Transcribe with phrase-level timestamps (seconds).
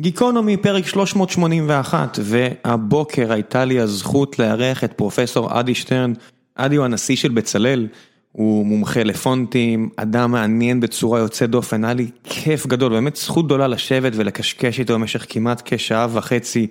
[0.00, 6.12] גיקונומי פרק 381 והבוקר הייתה לי הזכות לארח את פרופסור אדי שטרן,
[6.54, 7.86] אדי הוא הנשיא של בצלאל,
[8.32, 13.68] הוא מומחה לפונטים, אדם מעניין בצורה יוצאת דופן, היה לי כיף גדול, באמת זכות גדולה
[13.68, 16.66] לשבת ולקשקש איתו במשך כמעט כשעה וחצי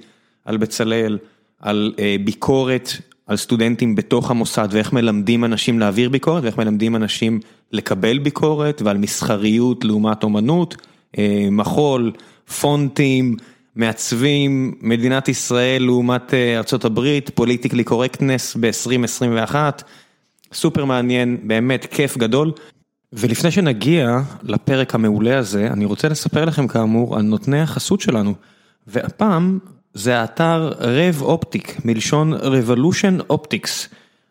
[0.45, 1.17] על בצלאל,
[1.59, 2.89] על ביקורת,
[3.27, 7.39] על סטודנטים בתוך המוסד ואיך מלמדים אנשים להעביר ביקורת ואיך מלמדים אנשים
[7.71, 10.75] לקבל ביקורת ועל מסחריות לעומת אומנות,
[11.51, 12.11] מחול.
[12.61, 13.37] פונטים,
[13.75, 19.55] מעצבים, מדינת ישראל לעומת ארה"ב, political correctness ב-2021,
[20.53, 22.51] סופר מעניין, באמת כיף גדול.
[23.13, 28.33] ולפני שנגיע לפרק המעולה הזה, אני רוצה לספר לכם כאמור על נותני החסות שלנו.
[28.87, 29.59] והפעם
[29.93, 33.87] זה האתר RevOptic, מלשון Revolution Optics.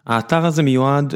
[0.06, 1.14] האתר הזה מיועד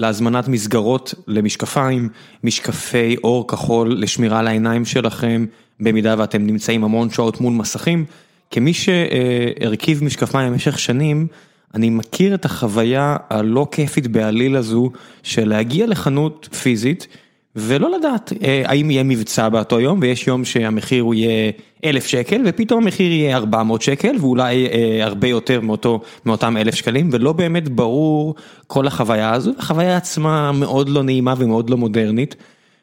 [0.00, 2.08] להזמנת מסגרות למשקפיים,
[2.44, 5.46] משקפי אור כחול לשמירה על העיניים שלכם.
[5.80, 8.04] במידה ואתם נמצאים המון שעות מול מסכים,
[8.50, 11.26] כמי שהרכיב משקפיים במשך שנים,
[11.74, 14.90] אני מכיר את החוויה הלא כיפית בעליל הזו
[15.22, 17.06] של להגיע לחנות פיזית
[17.56, 18.32] ולא לדעת
[18.64, 21.52] האם יהיה מבצע באותו יום ויש יום שהמחיר הוא יהיה
[21.84, 24.68] אלף שקל ופתאום המחיר יהיה 400 שקל ואולי
[25.02, 28.34] הרבה יותר מאותו מאותם אלף שקלים ולא באמת ברור
[28.66, 32.36] כל החוויה הזו, החוויה עצמה מאוד לא נעימה ומאוד לא מודרנית.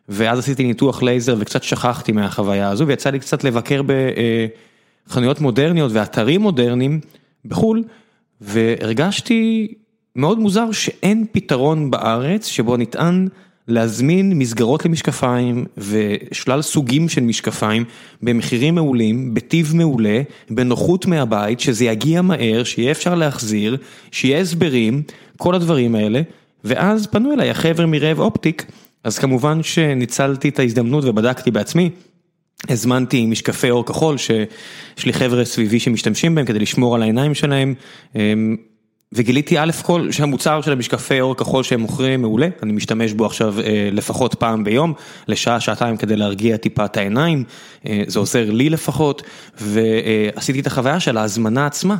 [0.09, 3.81] ואז עשיתי ניתוח לייזר וקצת שכחתי מהחוויה הזו ויצא לי קצת לבקר
[5.07, 6.99] בחנויות מודרניות ואתרים מודרניים
[7.45, 7.83] בחו"ל
[8.41, 9.73] והרגשתי
[10.15, 13.27] מאוד מוזר שאין פתרון בארץ שבו נטען
[13.67, 17.85] להזמין מסגרות למשקפיים ושלל סוגים של משקפיים
[18.21, 23.77] במחירים מעולים, בטיב מעולה, בנוחות מהבית, שזה יגיע מהר, שיהיה אפשר להחזיר,
[24.11, 25.01] שיהיה הסברים,
[25.37, 26.21] כל הדברים האלה.
[26.63, 28.65] ואז פנו אליי החבר'ה מרב אופטיק.
[29.03, 31.89] אז כמובן שניצלתי את ההזדמנות ובדקתי בעצמי,
[32.69, 37.75] הזמנתי משקפי אור כחול שיש לי חבר'ה סביבי שמשתמשים בהם כדי לשמור על העיניים שלהם
[39.13, 43.55] וגיליתי א' כל שהמוצר של המשקפי אור כחול שהם מוכרים מעולה, אני משתמש בו עכשיו
[43.91, 44.93] לפחות פעם ביום,
[45.27, 47.43] לשעה שעתיים כדי להרגיע טיפה את העיניים,
[48.07, 49.21] זה עוזר לי לפחות.
[49.57, 51.95] ועשיתי את החוויה של ההזמנה עצמה.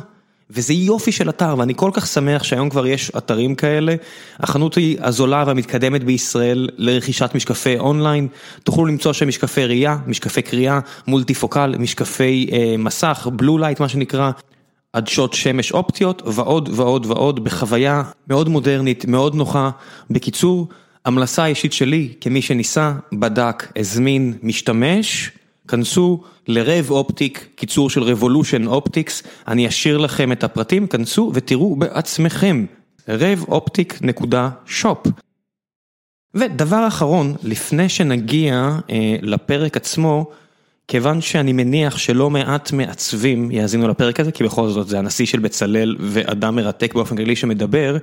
[0.50, 3.94] וזה יופי של אתר ואני כל כך שמח שהיום כבר יש אתרים כאלה,
[4.40, 8.28] החנות היא הזולה והמתקדמת בישראל לרכישת משקפי אונליין,
[8.64, 14.30] תוכלו למצוא שם משקפי ראייה, משקפי קריאה, מולטיפוקל, משקפי מסך, blue light מה שנקרא,
[14.92, 19.70] עדשות שמש אופטיות ועוד ועוד ועוד בחוויה מאוד מודרנית, מאוד נוחה,
[20.10, 20.68] בקיצור,
[21.04, 25.30] המלצה אישית שלי כמי שניסה, בדק, הזמין, משתמש,
[25.68, 32.66] כנסו לרב אופטיק, קיצור של Revolution Optics, אני אשאיר לכם את הפרטים, כנסו ותראו בעצמכם,
[33.08, 35.08] revoptic.shop.
[36.34, 40.30] ודבר אחרון, לפני שנגיע אה, לפרק עצמו,
[40.88, 45.38] כיוון שאני מניח שלא מעט מעצבים יאזינו לפרק הזה, כי בכל זאת זה הנשיא של
[45.38, 47.96] בצלאל ואדם מרתק באופן כללי שמדבר,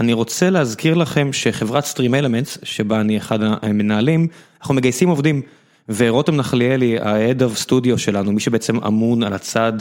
[0.00, 4.28] אני רוצה להזכיר לכם שחברת Stream Elements, שבה אני אחד המנהלים,
[4.60, 5.42] אנחנו מגייסים עובדים.
[5.88, 9.72] ורותם נחליאלי, ה-Head of Studio שלנו, מי שבעצם אמון על הצד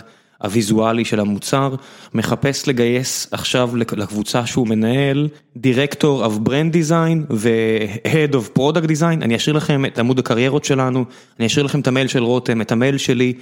[0.44, 1.75] הוויזואלי של המוצר,
[2.13, 9.35] מחפש לגייס עכשיו לקבוצה שהוא מנהל, Director of Brand Design ו-Head of Product Design, אני
[9.35, 11.06] אשאיר לכם את עמוד הקריירות שלנו,
[11.40, 13.34] אני אשאיר לכם את המייל של רותם, את המייל שלי.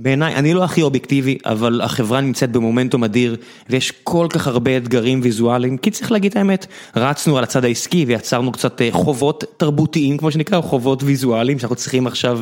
[0.00, 3.36] בעיניי, אני לא הכי אובייקטיבי, אבל החברה נמצאת במומנטום אדיר,
[3.70, 8.04] ויש כל כך הרבה אתגרים ויזואליים, כי צריך להגיד את האמת, רצנו על הצד העסקי
[8.08, 12.40] ויצרנו קצת חובות תרבותיים, כמו שנקרא, חובות ויזואליים, שאנחנו צריכים עכשיו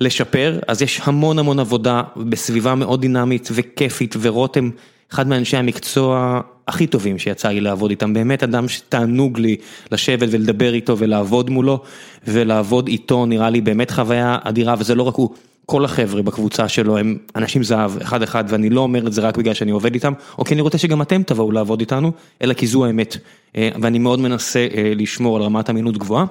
[0.00, 4.70] לשפר, אז יש המון המון עבודה בסביבה מאוד דינמית וכיפית, ורותם,
[5.12, 9.56] אחד מאנשי המקצוע הכי טובים שיצא לי לעבוד איתם, באמת אדם שתענוג לי
[9.92, 11.82] לשבת ולדבר איתו ולעבוד מולו,
[12.26, 15.34] ולעבוד איתו נראה לי באמת חוויה אדירה, וזה לא רק הוא.
[15.70, 19.36] כל החבר'ה בקבוצה שלו הם אנשים זהב, אחד אחד, ואני לא אומר את זה רק
[19.36, 22.12] בגלל שאני עובד איתם, או כי אני רוצה שגם אתם תבואו לעבוד איתנו,
[22.42, 23.16] אלא כי זו האמת,
[23.54, 26.24] ואני מאוד מנסה לשמור על רמת אמינות גבוהה,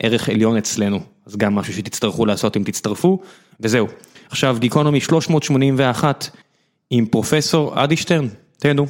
[0.00, 3.18] ערך עליון אצלנו, אז גם משהו שתצטרכו לעשות אם תצטרפו,
[3.60, 3.86] וזהו.
[4.30, 6.30] עכשיו גיקונומי 381
[6.90, 8.26] עם פרופסור אדי שטרן,
[8.58, 8.86] תהנו.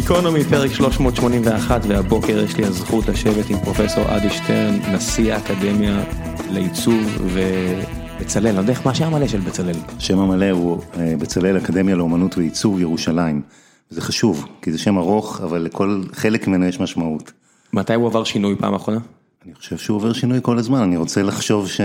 [0.00, 6.04] גיקונומי פרק 381 והבוקר יש לי הזכות לשבת עם פרופסור אדי שטרן, נשיא האקדמיה
[6.50, 9.76] לעיצוב ובצלאל, אני לא יודע איך מה השם המלא של בצלאל.
[9.96, 10.82] השם המלא הוא
[11.18, 13.42] בצלאל אקדמיה לאומנות ועיצוב ירושלים.
[13.90, 17.32] זה חשוב, כי זה שם ארוך, אבל לכל חלק ממנו יש משמעות.
[17.72, 19.00] מתי הוא עבר שינוי פעם אחרונה?
[19.46, 21.80] אני חושב שהוא עובר שינוי כל הזמן, אני רוצה לחשוב ש...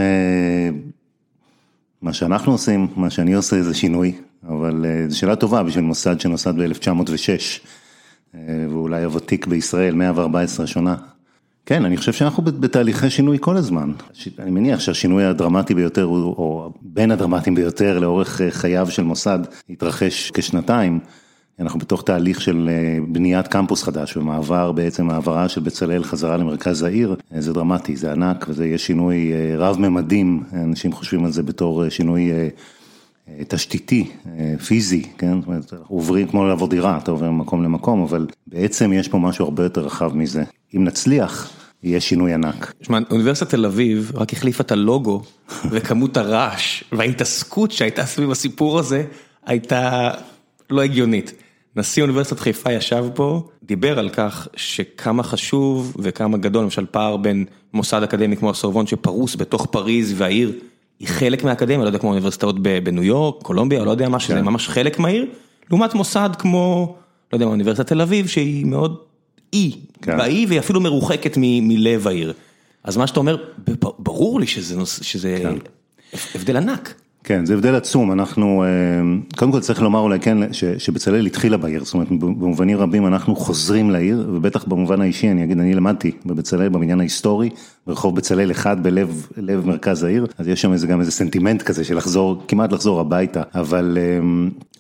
[2.01, 4.13] מה שאנחנו עושים, מה שאני עושה זה שינוי,
[4.47, 7.67] אבל זו שאלה טובה בשביל מוסד שנוסד ב-1906.
[8.69, 10.95] ואולי הוותיק בישראל, 114 שנה.
[11.65, 13.91] כן, אני חושב שאנחנו בתהליכי שינוי כל הזמן.
[14.39, 19.39] אני מניח שהשינוי הדרמטי ביותר, או בין הדרמטיים ביותר לאורך חייו של מוסד,
[19.69, 20.99] התרחש כשנתיים.
[21.59, 22.69] אנחנו בתוך תהליך של
[23.07, 28.45] בניית קמפוס חדש ומעבר בעצם העברה של בצלאל חזרה למרכז העיר, זה דרמטי, זה ענק
[28.49, 32.31] וזה יהיה שינוי רב ממדים, אנשים חושבים על זה בתור שינוי
[33.47, 34.11] תשתיתי,
[34.65, 39.07] פיזי, כן, זאת אומרת, עוברים כמו לעבור דירה, אתה עובר ממקום למקום, אבל בעצם יש
[39.07, 40.43] פה משהו הרבה יותר רחב מזה.
[40.75, 41.49] אם נצליח,
[41.83, 42.73] יהיה שינוי ענק.
[42.81, 45.23] תשמע, אוניברסיטת תל אביב רק החליפה את הלוגו
[45.71, 49.03] וכמות הרעש וההתעסקות שהייתה סביב הסיפור הזה
[49.45, 50.11] הייתה
[50.69, 51.33] לא הגיונית.
[51.75, 57.45] נשיא אוניברסיטת חיפה ישב פה, דיבר על כך שכמה חשוב וכמה גדול, למשל פער בין
[57.73, 60.59] מוסד אקדמי כמו הסורבון שפרוס בתוך פריז והעיר
[60.99, 64.67] היא חלק מהאקדמיה, לא יודע כמו אוניברסיטאות בניו יורק, קולומביה, לא יודע מה, שזה ממש
[64.67, 65.25] חלק מהעיר,
[65.69, 66.95] לעומת מוסד כמו,
[67.33, 68.97] לא יודע אוניברסיטת תל אביב שהיא מאוד
[69.53, 69.71] אי,
[70.05, 72.33] באי והיא אפילו מרוחקת מלב העיר.
[72.83, 73.37] אז מה שאתה אומר,
[73.99, 75.43] ברור לי שזה
[76.35, 76.93] הבדל ענק.
[77.23, 78.63] כן, זה הבדל עצום, אנחנו,
[79.37, 80.37] קודם כל צריך לומר אולי כן,
[80.77, 85.59] שבצלאל התחילה בעיר, זאת אומרת במובנים רבים אנחנו חוזרים לעיר, ובטח במובן האישי אני אגיד,
[85.59, 87.49] אני למדתי בבצלאל במניין ההיסטורי,
[87.87, 89.27] ברחוב בצלאל אחד בלב
[89.65, 93.97] מרכז העיר, אז יש שם גם איזה סנטימנט כזה של לחזור, כמעט לחזור הביתה, אבל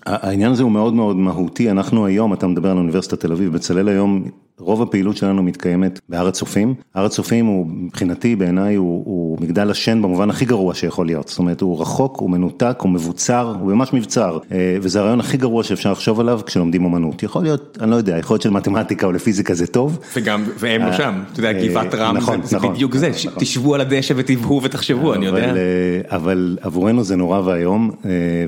[0.05, 3.87] העניין הזה הוא מאוד מאוד מהותי, אנחנו היום, אתה מדבר על אוניברסיטת תל אביב, בצלאל
[3.87, 4.23] היום
[4.59, 10.01] רוב הפעילות שלנו מתקיימת בהר הצופים, הר הצופים הוא מבחינתי בעיניי הוא הוא מגדל השן
[10.01, 13.93] במובן הכי גרוע שיכול להיות, זאת אומרת הוא רחוק, הוא מנותק, הוא מבוצר, הוא ממש
[13.93, 14.37] מבצר,
[14.81, 18.33] וזה הרעיון הכי גרוע שאפשר לחשוב עליו כשלומדים אומנות, יכול להיות, אני לא יודע, יכול
[18.33, 19.99] להיות של מתמטיקה או לפיזיקה זה טוב.
[20.15, 24.61] וגם, והם לא שם, אתה יודע, גבעת רם, זה בדיוק זה, תשבו על הדשא ותבהו
[24.63, 25.53] ותחשבו, אני יודע.
[26.09, 27.91] אבל עבורנו זה נורא ואיום,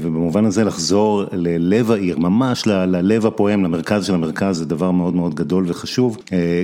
[0.02, 5.36] ובמובן הזה לחזור ללב העיר, ממש ללב הפועם, למרכז של המרכז, זה דבר מאוד מאוד
[5.36, 5.96] גדול וחשוב.
[5.96, 6.18] שוב,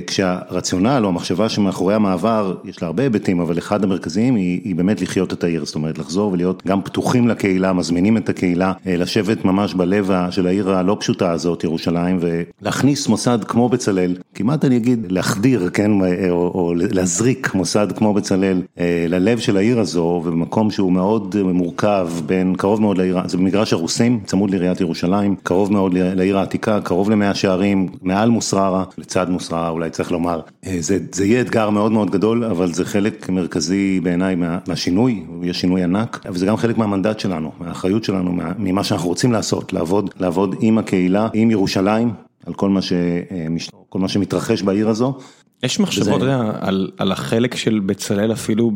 [0.06, 5.32] כשהרציונל או המחשבה שמאחורי המעבר, יש לה הרבה היבטים, אבל אחד המרכזיים היא באמת לחיות
[5.32, 6.80] את העיר, זאת אומרת לחזור ולהיות גם
[7.12, 13.08] פתוחים לקהילה, מזמינים את הקהילה, לשבת ממש בלב של העיר הלא פשוטה הזאת, ירושלים, ולהכניס
[13.08, 15.90] מוסד כמו בצלאל, כמעט אני אגיד להחדיר, כן,
[16.30, 18.62] או או להזריק מוסד כמו בצלאל
[19.08, 24.20] ללב של העיר הזו, ובמקום שהוא מאוד מורכב, בין קרוב מאוד לעיר, זה במגרש הרוסים,
[24.26, 29.90] צמוד לעיריית ירושלים, קרוב מאוד לעיר העתיקה, קרוב למאה שערים, מעל מוסררה, לצד מוסררה אולי
[29.90, 30.40] צריך לומר,
[30.78, 34.36] זה זה יהיה אתגר מאוד מאוד גדול, אבל זה חלק מרכזי בעיניי
[34.68, 39.32] מהשינוי, יש שינוי ענק, אבל זה גם חלק מהמנדט שלנו, מהאחריות שלנו, ממה שאנחנו רוצים
[39.32, 42.12] לעשות, לעבוד לעבוד עם הקהילה, עם ירושלים,
[42.46, 42.92] על כל מה ש
[43.88, 45.18] כל מה שמתרחש בעיר הזו.
[45.62, 46.22] יש מחשבות
[46.98, 48.72] על החלק של בצלאל אפילו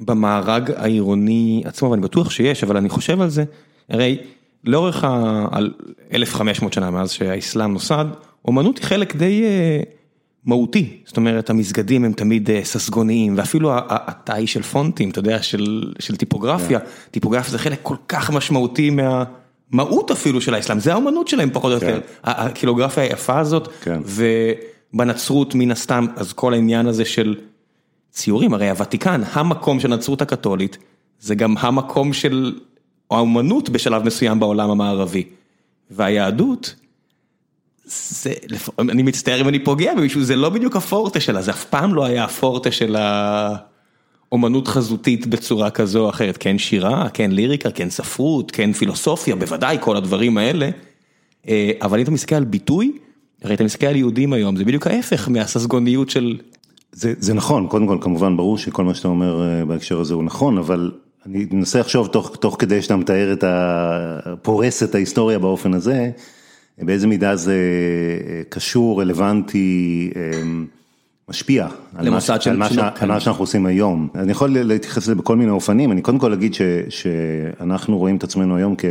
[0.00, 3.44] במארג העירוני עצמו, ואני בטוח שיש, אבל אני חושב על זה,
[3.88, 4.18] הרי
[4.64, 8.04] לאורך ה-1500 שנה מאז שהאסלאם נוסד,
[8.44, 9.42] אומנות היא חלק די
[10.46, 15.42] מהותי, זאת אומרת המסגדים הם תמיד ססגוניים ואפילו התאי של פונטים, אתה יודע,
[15.98, 16.78] של טיפוגרפיה,
[17.10, 21.74] טיפוגרפיה זה חלק כל כך משמעותי מהמהות אפילו של האסלאם, זה האומנות שלהם פחות או
[21.74, 23.68] יותר, הקילוגרפיה היפה הזאת,
[24.92, 27.36] ובנצרות מן הסתם, אז כל העניין הזה של
[28.10, 30.78] ציורים, הרי הוותיקן, המקום של הנצרות הקתולית,
[31.20, 32.58] זה גם המקום של
[33.10, 35.24] האומנות בשלב מסוים בעולם המערבי,
[35.90, 36.74] והיהדות,
[38.78, 42.04] אני מצטער אם אני פוגע במישהו, זה לא בדיוק הפורטה שלה, זה אף פעם לא
[42.04, 42.96] היה הפורטה של
[44.30, 49.76] האומנות חזותית בצורה כזו או אחרת, כן שירה, כן ליריקה, כן ספרות, כן פילוסופיה, בוודאי
[49.80, 50.70] כל הדברים האלה,
[51.82, 52.92] אבל אם אתה מסתכל על ביטוי,
[53.42, 56.38] הרי אתה מסתכל על יהודים היום, זה בדיוק ההפך מהססגוניות של...
[56.92, 60.58] זה זה נכון, קודם כל כמובן ברור שכל מה שאתה אומר בהקשר הזה הוא נכון,
[60.58, 60.90] אבל
[61.26, 64.36] אני מנסה לחשוב תוך תוך כדי שאתה מתאר את ה...
[64.42, 66.10] פורס את ההיסטוריה באופן הזה.
[66.78, 67.56] באיזה מידה זה
[68.48, 70.10] קשור, רלוונטי,
[71.28, 71.66] משפיע
[71.96, 74.08] על מה שאנחנו עושים היום.
[74.14, 76.54] אני יכול להתייחס לזה בכל מיני אופנים, אני קודם כל אגיד
[76.88, 78.84] שאנחנו רואים את עצמנו היום כ...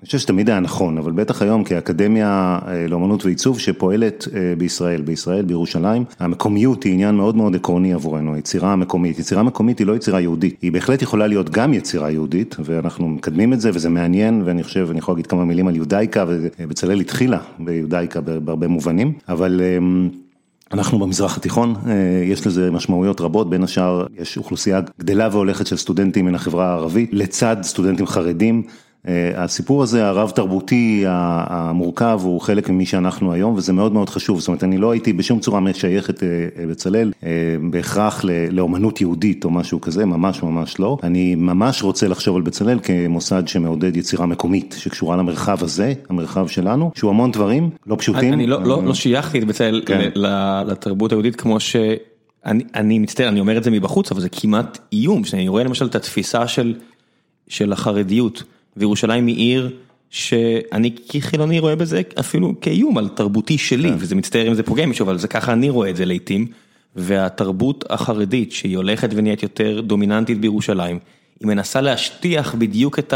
[0.00, 4.28] אני חושב שתמיד היה נכון, אבל בטח היום כאקדמיה לאומנות ועיצוב שפועלת
[4.58, 9.86] בישראל, בישראל, בירושלים, המקומיות היא עניין מאוד מאוד עקרוני עבורנו, היצירה המקומית, יצירה מקומית היא
[9.86, 13.88] לא יצירה יהודית, היא בהחלט יכולה להיות גם יצירה יהודית, ואנחנו מקדמים את זה וזה
[13.88, 19.12] מעניין, ואני חושב, אני יכול להגיד כמה מילים על יודאיקה, ובצלאל התחילה ביודאיקה בהרבה מובנים,
[19.28, 19.60] אבל...
[20.72, 21.74] אנחנו במזרח התיכון,
[22.24, 27.10] יש לזה משמעויות רבות, בין השאר יש אוכלוסייה גדלה והולכת של סטודנטים מן החברה הערבית,
[27.12, 28.62] לצד סטודנטים חרדים.
[29.36, 34.48] הסיפור הזה הרב תרבותי המורכב הוא חלק ממי שאנחנו היום וזה מאוד מאוד חשוב, זאת
[34.48, 36.22] אומרת אני לא הייתי בשום צורה משייך את
[36.70, 37.12] בצלאל
[37.70, 42.78] בהכרח לאומנות יהודית או משהו כזה, ממש ממש לא, אני ממש רוצה לחשוב על בצלאל
[42.82, 48.32] כמוסד שמעודד יצירה מקומית שקשורה למרחב הזה, המרחב שלנו, שהוא המון דברים לא פשוטים.
[48.32, 49.82] אני לא שייכתי את בצלאל
[50.66, 51.76] לתרבות היהודית כמו ש...
[52.74, 55.94] אני מצטער, אני אומר את זה מבחוץ, אבל זה כמעט איום, שאני רואה למשל את
[55.94, 56.74] התפיסה של
[57.48, 58.42] של החרדיות,
[58.78, 59.70] וירושלים היא עיר
[60.10, 65.04] שאני כחילוני רואה בזה אפילו כאיום על תרבותי שלי, וזה מצטער אם זה פוגע מישהו,
[65.04, 66.46] אבל זה ככה אני רואה את זה לעיתים,
[66.96, 70.98] והתרבות החרדית שהיא הולכת ונהיית יותר דומיננטית בירושלים,
[71.40, 73.14] היא מנסה להשטיח בדיוק את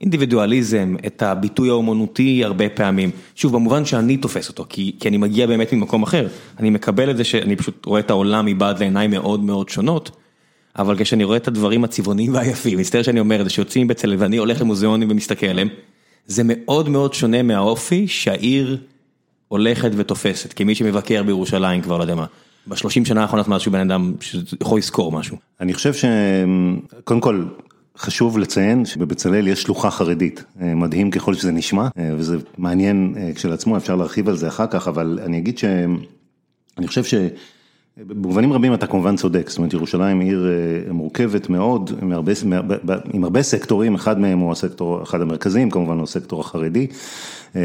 [0.00, 5.46] האינדיבידואליזם, את הביטוי האומנותי הרבה פעמים, שוב במובן שאני תופס אותו, כי, כי אני מגיע
[5.46, 6.26] באמת ממקום אחר,
[6.58, 10.10] אני מקבל את זה שאני פשוט רואה את העולם מבעד לעיניים מאוד מאוד שונות.
[10.78, 14.36] אבל כשאני רואה את הדברים הצבעוניים והיפים, מצטער שאני אומר את זה, שיוצאים בצלם ואני
[14.36, 15.68] הולך למוזיאונים ומסתכל עליהם,
[16.26, 18.78] זה מאוד מאוד שונה מהאופי שהעיר
[19.48, 22.26] הולכת ותופסת, כמי שמבקר בירושלים כבר לא יודע מה,
[22.68, 25.36] בשלושים שנה האחרונות מאז שהוא בן אדם שיכול לזכור משהו.
[25.60, 27.44] אני חושב שקודם כל
[27.98, 34.28] חשוב לציין שבבצלאל יש שלוחה חרדית, מדהים ככל שזה נשמע, וזה מעניין כשלעצמו, אפשר להרחיב
[34.28, 37.14] על זה אחר כך, אבל אני אגיד שאני חושב ש...
[37.98, 42.32] במובנים רבים אתה כמובן צודק, זאת אומרת ירושלים עיר אה, מורכבת מאוד, עם הרבה,
[43.12, 46.86] עם הרבה סקטורים, אחד מהם הוא הסקטור, אחד המרכזיים כמובן הוא הסקטור החרדי.
[47.56, 47.60] אה,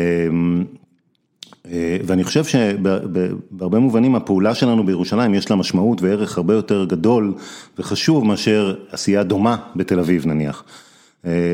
[1.72, 7.34] אה, ואני חושב שבהרבה מובנים הפעולה שלנו בירושלים יש לה משמעות וערך הרבה יותר גדול
[7.80, 10.64] וחשוב מאשר עשייה דומה בתל אביב נניח.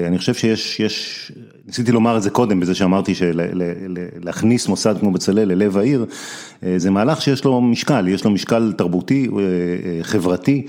[0.08, 1.32] אני חושב שיש, יש,
[1.66, 6.06] ניסיתי לומר את זה קודם בזה שאמרתי שלהכניס מוסד כמו בצלאל ללב העיר,
[6.78, 9.30] זה מהלך שיש לו משקל, יש לו משקל תרבותי,
[10.02, 10.68] חברתי,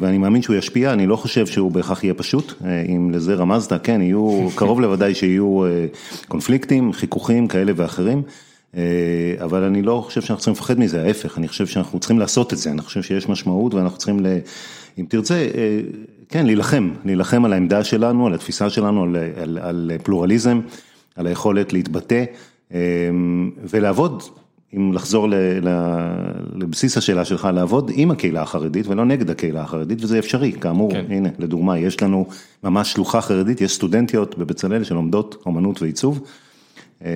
[0.00, 2.52] ואני מאמין שהוא ישפיע, אני לא חושב שהוא בהכרח יהיה פשוט,
[2.88, 5.62] אם לזה רמזת, כן, יהיו, קרוב לוודאי שיהיו
[6.28, 8.22] קונפליקטים, חיכוכים כאלה ואחרים.
[9.44, 12.58] אבל אני לא חושב שאנחנו צריכים לפחד מזה, ההפך, אני חושב שאנחנו צריכים לעשות את
[12.58, 14.26] זה, אני חושב שיש משמעות ואנחנו צריכים,
[14.98, 15.46] אם תרצה,
[16.28, 20.60] כן, להילחם, להילחם על העמדה שלנו, על התפיסה שלנו, על, על, על פלורליזם,
[21.16, 22.24] על היכולת להתבטא
[23.70, 24.22] ולעבוד,
[24.76, 25.68] אם לחזור ל, ל,
[26.54, 31.04] לבסיס השאלה שלך, לעבוד עם הקהילה החרדית ולא נגד הקהילה החרדית, וזה אפשרי, כאמור, כן.
[31.08, 32.26] הנה, לדוגמה, יש לנו
[32.64, 36.20] ממש שלוחה חרדית, יש סטודנטיות בבצלאל שלומדות אומנות ועיצוב.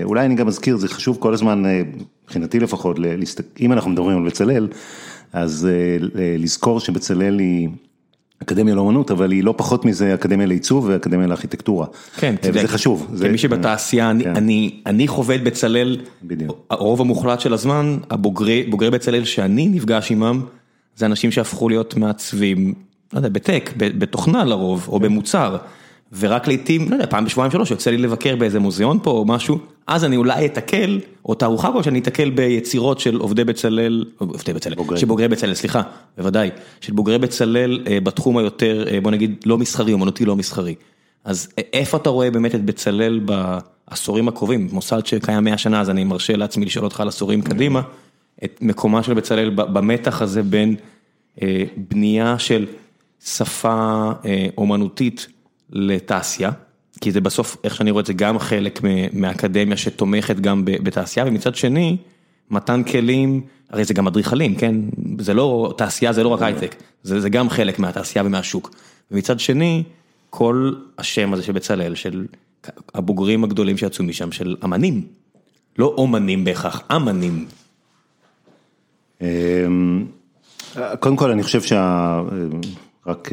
[0.04, 1.62] אולי אני גם אזכיר, זה חשוב כל הזמן,
[2.24, 2.98] מבחינתי לפחות,
[3.60, 4.68] אם אנחנו מדברים על בצלאל,
[5.32, 5.68] אז
[6.38, 7.68] לזכור שבצלאל היא...
[8.42, 11.86] אקדמיה לאומנות, אבל היא לא פחות מזה אקדמיה לעיצוב ואקדמיה לארכיטקטורה.
[12.16, 13.16] כן, זה חשוב.
[13.22, 14.36] כמי שבתעשייה, כן.
[14.86, 16.00] אני חווה את בצלאל,
[16.70, 20.40] הרוב המוחלט של הזמן, הבוגרי בצלאל שאני נפגש עימם,
[20.96, 22.74] זה אנשים שהפכו להיות מעצבים,
[23.12, 25.56] לא יודע, בטק, בתוכנה לרוב, או במוצר.
[26.18, 29.58] ורק לעיתים, לא יודע, פעם בשבועיים שלוש יוצא לי לבקר באיזה מוזיאון פה או משהו,
[29.86, 34.74] אז אני אולי אתקל, או תערוכה פה שאני אתקל ביצירות של עובדי בצלאל, עובדי בצלאל,
[34.96, 35.82] של בוגרי בצלאל, סליחה,
[36.18, 36.50] בוודאי,
[36.80, 40.74] של בוגרי בצלאל בתחום היותר, בוא נגיד, לא מסחרי, אומנותי לא מסחרי.
[41.24, 43.20] אז איפה אתה רואה באמת את בצלאל
[43.88, 47.82] בעשורים הקרובים, מוסד שקיים 100 שנה, אז אני מרשה לעצמי לשאול אותך על עשורים קדימה,
[48.44, 50.76] את מקומה של בצלאל במתח הזה בין
[51.76, 52.66] בנייה של
[53.24, 54.10] שפה
[54.58, 55.26] אומנותית,
[55.72, 56.50] לתעשייה,
[57.00, 58.80] כי זה בסוף, איך שאני רואה את זה, גם חלק
[59.12, 61.96] מהאקדמיה שתומכת גם בתעשייה, ומצד שני,
[62.50, 64.74] מתן כלים, הרי זה גם אדריכלים, כן?
[65.18, 68.70] זה לא, תעשייה זה לא רק הייטק, זה, זה גם חלק מהתעשייה ומהשוק.
[69.10, 69.82] ומצד שני,
[70.30, 72.26] כל השם הזה של בצלאל, של
[72.94, 75.06] הבוגרים הגדולים שיצאו משם, של אמנים,
[75.78, 77.46] לא אומנים בהכרח, אמנים.
[79.20, 80.06] אמ,
[81.00, 82.20] קודם כל אני חושב שה...
[83.06, 83.30] רק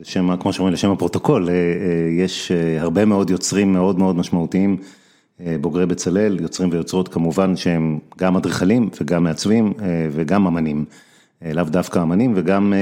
[0.00, 4.76] לשם, כמו שאומרים, לשם הפרוטוקול, אה, אה, יש אה, הרבה מאוד יוצרים מאוד מאוד משמעותיים,
[5.60, 9.72] בוגרי בצלאל, יוצרים ויוצרות כמובן שהם גם אדריכלים וגם מעצבים
[10.12, 10.84] וגם אמנים,
[11.42, 12.72] לאו דווקא אמנים וגם,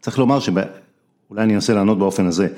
[0.00, 2.48] צריך לומר שאולי אני אנסה לענות באופן הזה.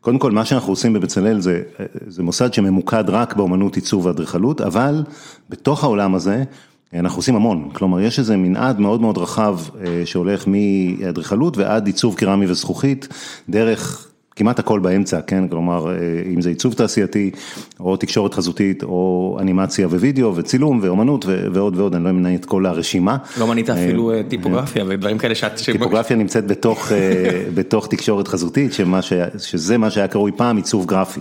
[0.00, 1.62] קודם כל, מה שאנחנו עושים בבצלאל זה,
[2.06, 5.04] זה מוסד שממוקד רק באמנות עיצוב ואדריכלות, אבל
[5.48, 6.44] בתוך העולם הזה,
[6.94, 9.58] אנחנו עושים המון, כלומר יש איזה מנעד מאוד מאוד רחב
[10.04, 13.08] שהולך מאדריכלות ועד עיצוב קרמי וזכוכית,
[13.48, 15.94] דרך כמעט הכל באמצע, כן, כלומר
[16.34, 17.30] אם זה עיצוב תעשייתי
[17.80, 22.66] או תקשורת חזותית או אנימציה ווידאו וצילום ואומנות ועוד ועוד, אני לא אמנה את כל
[22.66, 23.16] הרשימה.
[23.40, 25.52] לא מנית אפילו טיפוגרפיה ודברים כאלה שאת...
[25.72, 26.92] טיפוגרפיה נמצאת בתוך,
[27.56, 28.72] בתוך תקשורת חזותית,
[29.38, 31.20] שזה מה שהיה קרוי פעם עיצוב גרפי.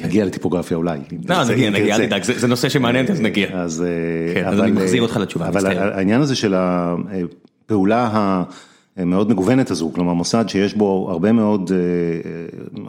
[0.00, 0.98] נגיע לטיפוגרפיה אולי.
[1.28, 3.48] לא, נגיע, נגיע, אל תדאג, זה נושא שמעניין, אז נגיע.
[3.52, 3.84] אז
[4.46, 5.48] אני מחזיר אותך לתשובה.
[5.48, 8.34] אבל העניין הזה של הפעולה
[8.96, 11.70] המאוד מגוונת הזו, כלומר מוסד שיש בו הרבה מאוד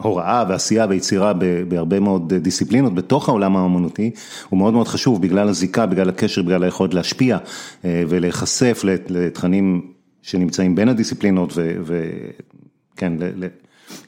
[0.02, 1.32] הוראה ועשייה ויצירה
[1.68, 4.10] בהרבה מאוד דיסציפלינות בתוך העולם האמנותי,
[4.48, 7.38] הוא מאוד מאוד חשוב בגלל הזיקה, בגלל הקשר, בגלל היכולת להשפיע
[7.84, 9.82] ולהיחשף לתכנים
[10.22, 11.52] שנמצאים בין הדיסציפלינות
[11.84, 13.12] וכן,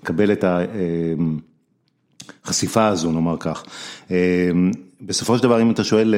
[0.03, 0.61] לקבל את ה...
[2.45, 3.65] החשיפה הזו, נאמר כך.
[5.01, 6.15] בסופו של דבר, אם אתה שואל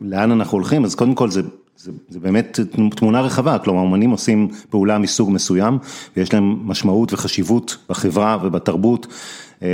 [0.00, 1.42] לאן אנחנו הולכים, אז קודם כל זה
[1.76, 2.60] זה, זה באמת
[2.96, 5.78] תמונה רחבה, כלומר אמנים עושים פעולה מסוג מסוים
[6.16, 9.06] ויש להם משמעות וחשיבות בחברה ובתרבות
[9.62, 9.68] אה,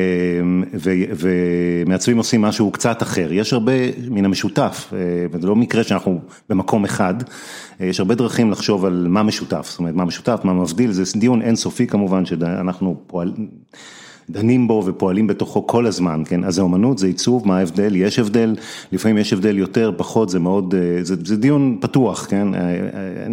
[1.17, 3.73] ומעצבים עושים משהו קצת אחר, יש הרבה
[4.11, 4.93] מן המשותף,
[5.33, 7.15] וזה לא מקרה שאנחנו במקום אחד,
[7.81, 11.43] יש הרבה דרכים לחשוב על מה משותף, זאת אומרת מה משותף, מה מבדיל, זה דיון
[11.43, 13.49] אינסופי כמובן שאנחנו פועלים.
[14.33, 18.19] דנים בו ופועלים בתוכו כל הזמן, כן, אז זה אומנות, זה עיצוב, מה ההבדל, יש
[18.19, 18.55] הבדל,
[18.93, 22.55] לפעמים יש הבדל יותר, פחות, זה מאוד, אה, זה, זה דיון פתוח, כן.
[22.55, 23.27] אה, אה,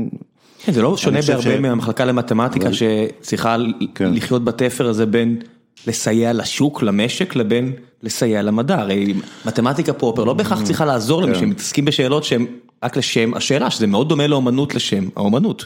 [0.63, 1.59] כן, זה לא שונה בהרבה ש...
[1.59, 2.73] מהמחלקה למתמטיקה אבל...
[2.73, 3.55] שצריכה
[3.95, 4.13] כן.
[4.13, 5.37] לחיות בתפר הזה בין
[5.87, 7.71] לסייע לשוק, למשק, לבין
[8.03, 9.13] לסייע למדע, הרי
[9.45, 11.39] מתמטיקה פרופר לא בהכרח צריכה לעזור למי כן.
[11.39, 12.45] שמתעסקים בשאלות שהן
[12.83, 15.65] רק לשם השאלה, שזה מאוד דומה לאומנות לשם האומנות.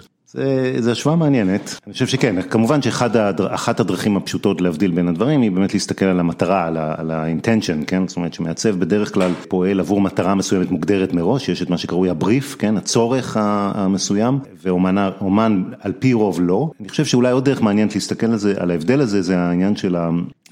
[0.79, 5.73] זה השוואה מעניינת, אני חושב שכן, כמובן שאחת הדרכים הפשוטות להבדיל בין הדברים היא באמת
[5.73, 10.71] להסתכל על המטרה, על ה-intention, כן, זאת אומרת שמעצב בדרך כלל פועל עבור מטרה מסוימת
[10.71, 16.71] מוגדרת מראש, יש את מה שקרוי הבריף, כן, הצורך המסוים, ואומן על פי רוב לא.
[16.79, 19.95] אני חושב שאולי עוד דרך מעניינת להסתכל על זה, על ההבדל הזה, זה העניין של.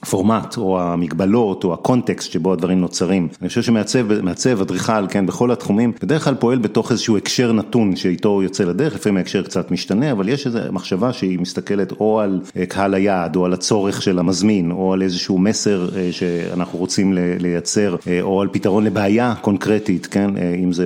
[0.03, 3.27] הפורמט או המגבלות או הקונטקסט שבו הדברים נוצרים.
[3.41, 8.29] אני חושב שמעצב, אדריכל, כן, בכל התחומים, בדרך כלל פועל בתוך איזשהו הקשר נתון שאיתו
[8.29, 12.41] הוא יוצא לדרך, לפעמים ההקשר קצת משתנה, אבל יש איזו מחשבה שהיא מסתכלת או על
[12.57, 17.13] אה, קהל היעד או על הצורך של המזמין או על איזשהו מסר אה, שאנחנו רוצים
[17.39, 20.29] לייצר אה, או על פתרון לבעיה קונקרטית, כן,
[20.63, 20.85] אם זה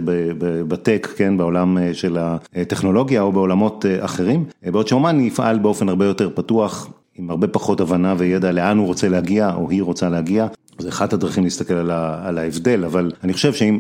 [0.67, 6.89] בטק, כן, בעולם של הטכנולוגיה או בעולמות אחרים, בעוד שאומן יפעל באופן הרבה יותר פתוח.
[7.17, 11.13] עם הרבה פחות הבנה וידע לאן הוא רוצה להגיע או היא רוצה להגיע, זה אחת
[11.13, 13.79] הדרכים להסתכל על, ה, על ההבדל, אבל אני חושב שאם,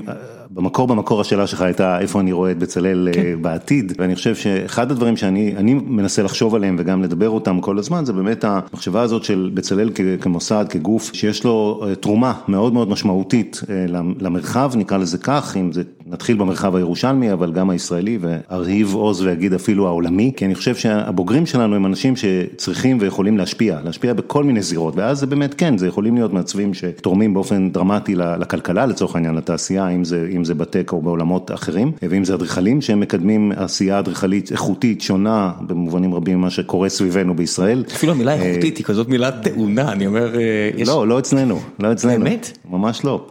[0.49, 3.41] במקור במקור השאלה שלך הייתה איפה אני רואה את בצלאל כן.
[3.41, 8.13] בעתיד, ואני חושב שאחד הדברים שאני מנסה לחשוב עליהם וגם לדבר אותם כל הזמן, זה
[8.13, 9.89] באמת המחשבה הזאת של בצלאל
[10.21, 13.85] כמוסד, כגוף, שיש לו אה, תרומה מאוד מאוד משמעותית אה,
[14.19, 15.83] למרחב, נקרא לזה כך, אם זה
[16.15, 21.45] נתחיל במרחב הירושלמי, אבל גם הישראלי, וארהיב עוז ואגיד אפילו העולמי, כי אני חושב שהבוגרים
[21.45, 25.87] שלנו הם אנשים שצריכים ויכולים להשפיע, להשפיע בכל מיני זירות, ואז זה באמת כן, זה
[25.87, 30.91] יכולים להיות מעצבים שתורמים באופן דרמטי לכלכלה לצורך העניין, לתעשייה, אם זה, אם זה בטק
[30.93, 36.49] או בעולמות אחרים, ואם זה אדריכלים שהם מקדמים עשייה אדריכלית איכותית, שונה במובנים רבים ממה
[36.49, 37.83] שקורה סביבנו בישראל.
[37.95, 40.35] אפילו המילה אה, איכותית היא כזאת מילה טעונה, אני אומר...
[40.39, 42.23] אה, לא, לא אצלנו, לא אצלנו.
[42.23, 42.57] באמת?
[42.69, 43.25] ממש לא.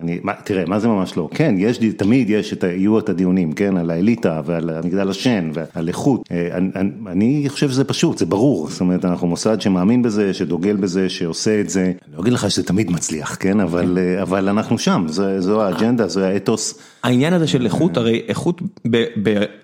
[0.00, 1.28] אני, מה, תראה, מה זה ממש לא?
[1.34, 5.88] כן, יש, תמיד יש את, יהיו את הדיונים, כן, על האליטה ועל המגדל השן ועל
[5.88, 6.28] איכות.
[6.30, 8.68] אה, אני, אני, אני חושב שזה פשוט, זה ברור.
[8.68, 11.82] זאת אומרת, אנחנו מוסד שמאמין בזה, שדוגל בזה, שעושה את זה.
[11.84, 14.20] אני לא אגיד לך שזה תמיד מצליח, כן, אבל, כן.
[14.22, 16.78] אבל אנחנו שם, זו, זו האג'נדה, זה האתוס.
[17.02, 18.62] העניין הזה של איכות, הרי איכות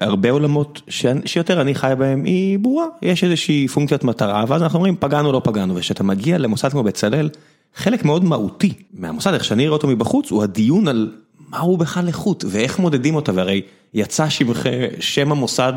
[0.01, 0.83] בהרבה עולמות
[1.25, 2.87] שיותר אני חי בהם היא ברורה.
[3.03, 7.29] יש איזושהי פונקציית מטרה, ואז אנחנו אומרים פגענו, לא פגענו, וכשאתה מגיע למוסד כמו בצלאל,
[7.74, 11.12] חלק מאוד מהותי מהמוסד, איך שאני רואה אותו מבחוץ, הוא הדיון על
[11.50, 13.62] מהו בכלל איכות ואיך מודדים אותה, והרי
[13.94, 14.68] יצא שמך,
[15.00, 15.72] שם המוסד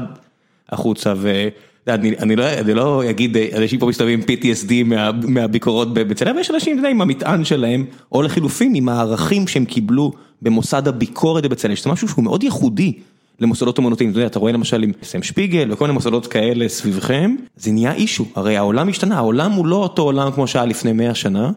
[0.69, 6.51] החוצה ואני אני לא, אני לא אגיד, אנשים פה מסתובבים PTSD מה, מהביקורות בצלם, ויש
[6.51, 11.75] אנשים אתה יודע, עם המטען שלהם, או לחילופין עם הערכים שהם קיבלו במוסד הביקורת בבצלם,
[11.75, 12.93] שזה משהו שהוא מאוד ייחודי.
[13.39, 17.93] למוסדות אומנותיים, אתה רואה למשל עם סם שפיגל וכל מיני מוסדות כאלה סביבכם, זה נהיה
[17.93, 21.51] אישו, הרי העולם השתנה, העולם הוא לא אותו עולם כמו שהיה לפני 100 שנה,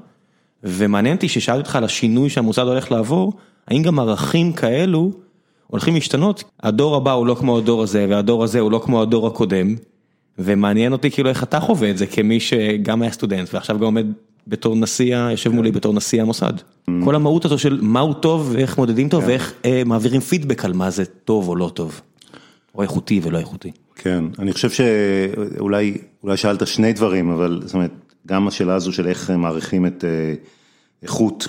[0.64, 3.32] ומעניין אותי ששאלתי אותך על השינוי שהמוסד הולך לעבור,
[3.68, 5.12] האם גם ערכים כאלו
[5.66, 6.44] הולכים להשתנות?
[6.62, 9.74] הדור הבא הוא לא כמו הדור הזה, והדור הזה הוא לא כמו הדור הקודם,
[10.38, 14.06] ומעניין אותי כאילו איך אתה חווה את זה כמי שגם היה סטודנט ועכשיו גם עומד
[14.46, 16.52] בתור נשיא, יושב מולי בתור נשיא המוסד.
[17.04, 19.28] כל המהות הזו של מהו טוב ואיך מודדים טוב כן.
[19.28, 22.00] ואיך אה, מעבירים פידבק על מה זה טוב או לא טוב,
[22.74, 23.70] או איכותי ולא איכותי.
[23.96, 25.98] כן, אני חושב שאולי
[26.36, 27.90] שאלת שני דברים, אבל זאת אומרת,
[28.26, 30.34] גם השאלה הזו של איך מעריכים את אה,
[31.04, 31.46] איכות,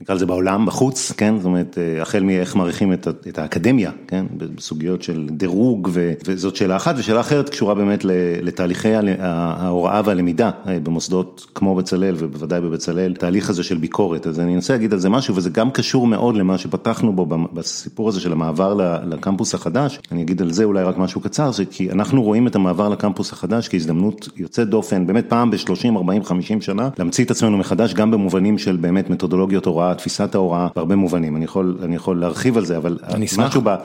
[0.00, 4.26] נקרא לזה בעולם, בחוץ, כן, זאת אומרת, אה, החל מאיך מעריכים את את האקדמיה, כן,
[4.36, 8.04] בסוגיות של דירוג, ו, וזאת שאלה אחת, ושאלה אחרת קשורה באמת
[8.42, 14.54] לתהליכי ההוראה והלמידה אה, במוסדות כמו בצלאל, ובוודאי בבצלאל, תהליך הזה של ביקורת, אז אני
[14.54, 18.32] אנסה להגיד על זה משהו, וזה גם קשור מאוד למה שפתחנו בו בסיפור הזה של
[18.32, 22.46] המעבר לקמפוס החדש, אני אגיד על זה אולי רק משהו קצר, זה כי אנחנו רואים
[22.46, 27.30] את המעבר לקמפוס החדש כהזדמנות יוצאת דופן, באמת פעם ב-30, 40, 50 שנה, להמציא את
[27.30, 29.89] עצמנו מחדש, גם במובנים של באמת מתודולוגיות הוראה.
[29.94, 32.98] תפיסת ההוראה בהרבה מובנים, אני יכול אני יכול להרחיב על זה, אבל
[33.38, 33.76] משהו ב...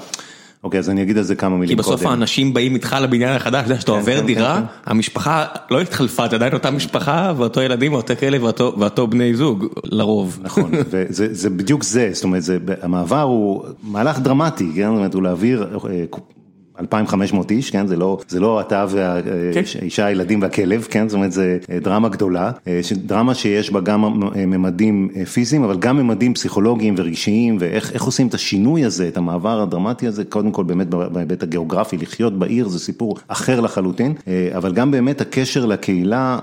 [0.65, 1.89] אוקיי, אז אני אגיד על זה כמה מילים קודם.
[1.89, 4.91] כי בסוף האנשים באים איתך לבניין החדש, אתה יודע, שאתה כן, עובר כן, דירה, כן,
[4.91, 10.39] המשפחה לא התחלפה, זה עדיין אותה משפחה, ואותו ילדים, ואותו כלב, ואותו בני זוג, לרוב.
[10.41, 12.43] נכון, וזה בדיוק זה, זאת אומרת,
[12.81, 16.05] המעבר הוא מהלך דרמטי, זאת אומרת, הוא להעביר אה,
[16.79, 21.57] 2,500 איש, כן, זה לא, זה לא אתה והאישה, הילדים והכלב, כן, זאת אומרת, זה
[21.81, 22.51] דרמה גדולה,
[22.91, 28.85] דרמה שיש בה גם ממדים פיזיים, אבל גם ממדים פסיכולוגיים ורגשיים, ואיך עושים את השינוי
[28.85, 33.59] הזה, את המעבר הדרמטי הזה, קודם כל באמת בהיבט הגיאוגרפי, לחיות בעיר זה סיפור אחר
[33.59, 34.13] לחלוטין,
[34.57, 36.39] אבל גם באמת הקשר לקהילה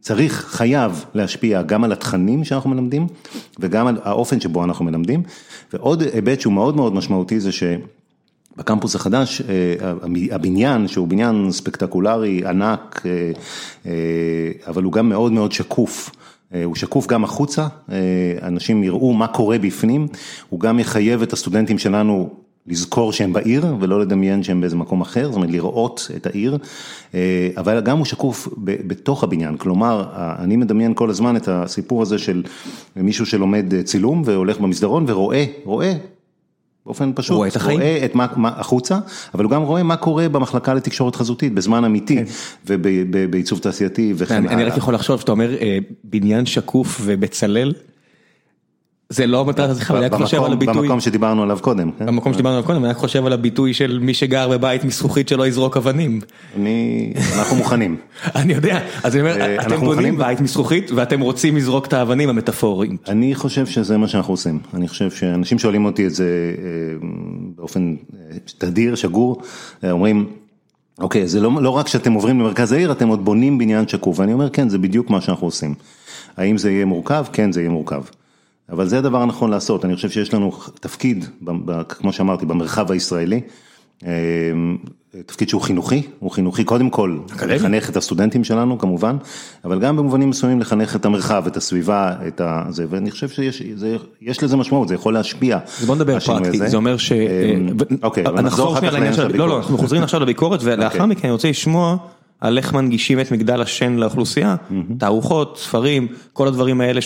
[0.00, 3.06] צריך, חייב להשפיע גם על התכנים שאנחנו מלמדים,
[3.58, 5.22] וגם על האופן שבו אנחנו מלמדים,
[5.72, 7.62] ועוד היבט שהוא מאוד מאוד משמעותי זה ש...
[8.60, 9.42] בקמפוס החדש,
[10.30, 13.02] הבניין, שהוא בניין ספקטקולרי, ענק,
[14.66, 16.10] אבל הוא גם מאוד מאוד שקוף.
[16.64, 17.66] הוא שקוף גם החוצה,
[18.42, 20.08] אנשים יראו מה קורה בפנים,
[20.48, 22.30] הוא גם יחייב את הסטודנטים שלנו
[22.66, 26.58] לזכור שהם בעיר ולא לדמיין שהם באיזה מקום אחר, זאת אומרת לראות את העיר,
[27.56, 30.04] אבל גם הוא שקוף בתוך הבניין, כלומר,
[30.38, 32.42] אני מדמיין כל הזמן את הסיפור הזה של
[32.96, 35.94] מישהו שלומד צילום והולך במסדרון ורואה, רואה.
[36.86, 38.98] באופן פשוט, רואה את החיים, רואה את מה, מה החוצה,
[39.34, 42.24] אבל הוא גם רואה מה קורה במחלקה לתקשורת חזותית בזמן אמיתי כן.
[42.66, 44.52] ובעיצוב תעשייתי וכן הלאה.
[44.52, 45.50] אני רק יכול לחשוב שאתה אומר
[46.04, 47.72] בניין שקוף ובצלאל.
[49.12, 52.54] זה לא המטרה שלך, אני רק חושב על הביטוי, במקום שדיברנו עליו קודם, במקום שדיברנו
[52.54, 56.20] עליו קודם, אני רק חושב על הביטוי של מי שגר בבית מזכוכית שלא יזרוק אבנים.
[56.56, 57.96] אני, אנחנו מוכנים.
[58.40, 62.96] אני יודע, אז אני אומר, אתם בונים בית מזכוכית ואתם רוצים לזרוק את האבנים המטאפוריים.
[63.08, 66.54] אני חושב שזה מה שאנחנו עושים, אני חושב שאנשים שואלים אותי את זה
[67.56, 67.96] באופן
[68.58, 69.42] תדיר, שגור,
[69.90, 70.26] אומרים,
[70.98, 74.32] אוקיי, זה לא, לא רק שאתם עוברים למרכז העיר, אתם עוד בונים בניין שקוף, ואני
[74.32, 75.74] אומר, כן, זה בדיוק מה שאנחנו עושים.
[76.36, 77.24] האם זה יהיה מורכב?
[77.32, 78.02] כן, זה יהיה מורכב.
[78.72, 81.24] אבל זה הדבר הנכון לעשות, אני חושב שיש לנו תפקיד,
[81.88, 83.40] כמו שאמרתי, במרחב הישראלי,
[85.26, 89.16] תפקיד שהוא חינוכי, הוא חינוכי קודם כל, לחנך את הסטודנטים שלנו כמובן,
[89.64, 94.56] אבל גם במובנים מסוימים לחנך את המרחב, את הסביבה, את זה, ואני חושב שיש לזה
[94.56, 95.58] משמעות, זה יכול להשפיע.
[95.80, 97.12] אז בוא נדבר פרקטי, זה אומר ש...
[98.02, 99.48] אוקיי, אבל נחזור אחר כך לעניין של הביקורת.
[99.48, 101.96] לא, לא, אנחנו חוזרים עכשיו לביקורת, ולאחר מכן אני רוצה לשמוע
[102.40, 104.56] על איך מנגישים את מגדל השן לאוכלוסייה,
[104.98, 107.00] תערוכות, ספרים, כל הדברים האלה.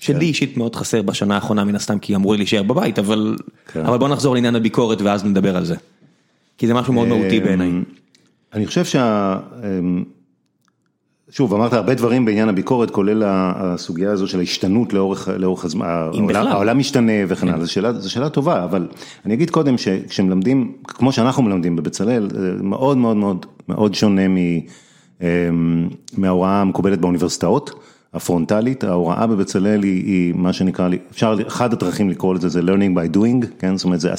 [0.00, 3.36] שלי אישית מאוד חסר בשנה האחרונה מן הסתם כי אמרו לי להישאר בבית אבל
[3.74, 5.76] בוא נחזור לעניין הביקורת ואז נדבר על זה.
[6.58, 7.70] כי זה משהו מאוד מהותי בעיניי.
[8.54, 9.36] אני חושב שה...
[11.30, 14.92] שוב אמרת הרבה דברים בעניין הביקורת כולל הסוגיה הזו של ההשתנות
[15.36, 15.86] לאורך הזמן,
[16.34, 18.88] העולם משתנה וכן הלאה, זו שאלה טובה אבל
[19.24, 22.28] אני אגיד קודם שכשמלמדים כמו שאנחנו מלמדים בבצלאל
[22.62, 24.22] מאוד מאוד מאוד מאוד שונה
[26.16, 27.70] מההוראה המקובלת באוניברסיטאות.
[28.14, 33.16] הפרונטלית, ההוראה בבצלאל היא היא מה שנקרא, אפשר, אחד הדרכים לקרוא לזה זה learning by
[33.16, 34.10] doing, כן, זאת אומרת זה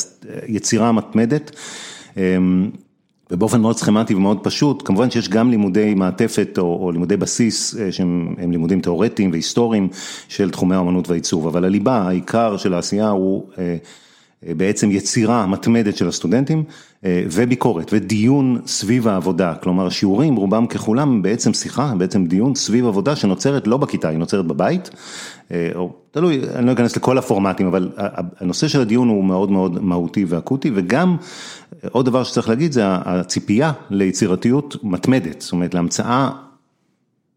[0.48, 1.52] יצירה מתמדת.
[3.32, 8.36] ובאופן מאוד סכמטי ומאוד פשוט, כמובן שיש גם לימודי מעטפת או, או לימודי בסיס שהם
[8.38, 9.88] לימודים תיאורטיים והיסטוריים
[10.28, 13.48] של תחומי האמנות והעיצוב, אבל הליבה, העיקר של העשייה הוא
[14.44, 16.64] בעצם יצירה מתמדת של הסטודנטים
[17.06, 23.68] וביקורת ודיון סביב העבודה, כלומר שיעורים רובם ככולם בעצם שיחה, בעצם דיון סביב עבודה שנוצרת
[23.68, 24.90] לא בכיתה, היא נוצרת בבית,
[25.76, 27.92] או תלוי, אני לא אכנס לכל הפורמטים, אבל
[28.40, 31.18] הנושא של הדיון הוא מאוד מאוד מהותי ואקוטי וגם
[31.92, 36.30] עוד דבר שצריך להגיד זה הציפייה ליצירתיות מתמדת, זאת אומרת להמצאה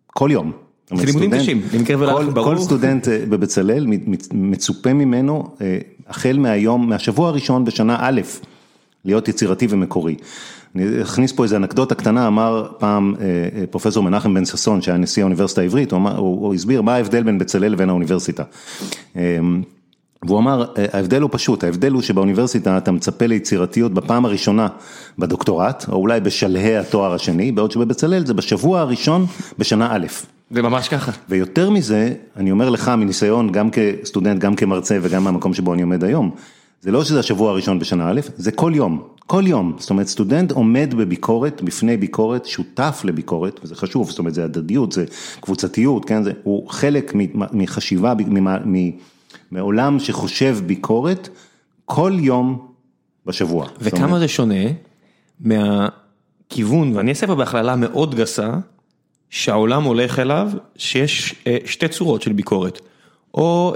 [0.07, 0.53] כל יום.
[0.94, 2.55] זה לימודים קשים, למקרה ולך ברור.
[2.55, 3.87] כל סטודנט בבצלאל
[4.33, 5.57] מצופה ממנו
[6.09, 8.20] החל מהיום, מהשבוע הראשון בשנה א',
[9.05, 10.17] להיות יצירתי ומקורי.
[10.75, 13.14] אני אכניס פה איזה אנקדוטה קטנה, אמר פעם
[13.71, 17.23] פרופסור מנחם בן ששון, שהיה נשיא האוניברסיטה העברית, הוא, אמר, הוא, הוא הסביר מה ההבדל
[17.23, 18.43] בין בצלאל לבין האוניברסיטה.
[20.27, 24.69] והוא אמר, ההבדל הוא פשוט, ההבדל הוא שבאוניברסיטה אתה מצפה ליצירתיות בפעם הראשונה
[25.19, 29.27] בדוקטורט, או אולי בשלהי התואר השני, בעוד שבבצלאל זה בשבוע הראשון
[29.59, 30.07] בשנה א'.
[30.51, 31.12] זה ממש ככה.
[31.29, 36.05] ויותר מזה, אני אומר לך מניסיון, גם כסטודנט, גם כמרצה וגם מהמקום שבו אני עומד
[36.05, 36.31] היום,
[36.81, 40.53] זה לא שזה השבוע הראשון בשנה א', זה כל יום, כל יום, זאת אומרת סטודנט
[40.53, 45.05] עומד בביקורת, בפני ביקורת, שותף לביקורת, וזה חשוב, זאת אומרת זה הדדיות, זה
[45.41, 47.13] קבוצתיות, כן, זה, הוא חלק
[47.53, 48.15] מחשיבה,
[49.51, 51.29] מעולם שחושב ביקורת,
[51.85, 52.67] כל יום
[53.27, 53.67] בשבוע.
[53.81, 54.21] וכמה אומרת...
[54.21, 54.65] זה שונה
[55.41, 58.51] מהכיוון, ואני אעשה פה בהכללה מאוד גסה,
[59.31, 62.81] שהעולם הולך אליו, שיש אה, שתי צורות של ביקורת.
[63.35, 63.75] או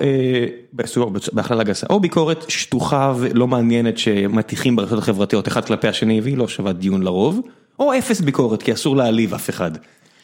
[1.33, 6.49] בהכללה גסה, או ביקורת שטוחה ולא מעניינת שמטיחים ברשתות החברתיות אחד כלפי השני והיא לא
[6.49, 7.40] שווה דיון לרוב,
[7.79, 9.71] או אפס ביקורת כי אסור להעליב אף אחד.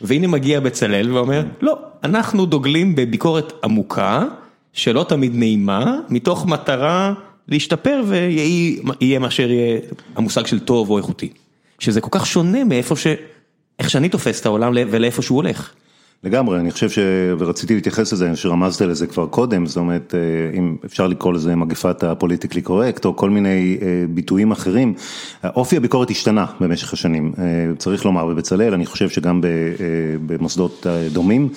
[0.01, 4.25] והנה מגיע בצלאל ואומר, לא, אנחנו דוגלים בביקורת עמוקה,
[4.73, 7.12] שלא תמיד נעימה, מתוך מטרה
[7.49, 9.79] להשתפר ויהיה מה שיהיה
[10.16, 11.29] המושג של טוב או איכותי.
[11.79, 13.07] שזה כל כך שונה מאיפה ש...
[13.79, 15.73] איך שאני תופס את העולם ולאיפה שהוא הולך.
[16.25, 16.99] לגמרי, אני חושב ש...
[17.39, 21.33] ורציתי להתייחס לזה, אני חושב שרמזת לזה כבר קודם, זאת אומרת, אה, אם אפשר לקרוא
[21.33, 24.95] לזה מגפת הפוליטיקלי קורקט, או כל מיני אה, ביטויים אחרים,
[25.45, 27.45] אופי הביקורת השתנה במשך השנים, אה,
[27.79, 29.41] צריך לומר, בבצלאל, אני חושב שגם
[30.27, 31.49] במוסדות דומים,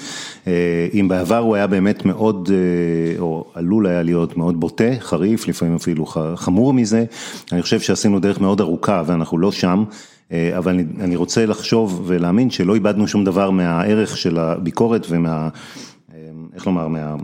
[0.93, 2.49] אם בעבר הוא היה באמת מאוד,
[3.19, 7.06] או עלול היה להיות מאוד בוטה, חריף, לפעמים אפילו חמור מזה,
[7.51, 9.84] אני חושב שעשינו דרך מאוד ארוכה ואנחנו לא שם.
[10.31, 15.49] אה, אבל אני רוצה לחשוב ולהאמין שלא איבדנו שום דבר מהערך של הביקורת ומה,
[16.13, 16.19] אה,
[16.55, 17.15] איך לומר, מה...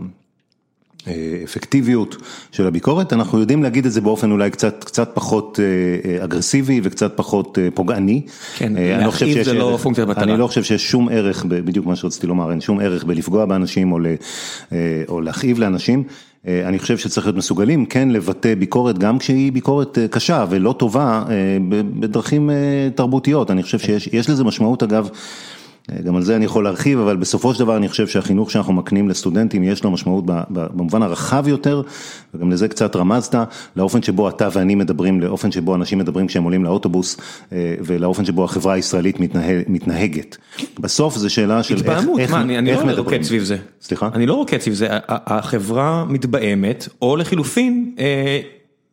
[1.44, 2.16] אפקטיביות
[2.52, 7.12] של הביקורת, אנחנו יודעים להגיד את זה באופן אולי קצת קצת פחות אה, אגרסיבי וקצת
[7.16, 8.22] פחות פוגעני.
[8.56, 10.24] כן, להכאיב זה לא פונקציה מטרה.
[10.24, 13.92] אני לא חושב שיש שום ערך, בדיוק מה שרציתי לומר, אין שום ערך בלפגוע באנשים
[15.08, 16.04] או להכאיב לאנשים.
[16.48, 20.74] אה, אני חושב שצריך להיות מסוגלים כן לבטא ביקורת גם כשהיא ביקורת אה, קשה ולא
[20.78, 21.58] טובה אה,
[22.00, 22.50] בדרכים
[22.94, 25.08] תרבותיות, אני חושב שיש לזה משמעות אגב.
[26.04, 29.08] גם על זה אני יכול להרחיב, אבל בסופו של דבר אני חושב שהחינוך שאנחנו מקנים
[29.08, 31.82] לסטודנטים יש לו משמעות במובן הרחב יותר,
[32.34, 33.34] וגם לזה קצת רמזת,
[33.76, 37.16] לאופן שבו אתה ואני מדברים, לאופן שבו אנשים מדברים כשהם עולים לאוטובוס,
[37.52, 40.36] אה, ולאופן שבו החברה הישראלית מתנהג, מתנהגת.
[40.78, 43.56] בסוף זו שאלה של איך, איך, איך אני, אני לא רוקד סביב זה.
[43.80, 44.08] סליחה?
[44.14, 48.40] אני לא רוקד סביב זה, החברה מתבהמת, או לחילופין, אה,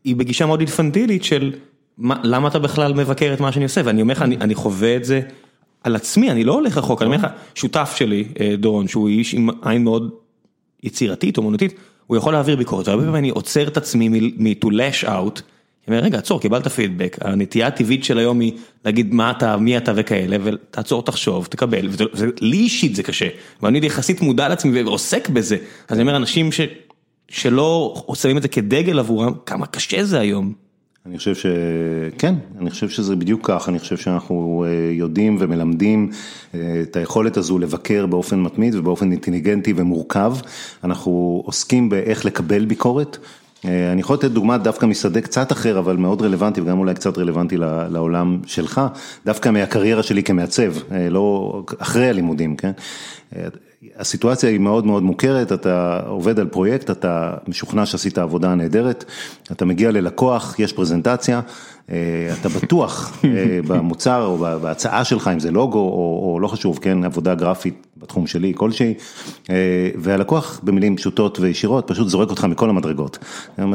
[0.04, 1.54] היא בגישה מאוד אינפנטילית של
[1.98, 4.96] מה, למה אתה בכלל מבקר את מה שאני עושה, ואני אומר לך, אני, אני חווה
[4.96, 5.22] את זה.
[5.84, 9.34] על עצמי, אני לא הולך רחוק, אני אומר לך, שותף שלי, אה, דורון, שהוא איש
[9.34, 10.12] עם עין מאוד
[10.84, 11.74] יצירתית, אומנותית,
[12.08, 15.42] הוא יכול להעביר ביקורת, והרבה פעמים אני עוצר את עצמי מ-to lash out,
[15.88, 18.54] אני אומר, רגע, עצור, קיבלת פידבק, הנטייה הטבעית של היום היא
[18.86, 23.28] להגיד מה אתה, מי אתה וכאלה, ותעצור, תחשוב, תקבל, ולי אישית זה קשה,
[23.62, 26.62] ואני יחסית מודע לעצמי ועוסק בזה, אז אני אומר, אנשים ש,
[27.28, 30.54] שלא שמים את זה כדגל עבורם, כמה קשה זה היום.
[31.06, 36.10] אני חושב שכן, אני חושב שזה בדיוק כך, אני חושב שאנחנו אה, יודעים ומלמדים
[36.56, 40.34] אה, את היכולת הזו לבקר באופן מתמיד ובאופן אינטליגנטי ומורכב,
[40.84, 43.18] אנחנו עוסקים באיך לקבל ביקורת.
[43.66, 47.18] אה, אני יכול לתת דוגמא דווקא משדה קצת אחר, אבל מאוד רלוונטי וגם אולי קצת
[47.18, 47.58] רלוונטי
[47.90, 48.82] לעולם שלך,
[49.26, 50.74] דווקא מהקריירה שלי כמעצב,
[51.10, 52.72] לא אחרי הלימודים, כן?
[53.98, 59.06] הסיטואציה היא מאוד מאוד מוכרת, אתה עובד על פרויקט, אתה משוכנע שעשית עבודה נהדרת,
[59.52, 61.42] אתה מגיע ללקוח, יש פרזנטציה,
[61.90, 66.80] אה, אתה בטוח אה, במוצר או בהצעה שלך, אם זה לוגו או, או לא חשוב,
[66.82, 68.94] כן, עבודה גרפית בתחום שלי כלשהי,
[69.50, 69.56] אה,
[69.96, 73.18] והלקוח במילים פשוטות וישירות פשוט זורק אותך מכל המדרגות.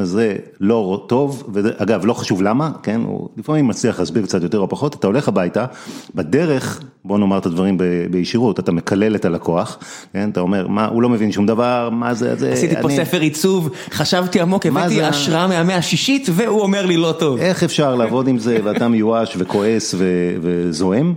[0.03, 4.69] זה לא טוב, ואגב, לא חשוב למה, כן, הוא לפעמים מצליח להסביר קצת יותר או
[4.69, 5.67] פחות, אתה הולך הביתה,
[6.15, 7.79] בדרך, בוא נאמר את הדברים
[8.11, 9.79] בישירות, אתה מקלל את הלקוח,
[10.13, 13.21] כן, אתה אומר, מה, הוא לא מבין שום דבר, מה זה, זה, עשיתי פה ספר
[13.21, 17.39] עיצוב, חשבתי עמוק, הבאתי השראה מהמאה השישית, והוא אומר לי לא טוב.
[17.39, 19.95] איך אפשר לעבוד עם זה, ואתה מיואש וכועס
[20.41, 21.15] וזועם,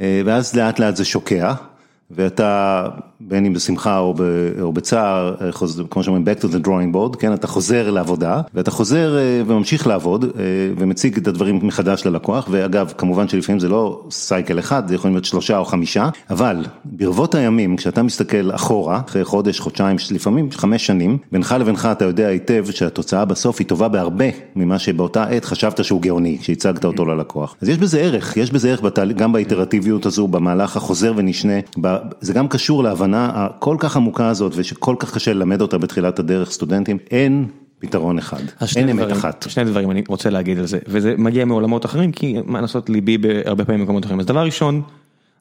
[0.00, 1.54] אה, ואז לאט לאט זה שוקע.
[2.10, 2.84] ואתה,
[3.20, 4.22] בין אם בשמחה או, ב,
[4.60, 8.40] או בצער, אה, חוז, כמו שאומרים, back to the drawing board, כן, אתה חוזר לעבודה,
[8.54, 10.30] ואתה חוזר אה, וממשיך לעבוד, אה,
[10.78, 15.24] ומציג את הדברים מחדש ללקוח, ואגב, כמובן שלפעמים זה לא סייקל אחד, זה יכול להיות
[15.24, 21.18] שלושה או חמישה, אבל ברבות הימים, כשאתה מסתכל אחורה, אחרי חודש, חודשיים, לפעמים חמש שנים,
[21.32, 24.24] בינך לבינך אתה יודע היטב שהתוצאה בסוף היא טובה בהרבה
[24.56, 27.56] ממה שבאותה עת חשבת שהוא גאוני, כשהצגת אותו ללקוח.
[27.62, 29.12] אז יש בזה ערך, יש בזה ערך בתהל...
[29.12, 31.54] גם באיטרטיביות הזו, במהלך החוזר ונשנה,
[32.20, 36.50] זה גם קשור להבנה הכל כך עמוקה הזאת ושכל כך קשה ללמד אותה בתחילת הדרך
[36.50, 37.46] סטודנטים, אין
[37.78, 38.42] פתרון אחד,
[38.76, 39.46] אין אמת אחת.
[39.48, 43.18] שני דברים אני רוצה להגיד על זה, וזה מגיע מעולמות אחרים, כי מה לעשות ליבי
[43.18, 44.20] בהרבה פעמים במקומות אחרים.
[44.20, 44.82] אז דבר ראשון,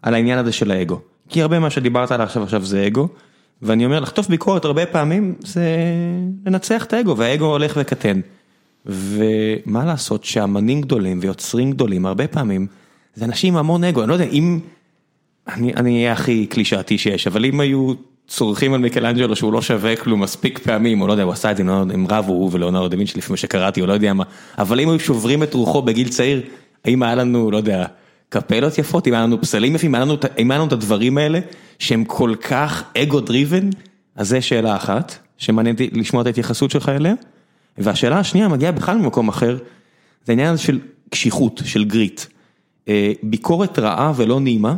[0.01, 3.07] על העניין הזה של האגו, כי הרבה מה שדיברת עליו עכשיו עכשיו זה אגו,
[3.62, 5.65] ואני אומר לחטוף ביקורת הרבה פעמים זה
[6.45, 8.19] לנצח את האגו, והאגו הולך וקטן.
[8.86, 12.67] ומה לעשות שאמנים גדולים ויוצרים גדולים הרבה פעמים
[13.15, 14.59] זה אנשים עם המון אגו, אני לא יודע אם
[15.47, 17.93] אני אהיה הכי קלישאתי שיש, אבל אם היו
[18.27, 21.58] צורחים על מיקלנג'לו שהוא לא שווה כלום מספיק פעמים, או לא יודע, הוא עשה את
[21.58, 24.23] זה, הם רבו הוא ולאונרדו דה וינצ'י לפי מה שקראתי, או לא יודע מה,
[24.58, 26.41] אבל אם היו שוברים את רוחו בגיל צעיר,
[26.86, 27.86] האם היה לנו, לא יודע,
[28.29, 31.39] קפלות יפות, אם היה לנו פסלים יפים, אם היה לנו את הדברים האלה,
[31.79, 33.69] שהם כל כך ego driven,
[34.15, 37.13] אז זה שאלה אחת, שמעניין לשמוע את ההתייחסות שלך אליה,
[37.77, 39.58] והשאלה השנייה מגיעה בכלל ממקום אחר,
[40.25, 40.79] זה העניין של
[41.10, 42.21] קשיחות, של גריט.
[42.88, 44.75] אה, ביקורת רעה ולא נעימה,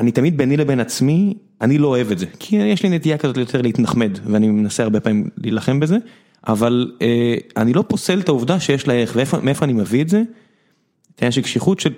[0.00, 3.36] אני תמיד ביני לבין עצמי, אני לא אוהב את זה, כי יש לי נטייה כזאת
[3.36, 5.96] יותר להתנחמד, ואני מנסה הרבה פעמים להילחם בזה,
[6.48, 10.22] אבל אה, אני לא פוסל את העובדה שיש לה ערך, ומאיפה אני מביא את זה?
[11.18, 11.94] העניין של קשיחות, שאני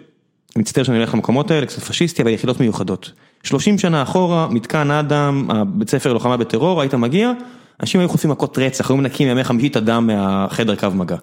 [0.57, 3.13] מצטער שאני הולך למקומות האלה, קצת פשיסטי, אבל יחידות מיוחדות.
[3.43, 7.33] 30 שנה אחורה, מתקן אדם, הבית ספר לוחמה בטרור, היית מגיע,
[7.81, 11.17] אנשים היו חוטפים מכות רצח, היו מנקים ימי חמישית אדם מהחדר קו מגע.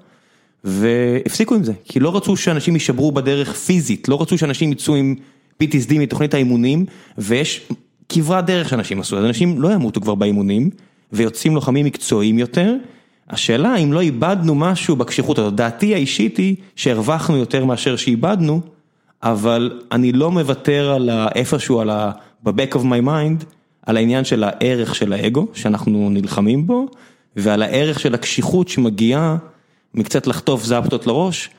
[0.63, 5.15] והפסיקו עם זה, כי לא רצו שאנשים יישברו בדרך פיזית, לא רצו שאנשים יצאו עם
[5.63, 6.85] PTSD מתוכנית האימונים,
[7.17, 7.67] ויש
[8.09, 10.69] כברת דרך שאנשים עשו, אז אנשים לא ימותו כבר באימונים,
[11.11, 12.75] ויוצאים לוחמים מקצועיים יותר.
[13.29, 18.61] השאלה אם לא איבדנו משהו בקשיחות הזאת, דעתי האישית היא שהרווחנו יותר מאשר שאיבדנו,
[19.23, 22.11] אבל אני לא מוותר על איפשהו, על ה...
[22.43, 23.45] ב-back of my mind,
[23.85, 26.87] על העניין של הערך של האגו, שאנחנו נלחמים בו,
[27.35, 29.37] ועל הערך של הקשיחות שמגיעה
[29.93, 31.49] מקצת לחטוף זפטות לראש.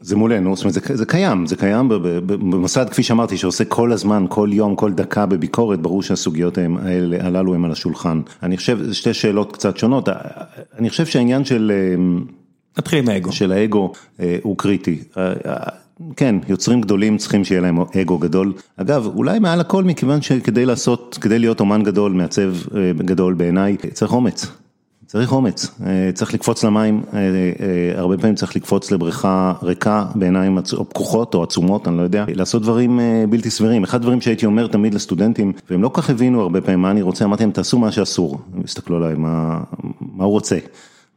[0.00, 1.88] זה מולנו, זאת אומרת זה, זה קיים, זה קיים
[2.26, 7.54] במוסד כפי שאמרתי שעושה כל הזמן, כל יום, כל דקה בביקורת, ברור שהסוגיות האלה, הללו
[7.54, 8.20] הם על השולחן.
[8.42, 10.08] אני חושב, שתי שאלות קצת שונות,
[10.78, 11.72] אני חושב שהעניין של...
[12.78, 13.32] נתחיל עם האגו.
[13.32, 14.98] של האגו אה, הוא קריטי.
[16.16, 18.52] כן, יוצרים גדולים צריכים שיהיה להם אגו גדול.
[18.76, 23.76] אגב, אולי מעל הכל מכיוון שכדי לעשות, כדי להיות אומן גדול, מעצב אה, גדול בעיניי,
[23.92, 24.46] צריך אומץ.
[25.10, 27.20] צריך אומץ, אה, צריך לקפוץ למים, אה,
[28.00, 33.00] הרבה פעמים צריך לקפוץ לבריכה ריקה בעיניים פקוחות או עצומות, אני לא יודע, לעשות דברים
[33.30, 33.84] בלתי סבירים.
[33.84, 37.02] אחד הדברים שהייתי אומר תמיד לסטודנטים, והם לא כל כך הבינו הרבה פעמים מה אני
[37.02, 39.60] רוצה, אמרתי להם תעשו מה שאסור, הם הסתכלו עליי, מה,
[40.00, 40.58] מה הוא רוצה.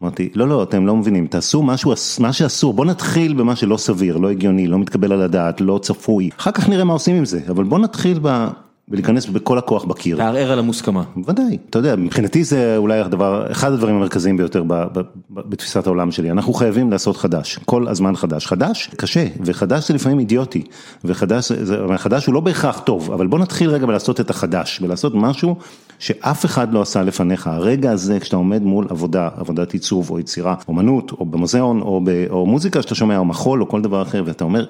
[0.04, 4.18] אמרתי, לא, לא, אתם לא מבינים, תעשו משהו, מה שאסור, בוא נתחיל במה שלא סביר,
[4.18, 7.40] לא הגיוני, לא מתקבל על הדעת, לא צפוי, אחר כך נראה מה עושים עם זה,
[7.50, 8.48] אבל בוא נתחיל ב...
[8.90, 10.18] ולהיכנס בכל הכוח בקיר.
[10.18, 11.04] לערער על המוסכמה.
[11.16, 15.88] בוודאי, אתה יודע, מבחינתי זה אולי הדבר, אחד הדברים המרכזיים ביותר ב, ב, ב, בתפיסת
[15.88, 20.64] העולם שלי, אנחנו חייבים לעשות חדש, כל הזמן חדש, חדש קשה, וחדש זה לפעמים אידיוטי,
[21.04, 25.14] וחדש זה, חדש הוא לא בהכרח טוב, אבל בוא נתחיל רגע בלעשות את החדש, ולעשות
[25.16, 25.56] משהו
[26.00, 30.56] שאף אחד לא עשה לפניך, הרגע הזה כשאתה עומד מול עבודה, עבודת עיצוב או יצירה,
[30.68, 34.24] אומנות, או במוזיאון, או, ב, או מוזיקה שאתה שומע, או מחול, או כל דבר אחר,
[34.26, 34.66] ואתה אומר,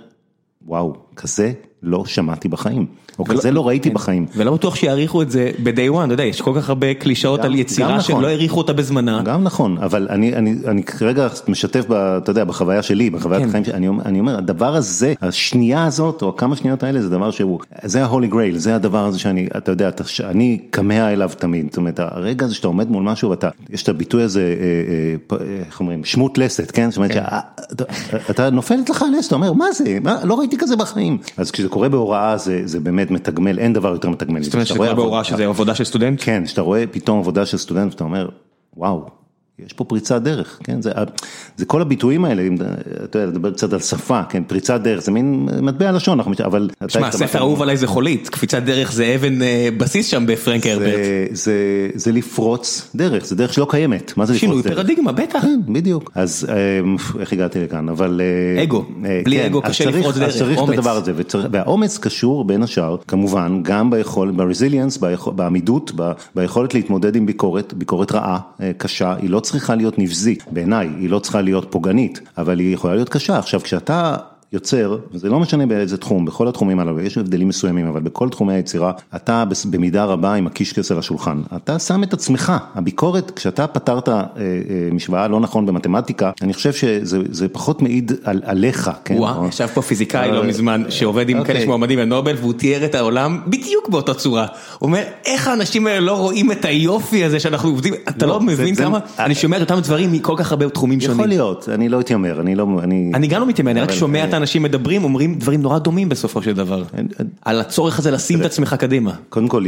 [0.66, 2.86] וואו, כזה לא שמעתי בחיים,
[3.20, 3.96] או כזה לא ראיתי כן.
[3.96, 4.26] בחיים.
[4.36, 7.56] ולא בטוח שיעריכו את זה ב-day one, אתה יודע, יש כל כך הרבה קלישאות על
[7.56, 8.22] יצירה נכון.
[8.22, 9.22] לא העריכו אותה בזמנה.
[9.26, 13.50] גם נכון, אבל אני כרגע משתף, אתה יודע, בחוויה שלי, בחוויית כן.
[13.50, 13.74] החיים שלי,
[14.06, 18.34] אני אומר, הדבר הזה, השנייה הזאת, או כמה שניות האלה, זה דבר שהוא, זה ה-holy
[18.34, 19.90] grail, זה הדבר הזה שאני, אתה יודע,
[20.24, 23.90] אני כמה אליו תמיד, זאת אומרת, הרגע הזה שאתה עומד מול משהו, ואתה, יש את
[23.90, 26.92] הביטוי הזה, אה, אה, אה, איך אומרים, שמוט לסת, כן?
[26.92, 27.22] זאת אומרת, כן.
[28.30, 31.18] אתה נופלת לך על לסת, אתה אומר, מה זה, לא ראיתי כזה בחיים.
[31.38, 34.44] אז כשזה קורה בהוראה זה זה באמת מתגמל, אין דבר יותר מתגמל.
[34.44, 36.20] זאת אומרת שזה קורה בהוראה שזה עבודה של סטודנט?
[36.24, 38.30] כן, שאתה רואה פתאום עבודה של סטודנט ואתה אומר,
[38.78, 39.23] וואו.
[39.60, 40.92] יש פה פריצת דרך, כן, זה,
[41.58, 42.56] זה כל הביטויים האלה, אם
[43.04, 46.70] אתה יודע, לדבר קצת על שפה, כן, פריצת דרך, זה מין מטבע לשון, אבל...
[46.88, 51.00] שמע, ספר אהוב עליי זה חולית, קפיצת דרך זה אבן אה, בסיס שם בפרנק הרברט.
[51.32, 54.64] זה, זה, לפרוץ דרך, זה דרך שלא קיימת, מה זה לפרוץ דרך?
[54.64, 55.42] שינוי פרדיגמה, בטח.
[55.42, 58.22] כן, בדיוק, אז אה, איך הגעתי לכאן, אבל...
[58.58, 58.86] אה, אגו,
[59.24, 60.70] בלי כן, אגו קשה לפרוץ דרך, אז צריך אומץ.
[60.70, 64.98] את הדבר הזה, וצריך, והאומץ קשור בין השאר, כמובן, גם ביכולת, ברזיליאנס,
[65.36, 65.92] בעמידות,
[66.36, 68.40] ביכולת להתמודד עם ביקורת, ביקורת רעה,
[68.78, 70.44] קשה, היא לא צריכה להיות נבזית.
[70.52, 73.40] בעיניי, היא לא צריכה להיות פוגענית, אבל היא יכולה להיות קשה.
[73.40, 74.16] עכשיו, כשאתה
[74.54, 78.54] יוצר, וזה לא משנה באיזה תחום, בכל התחומים הללו, יש הבדלים מסוימים, אבל בכל תחומי
[78.54, 84.10] היצירה, אתה במידה רבה עם הקישקס על השולחן, אתה שם את עצמך, הביקורת, כשאתה פתרת
[84.10, 84.24] אה, אה,
[84.92, 89.16] משוואה לא נכון במתמטיקה, אני חושב שזה פחות מעיד על, עליך, כן?
[89.18, 91.62] וואו, ישב פה פיזיקאי לא מזמן, שעובד עם כאלה אוקיי.
[91.62, 94.46] שמועמדים לנובל, והוא תיאר את העולם בדיוק באותה צורה.
[94.80, 98.40] הוא אומר, איך האנשים האלה לא רואים את היופי הזה שאנחנו עובדים, אתה לא, לא
[98.40, 101.18] מבין כמה, אני שומע את אותם דברים מכל כך הרבה תחומים שונים.
[101.18, 102.68] יכול להיות, אני לא אתיימר, אני לא,
[103.14, 106.42] אני גם לא מתיימר, אני רק שומע את אנשים מדברים, אומרים דברים נורא דומים בסופו
[106.42, 106.84] של דבר,
[107.42, 109.16] על הצורך הזה לשים את עצמך קדימה.
[109.30, 109.64] קודם כל,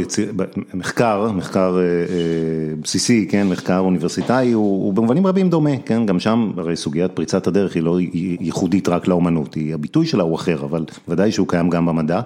[0.74, 6.52] מחקר, מחקר אה, אה, בסיסי, כן, מחקר אוניברסיטאי, הוא במובנים רבים דומה, כן, גם שם
[6.56, 7.98] הרי סוגיית פריצת הדרך היא לא
[8.40, 12.20] ייחודית רק לאומנות, הביטוי שלה הוא אחר, אבל ודאי שהוא קיים גם במדע.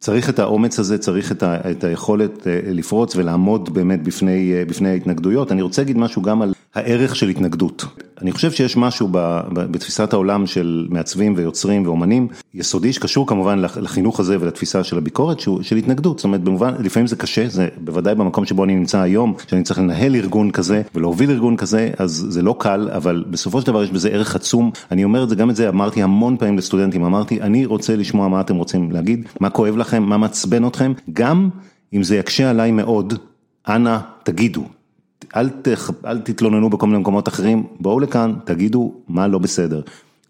[0.00, 4.88] צריך את האומץ הזה, צריך את ה, את היכולת אה, לפרוץ ולעמוד באמת בפני, בפני
[4.88, 5.52] ההתנגדויות.
[5.52, 7.84] אני רוצה להגיד משהו גם על הערך של התנגדות.
[8.22, 9.08] אני חושב שיש משהו
[9.52, 15.76] בתפיסת העולם של מעצבים ויוצרים ואומנים, יסודי שקשור כמובן לחינוך הזה ולתפיסה של הביקורת, של
[15.76, 19.62] התנגדות, זאת אומרת במובן, לפעמים זה קשה, זה בוודאי במקום שבו אני נמצא היום, שאני
[19.62, 23.84] צריך לנהל ארגון כזה ולהוביל ארגון כזה, אז זה לא קל, אבל בסופו של דבר
[23.84, 27.04] יש בזה ערך עצום, אני אומר את זה, גם את זה אמרתי המון פעמים לסטודנטים,
[27.04, 31.48] אמרתי, אני רוצה לשמוע מה אתם רוצים להגיד, מה כואב לכם, מה מעצבן אתכם, גם
[31.94, 33.14] אם זה יקשה עליי מאוד,
[33.68, 34.64] אנא תגידו.
[35.36, 39.80] אל תח, אל תתלוננו בכל מיני מקומות אחרים, בואו לכאן, תגידו מה לא בסדר.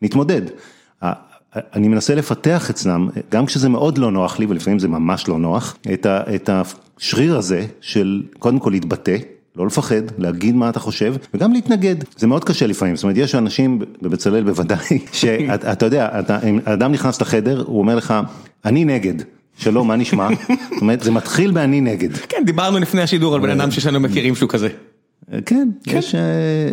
[0.02, 0.42] נתמודד.
[1.56, 5.76] אני מנסה לפתח אצלם, גם כשזה מאוד לא נוח לי, ולפעמים זה ממש לא נוח,
[5.92, 9.16] את ה, את השריר הזה של קודם כל להתבטא,
[9.56, 11.96] לא לפחד, להגיד מה אתה חושב, וגם להתנגד.
[12.16, 17.20] זה מאוד קשה לפעמים, זאת אומרת, יש אנשים, בבצלאל בוודאי, שאתה יודע, אם אדם נכנס
[17.20, 18.14] לחדר, הוא אומר לך,
[18.64, 19.14] אני נגד.
[19.58, 20.28] שלום, מה נשמע?
[20.72, 22.16] זאת אומרת, זה מתחיל באני נגד.
[22.16, 24.68] כן, דיברנו לפני השידור על בן אדם שיש לנו מכירים שהוא כזה.
[25.46, 26.14] כן, יש,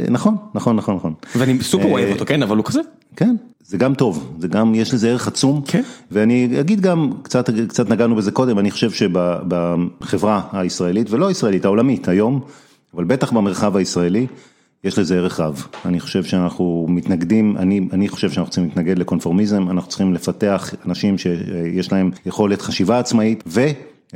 [0.09, 1.13] נכון, נכון, נכון, נכון.
[1.35, 2.81] ואני סופר אוהב אותו, כן, אבל הוא כזה.
[3.15, 5.61] כן, זה גם טוב, זה גם, יש לזה ערך עצום.
[5.67, 5.81] כן.
[6.11, 12.07] ואני אגיד גם, קצת, קצת נגענו בזה קודם, אני חושב שבחברה הישראלית, ולא הישראלית, העולמית
[12.07, 12.39] היום,
[12.95, 14.27] אבל בטח במרחב הישראלי,
[14.83, 15.67] יש לזה ערך רב.
[15.85, 21.17] אני חושב שאנחנו מתנגדים, אני, אני חושב שאנחנו צריכים להתנגד לקונפורמיזם, אנחנו צריכים לפתח אנשים
[21.17, 23.61] שיש להם יכולת חשיבה עצמאית, ו...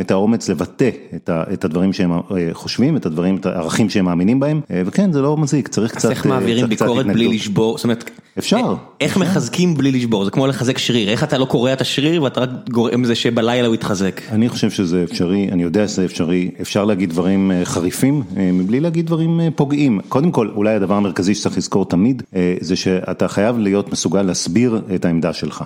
[0.01, 0.89] את האומץ לבטא
[1.29, 2.11] את הדברים שהם
[2.53, 6.11] חושבים, את הדברים, את הערכים שהם מאמינים בהם, וכן, זה לא מזיק, צריך קצת, אז
[6.11, 10.77] איך מעבירים ביקורת בלי לשבור, זאת אומרת, אפשר, איך מחזקים בלי לשבור, זה כמו לחזק
[10.77, 14.21] שריר, איך אתה לא קורע את השריר ואתה רק גורם לזה שבלילה הוא יתחזק.
[14.31, 19.39] אני חושב שזה אפשרי, אני יודע שזה אפשרי, אפשר להגיד דברים חריפים, מבלי להגיד דברים
[19.55, 19.99] פוגעים.
[20.09, 22.23] קודם כל, אולי הדבר המרכזי שצריך לזכור תמיד,
[22.59, 25.63] זה שאתה חייב להיות מסוגל להסביר את העמדה שלך.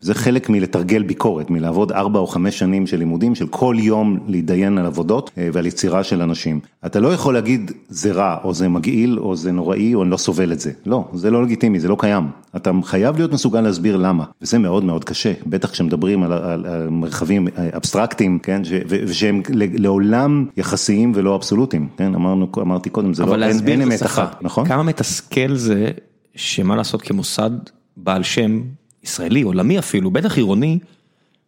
[0.00, 4.78] זה חלק מלתרגל ביקורת, מלעבוד ארבע או חמש שנים של לימודים, של כל יום להתדיין
[4.78, 6.60] על עבודות ועל יצירה של אנשים.
[6.86, 10.16] אתה לא יכול להגיד זה רע, או זה מגעיל, או זה נוראי, או אני לא
[10.16, 10.70] סובל את זה.
[10.86, 12.24] לא, זה לא לגיטימי, זה לא קיים.
[12.56, 16.88] אתה חייב להיות מסוגל להסביר למה, וזה מאוד מאוד קשה, בטח כשמדברים על, על, על
[16.88, 23.44] מרחבים אבסטרקטיים, כן, ש, ושהם לעולם יחסיים ולא אבסולוטיים, כן, אמרנו, אמרתי קודם, זה לא,
[23.44, 24.68] אין, אין אמת אחת, נכון?
[24.68, 25.90] כמה מתסכל זה,
[26.34, 27.50] שמה לעשות כמוסד
[27.96, 28.62] בעל שם,
[29.04, 30.78] ישראלי, עולמי אפילו, בטח עירוני,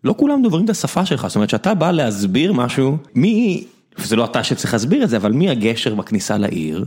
[0.04, 3.64] לא כולם דוברים את השפה שלך, זאת אומרת שאתה בא להסביר משהו, מי,
[3.98, 6.84] וזה לא אתה שצריך להסביר את זה, אבל מי הגשר בכניסה לעיר,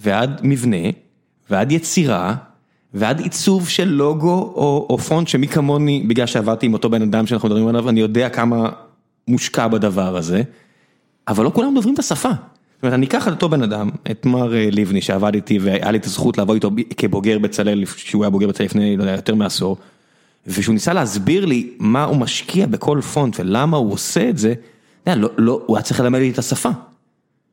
[0.00, 0.86] ועד מבנה,
[1.50, 2.34] ועד יצירה,
[2.94, 7.26] ועד עיצוב של לוגו או, או פונט שמי כמוני, בגלל שעבדתי עם אותו בן אדם
[7.26, 8.68] שאנחנו מדברים עליו, אני יודע כמה
[9.28, 10.42] מושקע בדבר הזה,
[11.28, 12.28] אבל לא כולם דוברים את השפה.
[12.28, 15.98] זאת אומרת, אני אקח את אותו בן אדם, את מר לבני שעבד איתי והיה לי
[15.98, 19.76] את הזכות לעבוד איתו כבוגר בצלאל, שהוא היה בוגר בצלאל לפני, לא יודע, יותר מעשור.
[20.46, 24.54] ושהוא ניסה להסביר לי מה הוא משקיע בכל פונט ולמה הוא עושה את זה,
[25.06, 26.70] לא, לא, הוא היה צריך ללמד לי את השפה.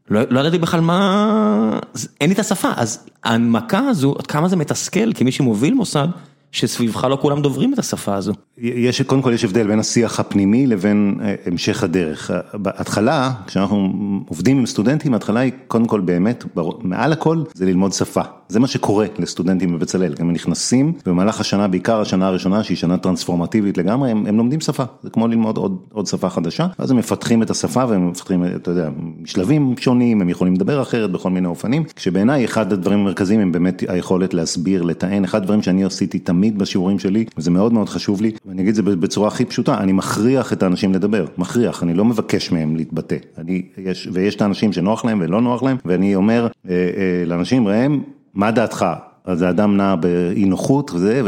[0.09, 1.79] לא, לא ידעתי בכלל מה,
[2.21, 6.07] אין לי את השפה, אז ההנמקה הזו, עד כמה זה מתסכל כמי שמוביל מוסד,
[6.51, 8.33] שסביבך לא כולם דוברים את השפה הזו.
[8.57, 12.31] יש, קודם כל יש הבדל בין השיח הפנימי לבין המשך הדרך.
[12.53, 13.93] בהתחלה, כשאנחנו
[14.27, 16.45] עובדים עם סטודנטים, ההתחלה היא קודם כל באמת,
[16.81, 18.21] מעל הכל, זה ללמוד שפה.
[18.51, 23.77] זה מה שקורה לסטודנטים בבצלאל, הם נכנסים במהלך השנה, בעיקר השנה הראשונה שהיא שנה טרנספורמטיבית
[23.77, 27.43] לגמרי, הם, הם לומדים שפה, זה כמו ללמוד עוד, עוד שפה חדשה, אז הם מפתחים
[27.43, 28.89] את השפה והם מפתחים, אתה יודע,
[29.25, 33.83] שלבים שונים, הם יכולים לדבר אחרת בכל מיני אופנים, כשבעיניי אחד הדברים המרכזיים הם באמת
[33.87, 38.31] היכולת להסביר, לטען, אחד הדברים שאני עשיתי תמיד בשיעורים שלי, וזה מאוד מאוד חשוב לי,
[38.45, 42.05] ואני אגיד את זה בצורה הכי פשוטה, אני מכריח את האנשים לדבר, מכריח, אני לא
[42.05, 46.47] מבקש מהם להתבטא, אני, יש, ויש את האנשים שנוח להם ולא נוח להם, ואני אומר
[46.69, 48.01] אה, אה, לאנשים, ראם,
[48.33, 48.85] מה דעתך?
[49.25, 51.21] אז האדם נע באי נוחות וזה,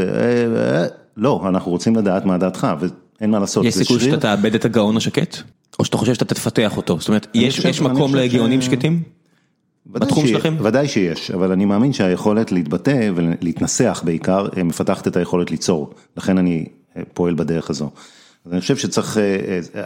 [1.17, 3.65] ולא, אנחנו רוצים לדעת מה דעתך, ואין מה לעשות.
[3.65, 5.37] יש סיכוי שאתה תאבד את הגאון השקט?
[5.79, 6.99] או שאתה חושב שאתה תפתח אותו?
[6.99, 9.03] זאת אומרת, יש מקום לגאונים שקטים?
[9.85, 10.55] בתחום שלכם?
[10.63, 16.65] ודאי שיש, אבל אני מאמין שהיכולת להתבטא ולהתנסח בעיקר, מפתחת את היכולת ליצור, לכן אני
[17.13, 17.89] פועל בדרך הזו.
[18.45, 19.17] אז אני חושב שצריך,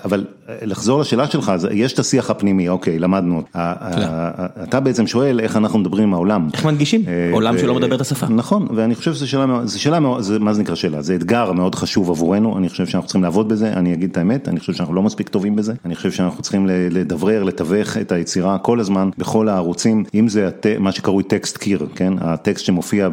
[0.05, 0.25] אבל
[0.61, 6.03] לחזור לשאלה שלך, יש את השיח הפנימי, אוקיי, למדנו, אתה בעצם שואל איך אנחנו מדברים
[6.03, 6.47] עם העולם.
[6.53, 7.01] איך מנגישים,
[7.31, 8.27] עולם שלא מדבר את השפה.
[8.29, 9.29] נכון, ואני חושב שזו
[9.77, 9.99] שאלה,
[10.39, 13.73] מה זה נקרא שאלה, זה אתגר מאוד חשוב עבורנו, אני חושב שאנחנו צריכים לעבוד בזה,
[13.73, 16.67] אני אגיד את האמת, אני חושב שאנחנו לא מספיק טובים בזה, אני חושב שאנחנו צריכים
[16.69, 20.49] לדברר, לתווך את היצירה כל הזמן, בכל הערוצים, אם זה
[20.79, 23.09] מה שקרוי טקסט קיר, כן, הטקסט שמופיע,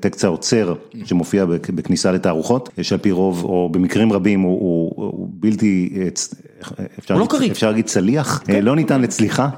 [0.00, 0.74] טקסט העוצר,
[1.04, 5.98] שמופיע בכניסה לתערוכות, שעל פי רוב, או במקרים רבים, הוא הוא בלתי,
[7.50, 9.48] אפשר להגיד צליח, לא ניתן לצליחה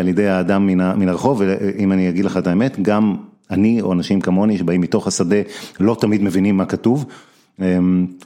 [0.00, 3.16] על ידי האדם מן הרחוב, ואם אני אגיד לך את האמת, גם
[3.50, 5.36] אני או אנשים כמוני שבאים מתוך השדה
[5.80, 7.06] לא תמיד מבינים מה כתוב.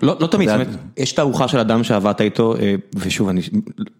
[0.02, 0.50] לא תמיד,
[0.96, 2.54] יש תערוכה של אדם שעבדת איתו,
[2.96, 3.28] ושוב,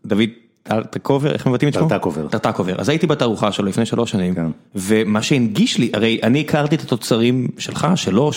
[0.07, 0.29] דוד
[0.69, 1.89] טרטקובר, איך מבטאים את שמו?
[1.89, 2.29] טרטקובר.
[2.29, 4.35] טרטקובר, אז הייתי בתערוכה שלו לפני שלוש שנים,
[4.75, 8.31] ומה שהנגיש לי, הרי אני הכרתי את התוצרים שלך, שלו,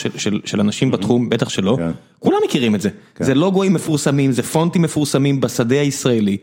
[0.45, 1.77] של אנשים בתחום, בטח שלו,
[2.19, 6.37] כולם מכירים את זה, זה לוגויים מפורסמים, זה פונטים מפורסמים בשדה הישראלי,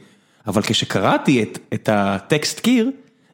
[0.46, 2.90] אבל כשקראתי את הטקסט קיר,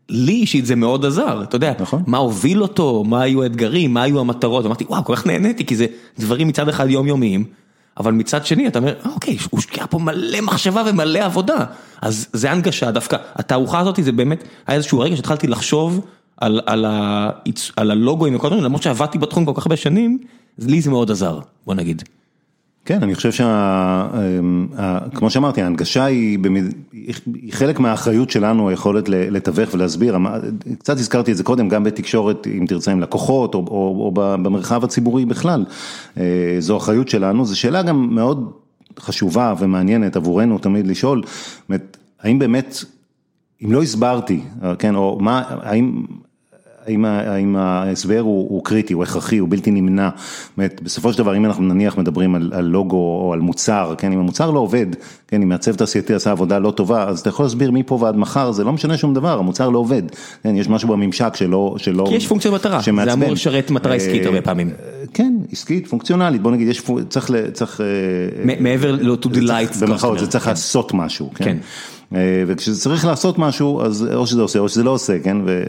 [0.09, 1.72] לי אישית זה מאוד עזר, אתה יודע,
[2.07, 5.76] מה הוביל אותו, מה היו האתגרים, מה היו המטרות, אמרתי וואו, כל כך נהניתי, כי
[5.76, 5.86] זה
[6.18, 7.44] דברים מצד אחד יומיומיים.
[7.99, 11.64] אבל מצד שני אתה אומר, אוקיי, הוא השקיע פה מלא מחשבה ומלא עבודה,
[12.01, 16.01] אז זה הנגשה דווקא, התערוכה הזאת זה באמת, היה איזשהו רגע שהתחלתי לחשוב
[16.36, 17.30] על, על, ה,
[17.76, 20.18] על הלוגוים וכל הדברים, למרות שעבדתי בתחום כל כך הרבה שנים,
[20.59, 22.03] לי זה מאוד עזר, בוא נגיד.
[22.84, 26.38] כן, אני חושב שכמו שאמרתי, ההנגשה היא
[27.50, 30.18] חלק מהאחריות שלנו, היכולת לתווך ולהסביר,
[30.78, 35.64] קצת הזכרתי את זה קודם, גם בתקשורת, אם תרצה, עם לקוחות, או במרחב הציבורי בכלל,
[36.58, 38.52] זו אחריות שלנו, זו שאלה גם מאוד
[38.98, 41.22] חשובה ומעניינת עבורנו תמיד לשאול,
[42.20, 42.84] האם באמת
[43.64, 44.40] אם לא הסברתי,
[44.78, 46.02] כן, או מה, האם...
[46.86, 50.08] האם, ההסבר הוא, הוא קריטי, הוא הכרחי, הוא בלתי נמנע,
[50.56, 54.12] אומרת, בסופו של דבר אם אנחנו נניח מדברים על, על לוגו או על מוצר, כן,
[54.12, 54.86] אם המוצר לא עובד,
[55.28, 58.52] כן, אם מעצב תעשייתי עשה עבודה לא טובה, אז אתה יכול להסביר מפה ועד מחר,
[58.52, 60.02] זה לא משנה שום דבר, המוצר לא עובד,
[60.42, 63.10] כן, יש משהו בממשק שלא, שלא, כי יש פונקציה מטרה, שמעצבן.
[63.10, 64.70] זה אמור לשרת מטרה עסקית הרבה פעמים.
[65.14, 67.80] כן, עסקית, פונקציונלית, בוא נגיד, יש, צריך, צריך,
[68.60, 70.50] מעבר ל- to delight, במרכאות, זה צריך כן.
[70.50, 71.56] לעשות משהו, כן, כן.
[72.46, 75.62] וכשזה צריך לעשות משהו, אז או שזה עושה או שזה לא עושה, כן, ו...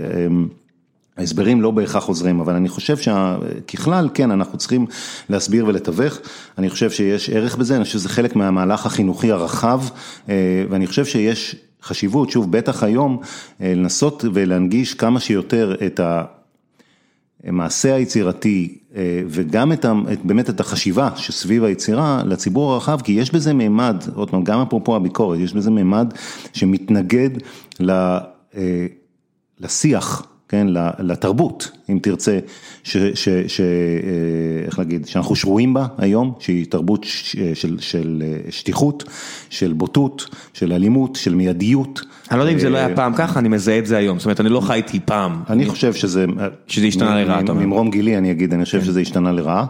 [1.18, 4.86] ההסברים לא בהכרח עוזרים, אבל אני חושב שככלל, כן, אנחנו צריכים
[5.30, 6.18] להסביר ולתווך,
[6.58, 9.82] אני חושב שיש ערך בזה, אני חושב שזה חלק מהמהלך החינוכי הרחב,
[10.70, 13.20] ואני חושב שיש חשיבות, שוב, בטח היום,
[13.60, 16.00] לנסות ולהנגיש כמה שיותר את
[17.44, 18.78] המעשה היצירתי,
[19.28, 19.86] וגם את,
[20.24, 24.96] באמת את החשיבה שסביב היצירה לציבור הרחב, כי יש בזה מימד, עוד פעם, גם אפרופו
[24.96, 26.14] הביקורת, יש בזה מימד
[26.54, 27.30] שמתנגד
[29.60, 30.26] לשיח.
[30.54, 30.68] כן,
[31.00, 32.40] לתרבות, אם תרצה,
[32.84, 33.62] ש, ש, ש,
[34.66, 37.06] איך להגיד, שאנחנו שרויים בה היום, שהיא תרבות
[37.54, 39.04] של, של שטיחות,
[39.50, 42.02] של בוטות, של אלימות, של מיידיות.
[42.32, 44.26] אני לא יודע אם זה לא היה פעם ככה, אני מזהה את זה היום, זאת
[44.26, 45.44] אומרת, אני לא חייתי פעם.
[45.50, 46.26] אני חושב שזה...
[46.68, 47.66] שזה השתנה לרעה, אתה אומר.
[47.66, 49.66] ממרום גילי אני אגיד, אני חושב שזה השתנה לרעה.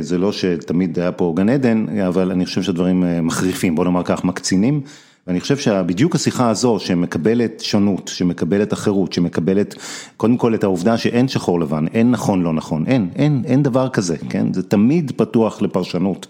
[0.00, 4.24] זה לא שתמיד היה פה גן עדן, אבל אני חושב שהדברים מחריפים, בוא נאמר כך,
[4.24, 4.80] מקצינים.
[5.28, 9.74] ואני חושב שבדיוק השיחה הזו שמקבלת שונות, שמקבלת אחרות, שמקבלת
[10.16, 13.88] קודם כל את העובדה שאין שחור לבן, אין נכון לא נכון, אין, אין, אין דבר
[13.88, 16.26] כזה, כן, זה תמיד פתוח לפרשנות.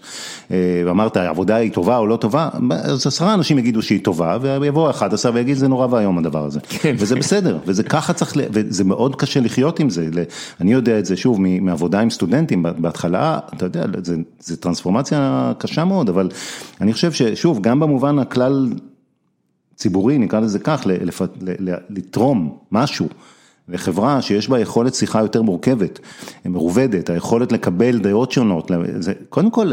[0.85, 5.13] ואמרת העבודה היא טובה או לא טובה, אז עשרה אנשים יגידו שהיא טובה, ויבוא אחד
[5.13, 6.95] עשר ויגיד זה נורא ואיום הדבר הזה, כן.
[6.99, 10.09] וזה בסדר, וזה ככה צריך, וזה מאוד קשה לחיות עם זה,
[10.61, 15.85] אני יודע את זה שוב מעבודה עם סטודנטים, בהתחלה, אתה יודע, זה, זה טרנספורמציה קשה
[15.85, 16.29] מאוד, אבל
[16.81, 18.69] אני חושב ששוב, גם במובן הכלל,
[19.79, 20.85] ציבורי, נקרא לזה כך,
[21.89, 23.07] לתרום משהו
[23.67, 25.99] לחברה שיש בה יכולת שיחה יותר מורכבת,
[26.45, 29.71] מרובדת, היכולת לקבל דעות שונות, זה, קודם כל,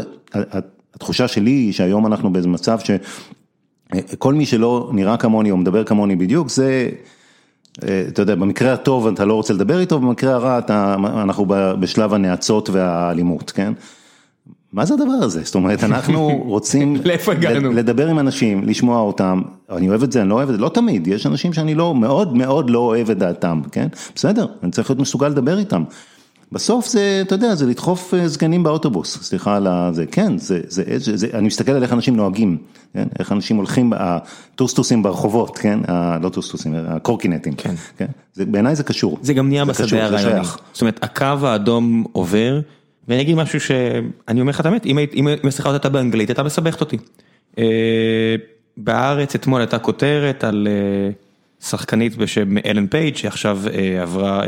[0.93, 6.15] התחושה שלי היא שהיום אנחנו באיזה מצב שכל מי שלא נראה כמוני או מדבר כמוני
[6.15, 6.89] בדיוק, זה,
[7.79, 11.45] אתה יודע, במקרה הטוב אתה לא רוצה לדבר איתו, במקרה הרע אתה, אנחנו
[11.79, 13.73] בשלב הנאצות והאלימות, כן?
[14.73, 15.41] מה זה הדבר הזה?
[15.43, 16.95] זאת אומרת, אנחנו רוצים
[17.79, 19.41] לדבר עם אנשים, לשמוע אותם,
[19.71, 21.95] אני אוהב את זה, אני לא אוהב את זה, לא תמיד, יש אנשים שאני לא,
[21.95, 23.87] מאוד מאוד לא אוהב את דעתם, כן?
[24.15, 25.83] בסדר, אני צריך להיות מסוגל לדבר איתם.
[26.51, 31.17] בסוף זה, אתה יודע, זה לדחוף סגנים באוטובוס, סליחה על זה, כן, זה, זה, זה,
[31.17, 32.57] זה, אני מסתכל על איך אנשים נוהגים,
[32.93, 33.07] כן?
[33.19, 35.79] איך אנשים הולכים, הטוסטוסים ברחובות, כן?
[36.21, 37.75] לא טוסטוסים, הקורקינטים, כן.
[37.97, 38.05] כן?
[38.37, 39.17] בעיניי זה קשור.
[39.21, 42.59] זה גם נהיה בשדה הרעיוני, זאת אומרת, הקו האדום עובר.
[43.07, 46.97] ואני אגיד משהו שאני אומר לך את האמת, אם השיחה הייתה באנגלית, הייתה מסבכת אותי.
[48.77, 50.67] בארץ אתמול הייתה כותרת על
[51.61, 53.61] שחקנית בשם אלן פייג' שעכשיו
[54.01, 54.43] עברה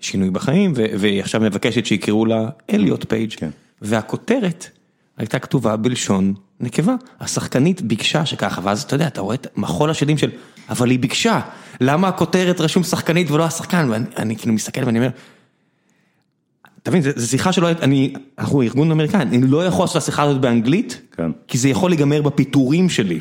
[0.00, 3.32] שינוי בחיים, והיא עכשיו מבקשת שיקראו לה אליוט פייג',
[3.82, 4.66] והכותרת
[5.16, 10.18] הייתה כתובה בלשון נקבה, השחקנית ביקשה שככה, ואז אתה יודע, אתה רואה את מחול השדים
[10.18, 10.30] של,
[10.68, 11.40] אבל היא ביקשה,
[11.80, 15.10] למה הכותרת רשום שחקנית ולא השחקן, ואני כאילו מסתכל ואני אומר,
[16.86, 20.22] אתה מבין, זו שיחה שלא, אני, אנחנו ארגון אמריקאי, אני לא יכול לעשות את השיחה
[20.22, 21.30] הזאת באנגלית, כן.
[21.48, 23.20] כי זה יכול להיגמר בפיטורים שלי.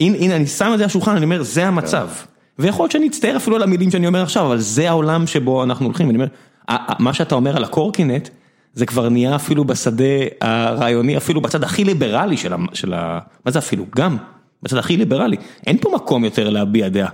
[0.00, 2.08] הנה, הנה, אני שם את זה על השולחן, אני אומר, זה המצב.
[2.58, 5.86] ויכול להיות שאני אצטער אפילו על המילים שאני אומר עכשיו, אבל זה העולם שבו אנחנו
[5.86, 6.28] הולכים, ואני אומר,
[6.98, 8.28] מה שאתה אומר על הקורקינט,
[8.74, 10.04] זה כבר נהיה אפילו בשדה
[10.40, 13.18] הרעיוני, אפילו בצד הכי ליברלי של ה...
[13.44, 13.84] מה זה אפילו?
[13.96, 14.16] גם,
[14.62, 15.36] בצד הכי ליברלי.
[15.66, 17.10] אין פה מקום יותר להביע דעה.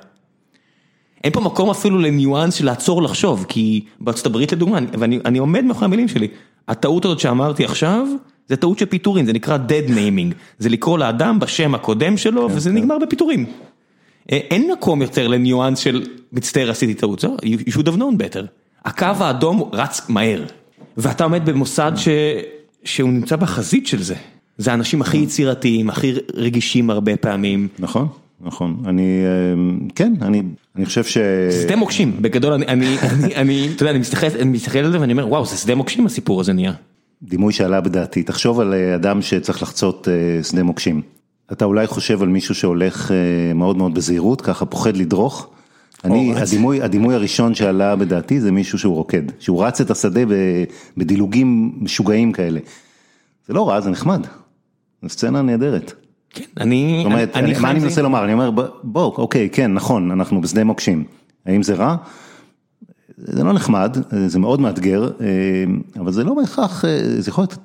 [1.25, 5.85] אין פה מקום אפילו לניואנס של לעצור לחשוב, כי בארצות הברית לדוגמה, ואני עומד מאחורי
[5.85, 6.29] המילים שלי,
[6.69, 8.07] הטעות הזאת שאמרתי עכשיו,
[8.49, 12.73] זה טעות של פיטורים, זה נקרא dead naming, זה לקרוא לאדם בשם הקודם שלו, וזה
[12.73, 13.47] נגמר בפיטורים.
[14.29, 18.47] אין מקום יותר לניואנס של מצטער עשיתי טעות, זהו, you should have known better.
[18.85, 20.45] הקו האדום רץ מהר,
[20.97, 21.93] ואתה עומד במוסד
[22.85, 24.15] שהוא נמצא בחזית של זה.
[24.59, 27.69] זה האנשים הכי יצירתיים, הכי רגישים הרבה פעמים.
[27.79, 28.09] נכון.
[28.41, 29.23] נכון, אני,
[29.95, 30.43] כן, אני,
[30.77, 31.19] אני חושב ש...
[31.63, 32.97] שדה מוקשים, בגדול אני, אני,
[33.37, 36.07] אני, אתה יודע, אני מסתכל, אני מסתכל על זה ואני אומר, וואו, זה שדה מוקשים
[36.07, 36.73] הסיפור הזה נהיה.
[37.23, 40.09] דימוי שעלה בדעתי, תחשוב על אדם שצריך לחצות
[40.43, 41.03] שדה מוקשים.
[41.53, 43.11] אתה אולי חושב על מישהו שהולך
[43.55, 45.51] מאוד מאוד בזהירות, ככה פוחד לדרוך.
[46.05, 50.21] אני, הדימוי, הדימוי הראשון שעלה בדעתי זה מישהו שהוא רוקד, שהוא רץ את השדה
[50.97, 52.61] בדילוגים משוגעים כאלה.
[53.49, 54.27] זה לא רע, זה נחמד,
[55.03, 56.06] זו סצנה נהדרת.
[56.37, 56.95] כן, אני...
[56.99, 58.25] זאת אומרת, אני, מה אני מנסה לומר?
[58.25, 58.51] אני אומר,
[58.83, 61.05] בוא, אוקיי, כן, נכון, אנחנו בשדה מוקשים.
[61.47, 61.97] האם זה רע?
[63.19, 65.11] זה לא נחמד, זה מאוד מאתגר,
[66.01, 66.85] אבל זה לא בהכרח,
[67.19, 67.59] זה יכול להיות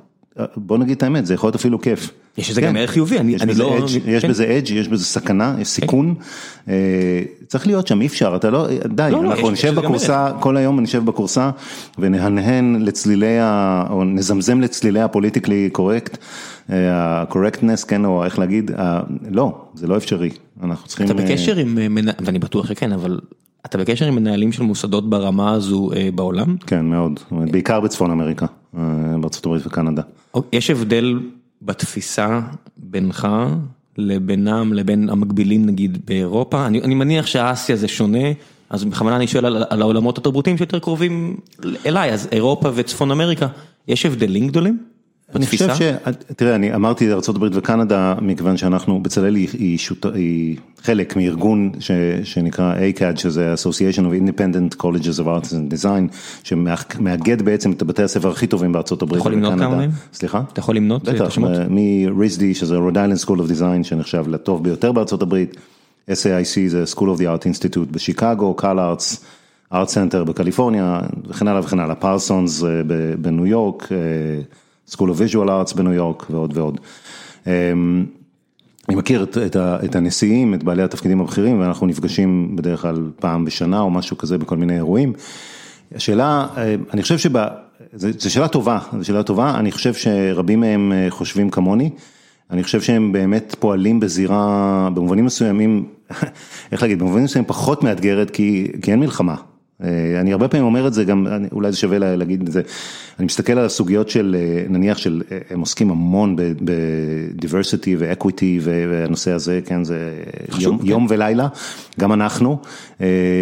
[0.57, 2.09] בוא נגיד את האמת, זה יכול להיות אפילו כיף.
[2.37, 3.85] יש לזה גם ערך חיובי, אני לא...
[4.05, 6.15] יש בזה אדג', יש בזה סכנה, יש סיכון,
[7.47, 11.49] צריך להיות שם, אי אפשר, אתה לא, די, אנחנו נשב בכורסה, כל היום נשב בכורסה
[11.99, 13.37] ונהנהן לצלילי,
[13.89, 16.17] או נזמזם לצלילי הפוליטיקלי קורקט,
[16.71, 18.71] ה-correctness, כן, או איך להגיד,
[19.31, 20.29] לא, זה לא אפשרי,
[20.63, 21.05] אנחנו צריכים...
[21.05, 21.77] אתה בקשר עם,
[22.25, 23.19] ואני בטוח שכן, אבל
[23.65, 26.55] אתה בקשר עם מנהלים של מוסדות ברמה הזו בעולם?
[26.67, 28.45] כן, מאוד, בעיקר בצפון אמריקה,
[29.21, 30.01] בארצות הברית וקנדה.
[30.53, 31.19] יש הבדל
[31.61, 32.41] בתפיסה
[32.77, 33.27] בינך
[33.97, 38.27] לבינם לבין המקבילים נגיד באירופה, אני, אני מניח שאסיה זה שונה,
[38.69, 41.37] אז בכוונה אני שואל על, על העולמות התרבותיים שיותר קרובים
[41.85, 43.47] אליי, אז אירופה וצפון אמריקה,
[43.87, 44.79] יש הבדלים גדולים?
[45.35, 45.81] אני חושב ש...
[46.35, 49.77] תראה, אני אמרתי ארה"ב וקנדה, מכיוון שאנחנו, בצלאל היא
[50.13, 51.71] היא חלק מארגון
[52.23, 58.03] שנקרא ACAD, שזה Association of Independent Colleges of Arts and Design, שמאגד בעצם את הבתי
[58.03, 59.15] הספר הכי טובים בארה"ב וקנדה.
[59.15, 59.89] אתה יכול למנות כמה מהם?
[60.13, 60.41] סליחה?
[60.53, 61.51] אתה יכול למנות את השמות?
[61.51, 65.35] בטח, מ-RISD, שזה Rhode Island School of Design, שנחשב לטוב ביותר בארה"ב,
[66.09, 69.25] SAIC זה School of the Art Institute בשיקגו, CalArts.
[69.73, 72.63] Art Center בקליפורניה וכן הלאה וכן הלאה, Parsons
[73.21, 73.89] בניו יורק,
[74.91, 76.79] School of Visual Arts בניו יורק ועוד ועוד.
[78.89, 83.45] אני מכיר את את, את הנשיאים, את בעלי התפקידים הבכירים ואנחנו נפגשים בדרך כלל פעם
[83.45, 85.13] בשנה או משהו כזה בכל מיני אירועים.
[85.95, 86.47] השאלה,
[86.93, 87.31] אני חושב שב...
[87.93, 91.89] זו שאלה טובה, זו שאלה טובה, אני חושב שרבים מהם חושבים כמוני,
[92.51, 95.85] אני חושב שהם באמת פועלים בזירה, במובנים מסוימים,
[96.71, 99.35] איך להגיד, במובנים מסוימים פחות מאתגרת כי כי אין מלחמה.
[100.21, 102.61] אני הרבה פעמים אומר את זה גם, אולי זה שווה להגיד את זה,
[103.19, 104.35] אני מסתכל על הסוגיות של
[104.69, 110.11] נניח של, הם עוסקים המון בדיברסיטי ואקוויטי והנושא הזה, כן, זה
[110.59, 111.47] יום יום ולילה,
[111.99, 112.57] גם אנחנו,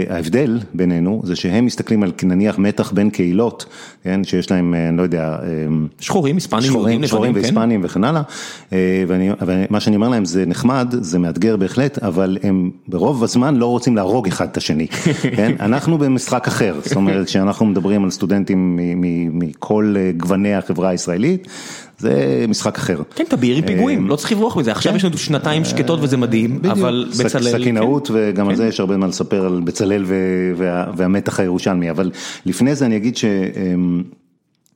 [0.09, 3.65] ההבדל בינינו זה שהם מסתכלים על נניח מתח בין קהילות,
[4.03, 5.37] כן, שיש להם, אני לא יודע,
[5.99, 8.21] שחורים, היספנים, שחורים, שחורים והיספנים וכן הלאה,
[9.07, 13.95] ומה שאני אומר להם זה נחמד, זה מאתגר בהחלט, אבל הם ברוב הזמן לא רוצים
[13.95, 14.87] להרוג אחד את השני,
[15.37, 15.97] כן, אנחנו
[16.29, 18.79] במשחק אחר, זאת אומרת כשאנחנו מדברים על סטודנטים
[19.31, 21.47] מכל גווני החברה הישראלית,
[21.97, 23.01] זה משחק אחר.
[23.15, 26.59] כן, תבעיר עם פיגועים, לא צריך לברוח מזה, עכשיו יש לנו שנתיים שקטות וזה מדהים,
[26.71, 27.59] אבל בצלאל...
[27.59, 30.05] סכינאות וגם על זה יש הרבה מה לספר על בצלאל
[30.95, 32.11] והמתח הירושלמי, אבל
[32.45, 33.17] לפני זה אני אגיד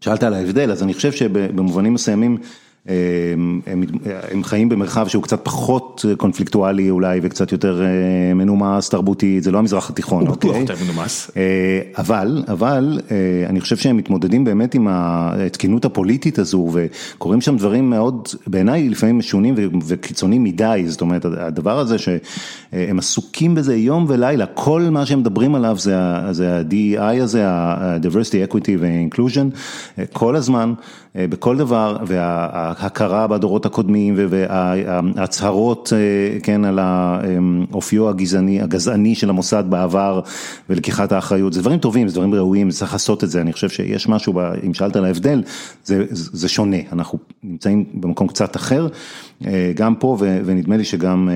[0.01, 2.38] ששאלת על ההבדל, אז אני חושב שבמובנים מסוימים,
[4.32, 7.82] הם חיים במרחב שהוא קצת פחות קונפליקטואלי אולי וקצת יותר
[8.36, 10.28] מנומס, תרבותי, זה לא המזרח התיכון.
[10.28, 11.32] הוא בטוח יותר מנומס.
[11.98, 13.00] אבל, אבל
[13.50, 19.18] אני חושב שהם מתמודדים באמת עם התקינות הפוליטית הזו וקורים שם דברים מאוד, בעיניי לפעמים
[19.18, 19.56] משונים
[19.88, 25.56] וקיצוניים מדי, זאת אומרת הדבר הזה שהם עסוקים בזה יום ולילה, כל מה שהם מדברים
[25.56, 29.58] עליו זה ה-DEI הזה, ה-Diversity, Equity ו-Inclusion,
[30.14, 30.74] כל הזמן,
[31.16, 32.49] בכל דבר, וה...
[32.53, 35.93] ההכרה בדורות הקודמים וההצהרות
[36.43, 40.22] כן על האופיו הגזעני, הגזעני של המוסד בעבר
[40.70, 44.09] ולקיחת האחריות, זה דברים טובים, זה דברים ראויים, צריך לעשות את זה, אני חושב שיש
[44.09, 45.43] משהו, אם שאלת על ההבדל,
[45.84, 48.88] זה, זה שונה, אנחנו נמצאים במקום קצת אחר,
[49.76, 51.30] גם פה ונדמה לי שגם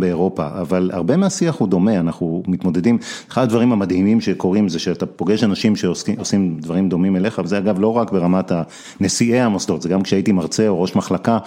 [0.00, 5.44] באירופה, אבל הרבה מהשיח הוא דומה, אנחנו מתמודדים, אחד הדברים המדהימים שקורים זה שאתה פוגש
[5.44, 8.52] אנשים שעושים דברים דומים אליך, וזה אגב לא רק ברמת
[9.00, 11.38] נשיאי המוסדות, זה גם כשהייתי מרצה או ראש מחלקה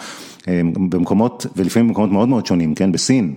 [0.89, 3.35] במקומות, ולפעמים במקומות מאוד מאוד שונים, כן, בסין.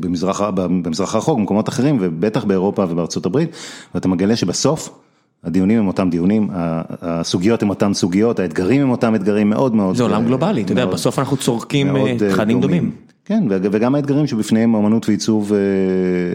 [0.00, 3.50] במזרח במזרח הרחוק, במקומות אחרים ובטח באירופה ובארצות הברית,
[3.94, 4.98] ואתה מגלה שבסוף
[5.44, 9.96] הדיונים הם אותם דיונים, הסוגיות הם אותם סוגיות, האתגרים הם אותם אתגרים מאוד מאוד.
[9.96, 11.96] זה עולם גלובלי, אתה יודע, בסוף אנחנו צורכים
[12.30, 12.90] תכנים דומים.
[13.24, 15.52] כן, וגם האתגרים שבפניהם אמנות ועיצוב,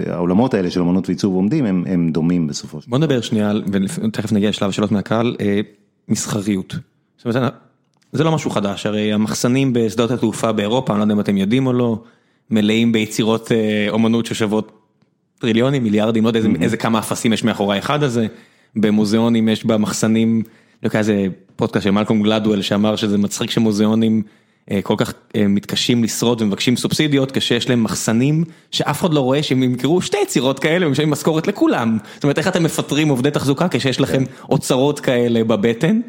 [0.09, 2.97] העולמות האלה של אמנות ועיצוב עומדים, הם דומים בסופו של דבר.
[2.97, 5.35] בוא נדבר שנייה, ותכף נגיע לשלב השאלות מהקהל,
[6.09, 6.75] מסחריות.
[8.11, 11.67] זה לא משהו חדש, הרי המחסנים בשדות התעופה באירופה, אני לא יודע אם אתם יודעים
[11.67, 12.03] או לא,
[12.51, 13.51] מלאים ביצירות
[13.89, 14.71] אומנות ששוות
[15.39, 18.27] טריליונים, מיליארדים, לא יודע איזה כמה אפסים יש מאחורי האחד הזה,
[18.75, 20.43] במוזיאונים יש במחסנים,
[20.83, 24.21] לא יודע איזה פודקאסט של מלקום גלדואל שאמר שזה מצחיק שמוזיאונים
[24.83, 30.01] כל כך מתקשים לשרוד ומבקשים סובסידיות כשיש להם מחסנים שאף אחד לא רואה שהם ימכרו
[30.01, 34.23] שתי יצירות כאלה ומשלמים משכורת לכולם, זאת אומרת איך אתם מפטרים עובדי תחזוקה כשיש לכם
[34.49, 36.01] אוצרות כאלה בבטן,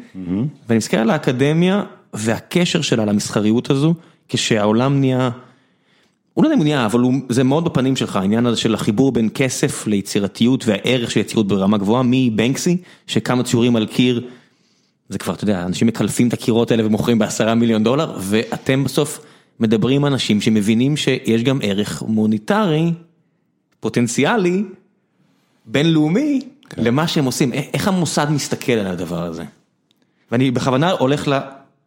[0.69, 3.93] ואני מסתכל על האקדמיה והקשר שלה למסחריות הזו,
[4.29, 5.29] כשהעולם נהיה,
[6.37, 9.11] הוא לא יודע אם הוא נהיה, אבל זה מאוד בפנים שלך, העניין הזה של החיבור
[9.11, 12.77] בין כסף ליצירתיות והערך של יצירות ברמה גבוהה, מבנקסי,
[13.07, 14.27] שכמה ציורים על קיר,
[15.09, 19.19] זה כבר, אתה יודע, אנשים מקלפים את הקירות האלה ומוכרים בעשרה מיליון דולר, ואתם בסוף
[19.59, 22.93] מדברים עם אנשים שמבינים שיש גם ערך מוניטרי,
[23.79, 24.63] פוטנציאלי,
[25.65, 26.41] בינלאומי,
[26.77, 29.43] למה שהם עושים, איך המוסד מסתכל על הדבר הזה?
[30.31, 31.27] ואני בכוונה הולך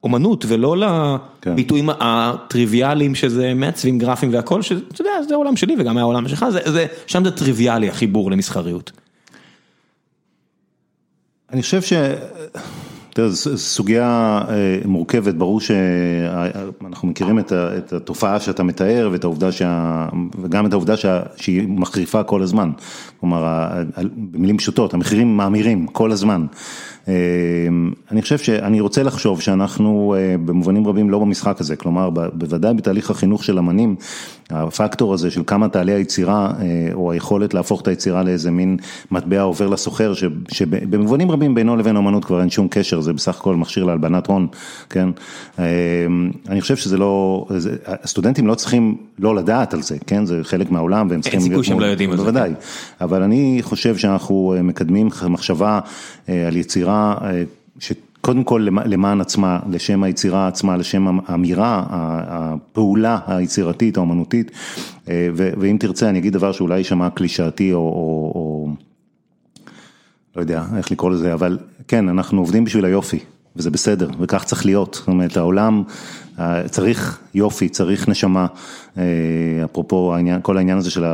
[0.05, 0.77] לאומנות ולא
[1.41, 1.51] כן.
[1.51, 6.61] לביטויים הטריוויאליים שזה מעצבים גרפיים והכל, שאתה יודע, זה העולם שלי וגם העולם שלך, זה,
[6.65, 8.93] זה, שם זה טריוויאלי החיבור למסחריות.
[11.53, 11.93] אני חושב ש...
[13.15, 20.07] תראה, זו סוגיה אה, מורכבת, ברור שאנחנו מכירים את התופעה שאתה מתאר ואת העובדה שה...
[20.43, 21.23] וגם את העובדה שה...
[21.37, 22.71] שהיא מחריפה כל הזמן.
[23.21, 23.69] כלומר,
[24.17, 26.47] במילים פשוטות, המחירים מאמירים כל הזמן.
[27.11, 27.15] אה,
[28.11, 33.11] אני חושב שאני רוצה לחשוב שאנחנו אה, במובנים רבים לא במשחק הזה, כלומר, בוודאי בתהליך
[33.11, 33.97] החינוך של אמנים,
[34.51, 38.77] הפקטור הזה של כמה תעלה היצירה, אה, או היכולת להפוך את היצירה לאיזה מין
[39.11, 40.13] מטבע עובר לסוחר,
[40.49, 44.47] שבמובנים רבים בינו לבין אמנות כבר אין שום קשר, זה בסך הכל מכשיר להלבנת הון,
[44.91, 45.09] כן?
[45.59, 45.65] אה,
[46.49, 47.47] אני חושב שזה לא,
[47.87, 50.27] הסטודנטים לא צריכים לא לדעת על זה, כן?
[50.27, 52.53] זה חלק מהעולם והם צריכים סיכוי שהם לא יודעים על זה, בוודאי,
[53.01, 55.81] אבל אני חושב שאנחנו אה, מקדמים מחשבה
[56.47, 57.00] על יצירה
[57.79, 64.51] שקודם כל למע- למען עצמה, לשם היצירה עצמה, לשם האמירה, הפעולה היצירתית, האומנותית,
[65.09, 68.69] אה, ואם תרצה אני אגיד דבר שאולי יישמע קלישאתי או, או, או
[70.37, 73.19] לא יודע איך לקרוא לזה, אבל כן, אנחנו עובדים בשביל היופי,
[73.57, 75.83] וזה בסדר, וכך צריך להיות, זאת אומרת העולם
[76.39, 78.47] אה, צריך יופי, צריך נשמה,
[78.99, 79.03] אה,
[79.65, 81.05] אפרופו העניין, כל העניין הזה של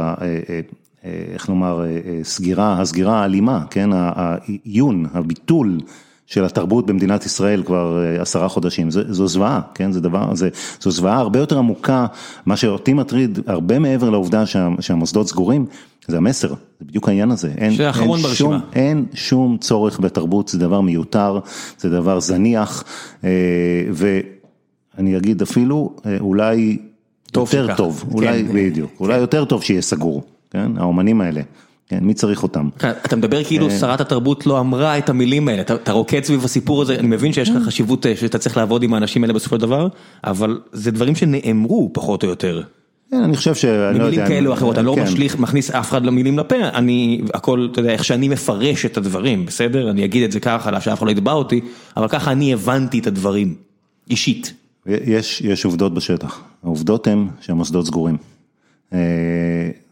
[1.34, 5.78] איך לומר, אה, אה, סגירה, הסגירה האלימה, כן, העיון, הביטול
[6.26, 10.48] של התרבות במדינת ישראל כבר אה, עשרה חודשים, זו, זו זוועה, כן, זה דבר, זה,
[10.80, 12.06] זו זוועה הרבה יותר עמוקה,
[12.46, 15.66] מה שאותי מטריד הרבה מעבר לעובדה שה, שהמוסדות סגורים,
[16.08, 18.34] זה המסר, זה בדיוק העניין הזה, אין, אין.
[18.34, 21.38] שום, אין שום צורך בתרבות, זה דבר מיותר,
[21.78, 22.84] זה דבר זניח,
[23.24, 23.30] אה,
[23.92, 26.78] ואני אגיד אפילו, אה, אולי
[27.32, 27.76] טוב יותר שככה.
[27.76, 28.52] טוב, אולי, כן.
[28.54, 30.22] בדיוק, אולי יותר טוב שיהיה סגור,
[30.56, 31.40] כן, האומנים האלה,
[31.88, 32.68] כן, מי צריך אותם?
[32.78, 33.44] כן, אתה מדבר אה.
[33.44, 37.06] כאילו שרת התרבות לא אמרה את המילים האלה, אתה אתה רוקד סביב הסיפור הזה, אני
[37.06, 39.88] מבין שיש לך חשיבות אה, שאתה צריך לעבוד עם האנשים האלה בסופו של דבר,
[40.24, 42.62] אבל זה דברים שנאמרו פחות או יותר.
[43.10, 44.16] כן, אני חושב שאני לא יודע.
[44.16, 45.02] במילים כאלו או אחרות, אני לא כן.
[45.02, 49.46] משליך, מכניס אף אחד למילים לפה, אני, הכל, אתה יודע, איך שאני מפרש את הדברים,
[49.46, 49.90] בסדר?
[49.90, 51.60] אני אגיד את זה ככה, שאף אחד לא יתבע אותי,
[51.96, 53.54] אבל ככה אני הבנתי את הדברים,
[54.10, 54.54] אישית.
[54.86, 58.16] יש, יש עובדות בשטח, העובדות הן שהמוסדות סגורים.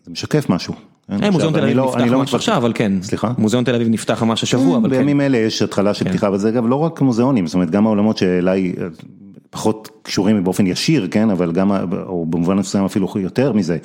[0.05, 0.75] אה, זה משקף משהו.
[1.09, 1.23] כן?
[1.25, 2.35] אה, מוזיאון תל אביב לא- נפתח לא ממש.
[2.35, 2.93] עכשיו, אבל כן.
[3.03, 3.33] סליחה?
[3.39, 4.97] מוזיאון תל אביב נפתח ממש השבוע, אבל כן.
[4.97, 7.87] בימים אלה יש התחלה של פתיחה, אבל זה אגב לא רק מוזיאונים, זאת אומרת גם
[7.87, 8.87] העולמות שאליי אה,
[9.51, 11.73] פחות קשורים באופן ישיר, כן, אבל גם,
[12.07, 13.77] או במובן מסוים אפילו יותר מזה,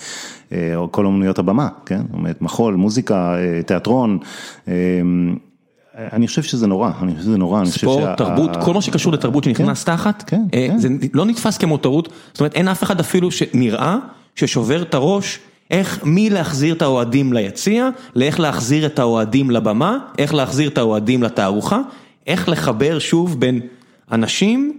[0.51, 4.17] אה, או כל אומנויות הבמה, כן, זאת אומרת מחול, מוזיקה, אה, תיאטרון,
[4.67, 4.73] אה,
[5.97, 8.73] אני חושב שזה נורא, אני חושב שזה נורא, אני חושב ספורט, שה- תרבות, ה- כל
[8.73, 10.77] מה שקשור לתרבות שנכנס תחת, כן, אה, כן.
[10.79, 13.97] זה לא נתפס כמותרות, זאת אומרת אין אף אחד אפילו שנראה
[14.35, 15.39] ששובר את הראש
[15.71, 21.81] איך מלהחזיר את האוהדים ליציע, לאיך להחזיר את האוהדים לבמה, איך להחזיר את האוהדים לתערוכה,
[22.27, 23.61] איך לחבר שוב בין
[24.11, 24.77] אנשים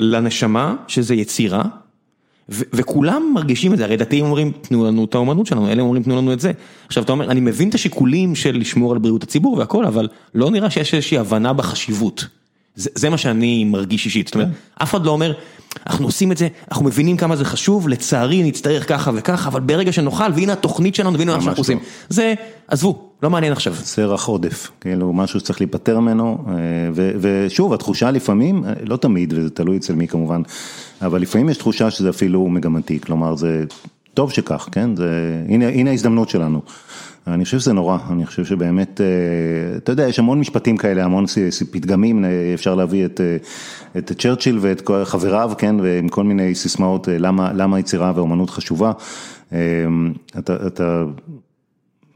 [0.00, 1.62] לנשמה, שזה יצירה,
[2.48, 6.02] ו- וכולם מרגישים את זה, הרי דתיים אומרים תנו לנו את האומנות שלנו, אלה אומרים
[6.02, 6.52] תנו לנו את זה.
[6.86, 10.50] עכשיו אתה אומר, אני מבין את השיקולים של לשמור על בריאות הציבור והכל, אבל לא
[10.50, 12.26] נראה שיש איזושהי הבנה בחשיבות.
[12.76, 14.48] זה, זה מה שאני מרגיש אישית, זאת אומרת,
[14.82, 15.32] אף אחד לא אומר,
[15.86, 19.92] אנחנו עושים את זה, אנחנו מבינים כמה זה חשוב, לצערי נצטרך ככה וככה, אבל ברגע
[19.92, 21.78] שנוכל, והנה התוכנית שלנו, והנה מה שאנחנו עושים.
[22.08, 22.34] זה,
[22.68, 23.74] עזבו, לא מעניין עכשיו.
[23.74, 26.54] סרח עודף, כאילו משהו שצריך להיפטר ממנו, אה,
[26.94, 30.42] ו- ושוב התחושה לפעמים, אה, לא תמיד וזה תלוי אצל מי כמובן,
[31.02, 33.64] אבל לפעמים יש תחושה שזה אפילו מגמתי, כלומר זה
[34.14, 36.62] טוב שכך, כן, זה, הנה, הנה ההזדמנות שלנו.
[37.26, 41.24] אני חושב שזה נורא, אני חושב שבאמת, אה, אתה יודע, יש המון משפטים כאלה, המון
[41.70, 43.36] פתגמים, אה, אפשר להביא את, אה,
[43.98, 48.92] את צ'רצ'יל ואת חבריו, כן, ועם כל מיני סיסמאות, למה, למה יצירה ואומנות חשובה.
[50.38, 51.04] אתה, אתה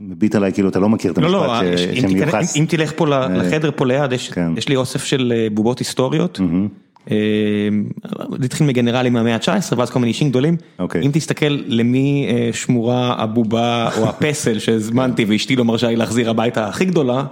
[0.01, 2.57] מביט עליי כאילו אתה לא מכיר את לא, לא, המשפט ש- אם שמיוחס.
[2.57, 4.53] אם תלך פה לחדר פה ליד, יש כן.
[4.57, 6.41] יש לי אוסף של בובות היסטוריות.
[6.41, 6.47] אה,
[7.09, 10.57] זה התחיל מגנרלים מהמאה ה-19 ואז כל מיני אישים גדולים.
[10.79, 11.03] אוקיי.
[11.07, 16.69] אם תסתכל למי אה, שמורה הבובה או הפסל שהזמנתי ואשתי לא מרשה לי להחזיר הביתה
[16.69, 17.25] הכי גדולה,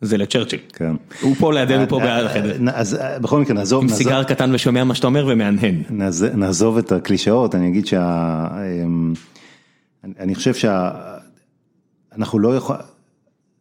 [0.00, 0.58] זה לצ'רצ'יל.
[0.72, 0.92] כן.
[1.20, 2.56] הוא פה לידינו פה בעד החדר.
[2.74, 5.82] אז אה, בכל מקרה נעזוב, עם סיגר קטן ושומע מה שאתה אומר ומהנהן.
[5.90, 8.46] נעז- נעזוב את הקלישאות, אני אגיד שה...
[8.84, 9.12] אמ,
[10.04, 10.52] אני- אני חושב
[12.14, 12.82] שאנחנו לא יכולים,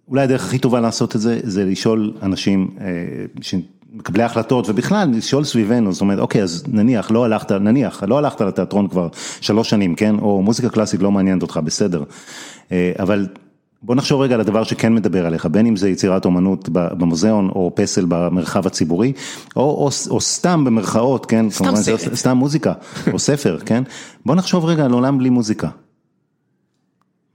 [0.07, 2.67] אולי הדרך הכי טובה לעשות את זה, זה לשאול אנשים
[3.93, 8.17] אה, שמקבלי החלטות, ובכלל לשאול סביבנו, זאת אומרת, אוקיי, אז נניח, לא הלכת, נניח, לא
[8.17, 9.07] הלכת לתיאטרון כבר
[9.41, 12.03] שלוש שנים, כן, או מוזיקה קלאסית לא מעניינת אותך, בסדר,
[12.71, 13.27] אה, אבל
[13.81, 17.71] בוא נחשוב רגע על הדבר שכן מדבר עליך, בין אם זה יצירת אומנות במוזיאון, או
[17.75, 19.13] פסל במרחב הציבורי,
[19.55, 22.13] או, או, או סתם במרכאות, כן, סתם כמובן, זה סרט.
[22.13, 22.73] סתם מוזיקה,
[23.13, 23.83] או ספר, כן,
[24.25, 25.69] בוא נחשוב רגע על עולם בלי מוזיקה.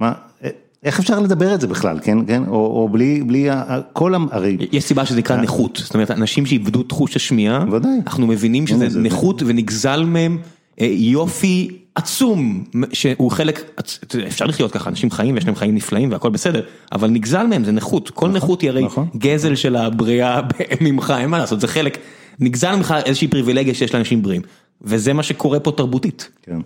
[0.01, 0.13] מה,
[0.45, 0.51] אה,
[0.83, 3.49] איך אפשר לדבר את זה בכלל, כן, כן, או, או בלי, בלי,
[3.93, 4.57] כל, הרי...
[4.73, 7.91] יש סיבה שזה נקרא נכות, זאת אומרת, אנשים שאיבדו תחוש השמיעה, ודאי.
[8.07, 10.39] אנחנו מבינים שזה נכות ונגזל מהם
[10.79, 13.81] יופי עצום, שהוא חלק,
[14.27, 16.63] אפשר לחיות ככה, אנשים חיים ויש להם חיים נפלאים והכל בסדר,
[16.93, 18.85] אבל נגזל מהם, זה נכות, כל נכות היא הרי
[19.17, 20.41] גזל של הבריאה
[20.81, 21.99] ממך, אין מה לעשות, זה חלק,
[22.41, 24.43] נגזל ממך איזושהי פריבילגיה שיש לאנשים בריאים,
[24.83, 26.31] וזה מה שקורה פה תרבותית.
[26.43, 26.59] כן.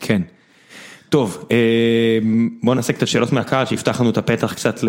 [0.00, 0.22] כן.
[1.12, 1.44] טוב,
[2.62, 4.80] בוא נעשה קצת שאלות מהקהל, שיפתח לנו את הפתח קצת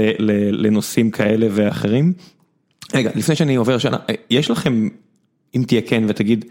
[0.51, 2.13] לנושאים כאלה ואחרים.
[2.93, 3.97] רגע, לפני שאני עובר שאלה,
[4.29, 4.89] יש לכם,
[5.55, 6.45] אם תהיה כן ותגיד,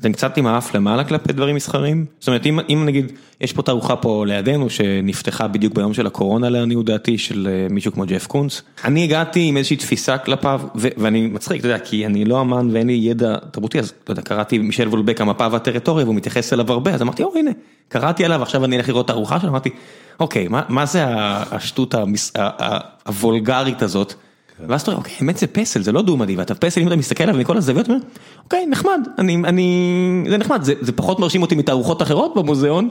[0.00, 2.04] אתם קצת עם האף למעלה כלפי דברים מסחרים?
[2.20, 6.86] זאת אומרת, אם נגיד, יש פה תערוכה פה לידינו שנפתחה בדיוק ביום של הקורונה לעניות
[6.86, 8.62] דעתי של מישהו כמו ג'ף קונס.
[8.84, 12.86] אני הגעתי עם איזושהי תפיסה כלפיו, ואני מצחיק, אתה יודע, כי אני לא אמן ואין
[12.86, 16.94] לי ידע תרבותי, אז אתה יודע, קראתי מישל וולבק המפה והטריטוריה והוא מתייחס אליו הרבה,
[16.94, 17.50] אז אמרתי, או הנה,
[17.92, 19.70] קראתי עליו, עכשיו אני אלך לראות תערוכה שלו, אמרתי,
[20.20, 21.94] אוקיי, מה זה השטות
[23.06, 24.14] הוולגרית הזאת?
[24.68, 27.24] ואז אתה אומר, אוקיי, האמת זה פסל, זה לא דו-מדי, ואתה פסל, אם אתה מסתכל
[27.24, 28.04] עליו מכל הזוויות, אתה אומר,
[28.44, 32.90] אוקיי, נחמד, אני, זה נחמד, זה פחות מרשים אותי מתערוכות אחרות במוזיאון,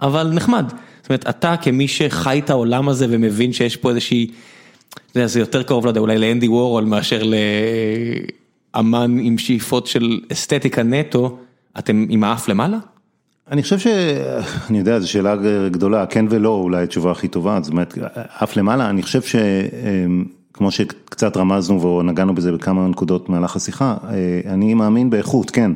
[0.00, 0.72] אבל נחמד.
[1.02, 4.30] זאת אומרת, אתה כמי שחי את העולם הזה ומבין שיש פה איזושהי,
[5.14, 7.22] יודע, זה יותר קרוב, לא יודע, אולי לאנדי וורול מאשר
[8.74, 11.36] לאמן עם שאיפות של אסתטיקה נטו,
[11.78, 12.78] אתם עם האף למעלה?
[13.50, 13.86] אני חושב ש...
[14.70, 15.36] אני יודע, זו שאלה
[15.68, 17.98] גדולה, כן ולא, אולי התשובה הכי טובה, זאת אומרת,
[18.42, 19.36] אף למעלה, אני חושב ש...
[20.54, 23.96] כמו שקצת רמזנו ונגענו בזה בכמה נקודות במהלך השיחה,
[24.46, 25.72] אני מאמין באיכות, כן.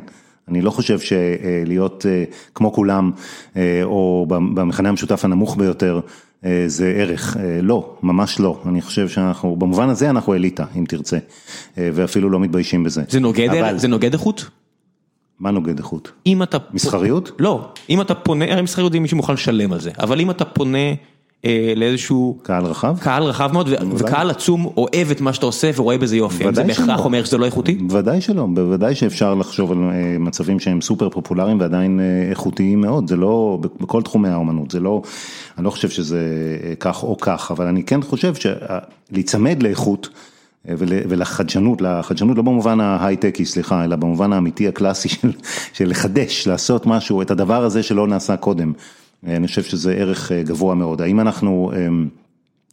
[0.47, 2.05] אני לא חושב שלהיות
[2.55, 3.11] כמו כולם,
[3.83, 5.99] או במכנה המשותף הנמוך ביותר,
[6.67, 11.17] זה ערך, לא, ממש לא, אני חושב שאנחנו, במובן הזה אנחנו אליטה, אם תרצה,
[11.77, 13.01] ואפילו לא מתביישים בזה.
[13.09, 14.49] זה נוגד, זה נוגד איכות?
[15.39, 16.11] מה נוגד איכות?
[16.25, 16.57] אם אתה...
[16.73, 17.31] מסחריות?
[17.39, 20.45] לא, אם אתה פונה, הרי מסחריות זה מישהו מוכן לשלם על זה, אבל אם אתה
[20.45, 20.77] פונה...
[21.75, 26.17] לאיזשהו קהל רחב, קהל רחב מאוד וקהל עצום אוהב את מה שאתה עושה ורואה בזה
[26.17, 27.75] יופי, זה בהכרח אומר שזה לא איכותי?
[27.75, 29.77] בוודאי שלא, בוודאי שאפשר לחשוב על
[30.19, 35.01] מצבים שהם סופר פופולריים ועדיין איכותיים מאוד, זה לא, בכל תחומי האומנות, זה לא,
[35.57, 36.19] אני לא חושב שזה
[36.79, 40.09] כך או כך, אבל אני כן חושב שלהיצמד לאיכות
[40.77, 45.09] ולחדשנות, לחדשנות לא במובן ההייטקי סליחה, אלא במובן האמיתי הקלאסי
[45.73, 48.73] של לחדש, לעשות משהו, את הדבר הזה שלא נעשה קודם.
[49.27, 51.71] אני חושב שזה ערך גבוה מאוד, האם אנחנו,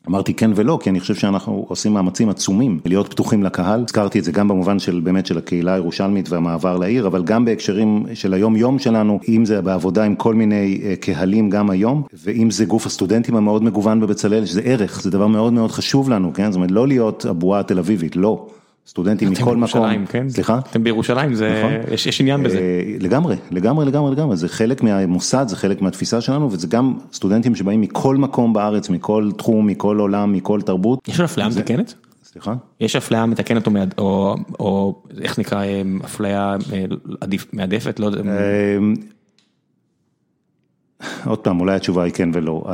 [0.08, 4.24] אמרתי כן ולא, כי אני חושב שאנחנו עושים מאמצים עצומים להיות פתוחים לקהל, הזכרתי את
[4.24, 8.56] זה גם במובן של באמת של הקהילה הירושלמית והמעבר לעיר, אבל גם בהקשרים של היום
[8.56, 13.36] יום שלנו, אם זה בעבודה עם כל מיני קהלים גם היום, ואם זה גוף הסטודנטים
[13.36, 16.88] המאוד מגוון בבצלאל, שזה ערך, זה דבר מאוד מאוד חשוב לנו, כן, זאת אומרת לא
[16.88, 18.46] להיות הבועה התל אביבית, לא.
[18.86, 20.28] סטודנטים מכל מקום, כן?
[20.28, 20.58] סליחה?
[20.70, 21.94] אתם בירושלים, זה, נכון?
[21.94, 22.60] יש, יש עניין בזה.
[23.00, 27.80] לגמרי, לגמרי, לגמרי, לגמרי, זה חלק מהמוסד, זה חלק מהתפיסה שלנו, וזה גם סטודנטים שבאים
[27.80, 31.08] מכל מקום בארץ, מכל תחום, מכל עולם, מכל תרבות.
[31.08, 31.60] יש אפליה זה...
[31.60, 31.94] מתקנת?
[32.24, 32.54] סליחה?
[32.80, 35.64] יש אפליה מתקנת או, או, או איך נקרא,
[36.04, 36.56] אפליה
[37.20, 38.22] עדיף, מעדפת, לא יודע.
[41.24, 42.64] עוד פעם, אולי התשובה היא כן ולא.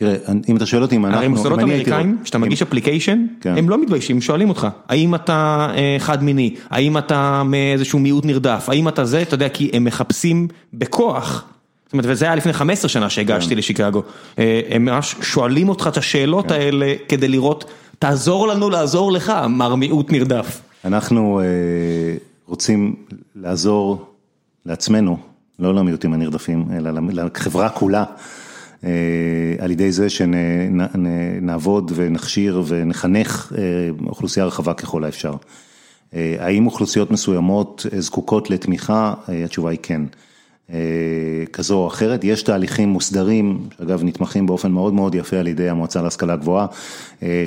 [0.00, 0.14] תראה,
[0.48, 1.18] אם אתה שואל אותי אם אנחנו...
[1.18, 5.68] הרי מוסדות אמריקאים, כשאתה מגיש אפליקיישן, הם לא מתביישים, שואלים אותך, האם אתה
[5.98, 10.48] חד מיני, האם אתה מאיזשהו מיעוט נרדף, האם אתה זה, אתה יודע, כי הם מחפשים
[10.74, 11.44] בכוח,
[11.84, 14.02] זאת אומרת, וזה היה לפני 15 שנה שהגשתי לשיקגו,
[14.70, 17.64] הם ממש שואלים אותך את השאלות האלה כדי לראות,
[17.98, 20.60] תעזור לנו לעזור לך, מר מיעוט נרדף.
[20.84, 21.40] אנחנו
[22.46, 22.94] רוצים
[23.36, 24.06] לעזור
[24.66, 25.18] לעצמנו,
[25.58, 26.90] לא למיעוטים הנרדפים, אלא
[27.34, 28.04] לחברה כולה.
[29.58, 33.52] על ידי זה שנעבוד ונכשיר ונחנך
[34.06, 35.34] אוכלוסייה רחבה ככל האפשר.
[36.12, 39.14] האם אוכלוסיות מסוימות זקוקות לתמיכה?
[39.44, 40.02] התשובה היא כן.
[41.52, 46.02] כזו או אחרת, יש תהליכים מוסדרים, שאגב נתמכים באופן מאוד מאוד יפה על ידי המועצה
[46.02, 46.66] להשכלה גבוהה,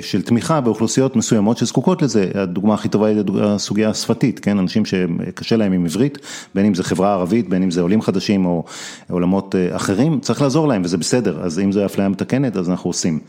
[0.01, 5.55] של תמיכה באוכלוסיות מסוימות שזקוקות לזה, הדוגמה הכי טובה היא הסוגיה השפתית, כן, אנשים שקשה
[5.57, 6.17] להם עם עברית,
[6.55, 8.63] בין אם זה חברה ערבית, בין אם זה עולים חדשים או
[9.09, 13.19] עולמות אחרים, צריך לעזור להם וזה בסדר, אז אם זה אפליה מתקנת אז אנחנו עושים.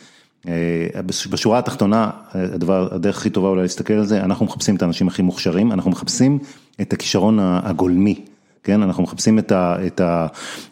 [1.30, 5.22] בשורה התחתונה, הדבר, הדרך הכי טובה אולי להסתכל על זה, אנחנו מחפשים את האנשים הכי
[5.22, 6.38] מוכשרים, אנחנו מחפשים
[6.80, 8.31] את הכישרון הגולמי.
[8.64, 10.00] כן, אנחנו מחפשים את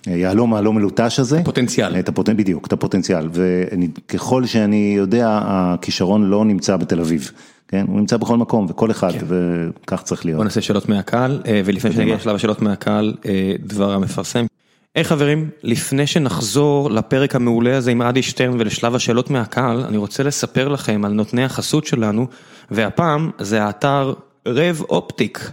[0.07, 1.41] היהלום הלא מלוטש הזה.
[1.45, 1.99] פוטנציאל.
[1.99, 7.31] את הפוטנציאל, בדיוק, את הפוטנציאל, וככל שאני יודע, הכישרון לא נמצא בתל אביב,
[7.69, 10.37] כן, הוא נמצא בכל מקום, וכל אחד, וכך צריך להיות.
[10.37, 13.15] בוא נעשה שאלות מהקהל, ולפני שנגיע לשלב השאלות מהקהל,
[13.61, 14.47] דבר המפרסם.
[14.95, 20.23] היי חברים, לפני שנחזור לפרק המעולה הזה עם אדי שטרן ולשלב השאלות מהקהל, אני רוצה
[20.23, 22.27] לספר לכם על נותני החסות שלנו,
[22.71, 24.15] והפעם זה האתר
[24.49, 25.51] רב אופטיק.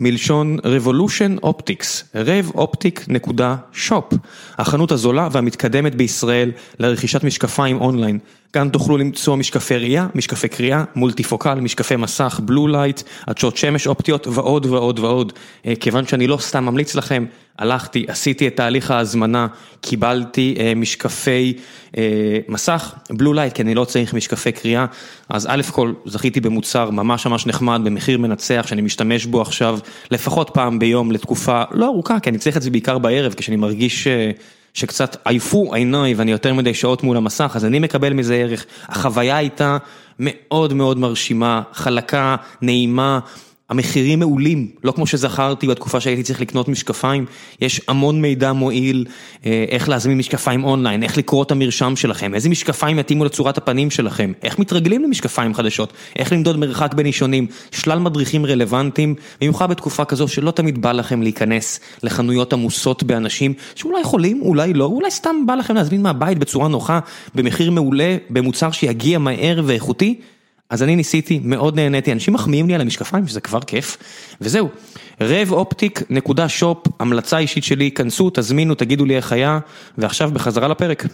[0.00, 4.16] מלשון Revolution Optics, revoptic.shop,
[4.58, 8.18] החנות הזולה והמתקדמת בישראל לרכישת משקפיים אונליין.
[8.52, 14.26] כאן תוכלו למצוא משקפי ראייה, משקפי קריאה, מולטיפוקל, משקפי מסך, blue light, עדשות שמש אופטיות
[14.26, 15.32] ועוד ועוד ועוד.
[15.66, 17.24] אה, כיוון שאני לא סתם ממליץ לכם,
[17.58, 19.46] הלכתי, עשיתי את תהליך ההזמנה,
[19.80, 21.54] קיבלתי אה, משקפי
[21.96, 22.02] אה,
[22.48, 24.86] מסך, blue light, כי אני לא צריך משקפי קריאה,
[25.28, 29.78] אז א' כל זכיתי במוצר ממש ממש נחמד, במחיר מנצח, שאני משתמש בו עכשיו
[30.10, 34.08] לפחות פעם ביום לתקופה לא ארוכה, כי אני צריך את זה בעיקר בערב, כשאני מרגיש...
[34.76, 38.66] שקצת עייפו עיניי ואני יותר מדי שעות מול המסך, אז אני מקבל מזה ערך.
[38.88, 39.76] החוויה הייתה
[40.20, 43.20] מאוד מאוד מרשימה, חלקה, נעימה.
[43.70, 47.26] המחירים מעולים, לא כמו שזכרתי בתקופה שהייתי צריך לקנות משקפיים,
[47.60, 49.06] יש המון מידע מועיל,
[49.46, 53.90] אה, איך להזמין משקפיים אונליין, איך לקרוא את המרשם שלכם, איזה משקפיים יתאימו לצורת הפנים
[53.90, 60.04] שלכם, איך מתרגלים למשקפיים חדשות, איך למדוד מרחק בין אישונים, שלל מדריכים רלוונטיים, במיוחד בתקופה
[60.04, 65.36] כזו שלא תמיד בא לכם להיכנס לחנויות עמוסות באנשים שאולי יכולים, אולי לא, אולי סתם
[65.46, 67.00] בא לכם להזמין מהבית בצורה נוחה,
[67.34, 70.20] במחיר מעולה, במוצר שיגיע מהר ואיכותי.
[70.70, 73.96] אז אני ניסיתי, מאוד נהניתי, אנשים מחמיאים לי על המשקפיים, שזה כבר כיף,
[74.40, 74.68] וזהו.
[75.20, 79.58] revoptic.shop, המלצה אישית שלי, כנסו, תזמינו, תגידו לי איך היה,
[79.98, 81.04] ועכשיו בחזרה לפרק.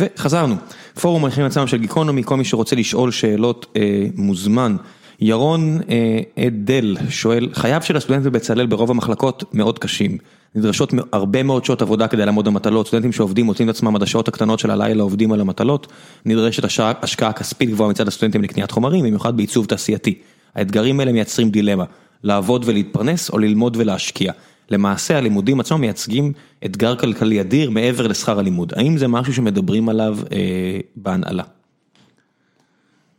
[0.00, 0.54] וחזרנו,
[1.00, 4.76] פורום מניחים עצמם של גיקונומי, כל מי שרוצה לשאול שאלות אה, מוזמן.
[5.20, 10.18] ירון אה, אדל שואל, חייו של הסטודנט בבצלאל ברוב המחלקות מאוד קשים.
[10.54, 14.28] נדרשות הרבה מאוד שעות עבודה כדי לעמוד במטלות, סטודנטים שעובדים מוצאים את עצמם עד השעות
[14.28, 15.86] הקטנות של הלילה עובדים על המטלות,
[16.24, 16.64] נדרשת
[17.02, 20.18] השקעה כספית גבוהה מצד הסטודנטים לקניית חומרים, במיוחד בעיצוב תעשייתי.
[20.54, 21.84] האתגרים האלה מייצרים דילמה,
[22.22, 24.32] לעבוד ולהתפרנס או ללמוד ולהשקיע.
[24.70, 26.32] למעשה הלימודים עצמם מייצגים
[26.64, 31.42] אתגר כלכלי אדיר מעבר לשכר הלימוד, האם זה משהו שמדברים עליו אה, בהנהלה?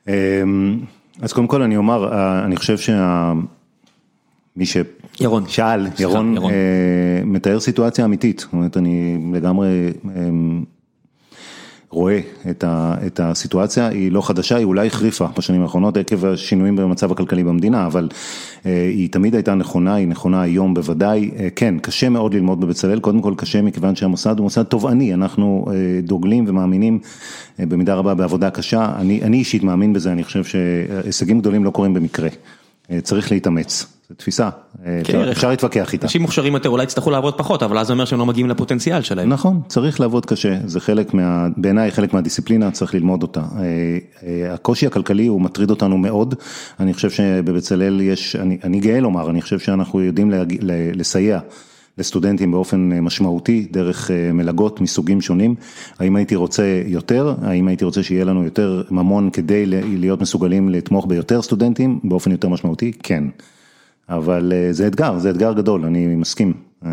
[0.07, 0.79] אמ,
[1.21, 3.33] אז קודם כל אני אומר, אה, אני חושב שה...
[5.19, 5.43] ירון.
[5.47, 6.51] שאל, ירון, ירון.
[6.51, 9.67] אה, מתאר סיטואציה אמיתית, זאת אומרת אני לגמרי
[10.15, 10.29] אה,
[11.91, 16.75] רואה את ה, את הסיטואציה, היא לא חדשה, היא אולי החריפה בשנים האחרונות עקב השינויים
[16.75, 18.09] במצב הכלכלי במדינה, אבל
[18.65, 22.99] אה, היא תמיד הייתה נכונה, היא נכונה היום בוודאי, אה, כן, קשה מאוד ללמוד בבצלאל,
[22.99, 26.99] קודם כל קשה מכיוון שהמוסד הוא מוסד תובעני, אנחנו אה, דוגלים ומאמינים
[27.59, 31.69] אה, במידה רבה בעבודה קשה, אני, אני אישית מאמין בזה, אני חושב שהישגים גדולים לא
[31.69, 32.29] קורים במקרה,
[32.91, 34.00] אה, צריך להתאמץ.
[34.11, 34.49] זו תפיסה,
[35.03, 36.05] כן, אפשר להתווכח איתה.
[36.05, 39.01] אנשים מוכשרים יותר אולי יצטרכו לעבוד פחות, אבל אז זה אומר שהם לא מגיעים לפוטנציאל
[39.01, 39.29] שלהם.
[39.29, 43.39] נכון, צריך לעבוד קשה, זה חלק מה, בעיניי חלק מהדיסציפלינה, צריך ללמוד אותה.
[43.39, 43.97] אה,
[44.27, 46.35] אה, הקושי הכלכלי הוא מטריד אותנו מאוד,
[46.79, 50.31] אני חושב שבבצלאל יש, אני, אני גאה לומר, אני חושב שאנחנו יודעים
[50.93, 51.39] לסייע.
[51.97, 55.55] לסטודנטים באופן משמעותי, דרך מלגות מסוגים שונים.
[55.99, 57.35] האם הייתי רוצה יותר?
[57.41, 62.49] האם הייתי רוצה שיהיה לנו יותר ממון כדי להיות מסוגלים לתמוך ביותר סטודנטים באופן יותר
[62.49, 62.91] משמעותי?
[63.03, 63.23] כן.
[64.11, 66.53] אבל אה, זה אתגר, זה אתגר גדול, אני מסכים.
[66.85, 66.89] אה,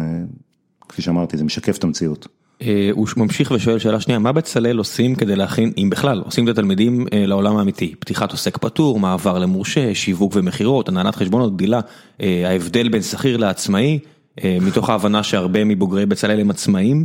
[0.89, 2.29] כפי שאמרתי, זה משקף את המציאות.
[2.63, 6.53] אה, הוא ממשיך ושואל שאלה שנייה, מה בצלאל עושים כדי להכין, אם בכלל, עושים את
[6.53, 7.95] התלמידים לעולם האמיתי?
[7.99, 11.81] פתיחת עוסק פטור, מעבר למורשה, שיווק ומכירות, הנהלת חשבונות, גילה,
[12.21, 13.99] ההבדל בין שכיר לעצמאי,
[14.45, 17.05] מתוך ההבנה שהרבה מבוגרי בצלאל הם עצמאים.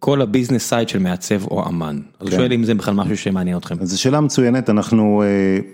[0.00, 1.96] כל ה business side של מעצב או אמן.
[1.96, 2.36] אז הוא כן.
[2.36, 3.74] שואל אם זה בכלל משהו שמעניין אתכם.
[3.80, 5.26] אז זו שאלה מצוינת, אנחנו, אה,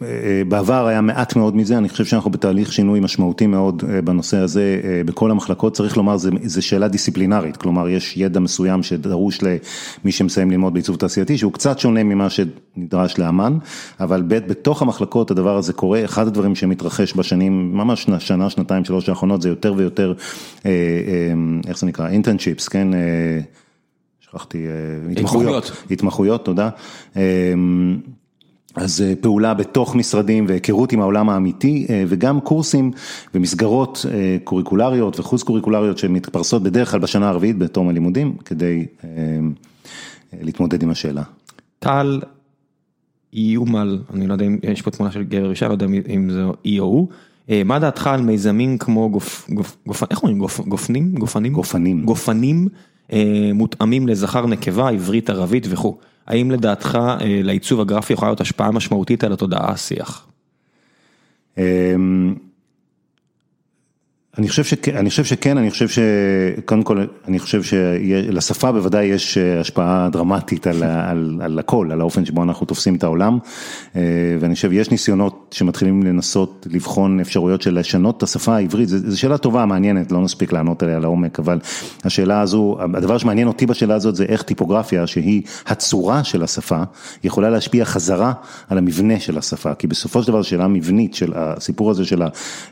[0.06, 4.36] אה, בעבר היה מעט מאוד מזה, אני חושב שאנחנו בתהליך שינוי משמעותי מאוד אה, בנושא
[4.36, 10.50] הזה, בכל המחלקות, צריך לומר, זו שאלה דיסציפלינרית, כלומר יש ידע מסוים שדרוש למי שמסיים
[10.50, 13.58] ללמוד בעיצוב תעשייתי, שהוא קצת שונה ממה שנדרש לאמן,
[14.00, 19.42] אבל בתוך המחלקות הדבר הזה קורה, אחד הדברים שמתרחש בשנים, ממש שנה, שנתיים, שלוש האחרונות,
[19.42, 20.14] זה יותר ויותר,
[21.68, 22.88] איך זה נקרא, אינטרנשיפס, כן?
[24.30, 26.68] שכחתי, אה, התמחויות, התמחויות, תודה.
[27.16, 28.00] אמ,
[28.74, 32.90] אז אה, פעולה בתוך משרדים והיכרות עם העולם האמיתי אה, וגם קורסים
[33.34, 34.06] ומסגרות
[34.44, 38.86] קוריקולריות וחוץ קוריקולריות שמתפרסות בדרך כלל בשנה הרביעית בתום הלימודים כדי
[40.32, 41.22] להתמודד עם השאלה.
[41.78, 42.20] טל
[43.32, 46.44] איומל, אני לא יודע אם יש פה תמונה של גבר אישה, לא יודע אם זה
[46.64, 47.08] היא או הוא.
[47.64, 51.14] מה דעתך על מיזמים כמו גופ, גופ, גופ, איך אומרים, גופ, גופנים?
[51.14, 51.52] גופנים?
[51.52, 52.04] גופנים.
[52.04, 52.68] גופנים
[53.54, 55.98] מותאמים לזכר נקבה, עברית, ערבית וכו'.
[56.26, 60.26] האם לדעתך אה, לעיצוב הגרפי יכולה להיות השפעה משמעותית על התודעה השיח?
[64.38, 69.38] אני חושב שכן, אני חושב שכן, אני חושב שקודם כל, אני חושב שלשפה בוודאי יש
[69.38, 73.38] השפעה דרמטית על, על, על הכל, על האופן שבו אנחנו תופסים את העולם,
[74.40, 79.38] ואני חושב, יש ניסיונות שמתחילים לנסות לבחון אפשרויות של לשנות את השפה העברית, זו שאלה
[79.38, 81.58] טובה, מעניינת, לא נספיק לענות עליה לעומק, אבל
[82.04, 86.82] השאלה הזו, הדבר שמעניין אותי בשאלה הזאת זה איך טיפוגרפיה, שהיא הצורה של השפה,
[87.24, 88.32] יכולה להשפיע חזרה
[88.68, 92.22] על המבנה של השפה, כי בסופו של דבר שאלה מבנית של הסיפור הזה של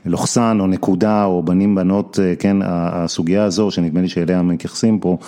[0.07, 5.19] הלוכסן או נקודה או בנים בנות, כן, הסוגיה הזו שנדמה לי שאליה מתייחסים פה,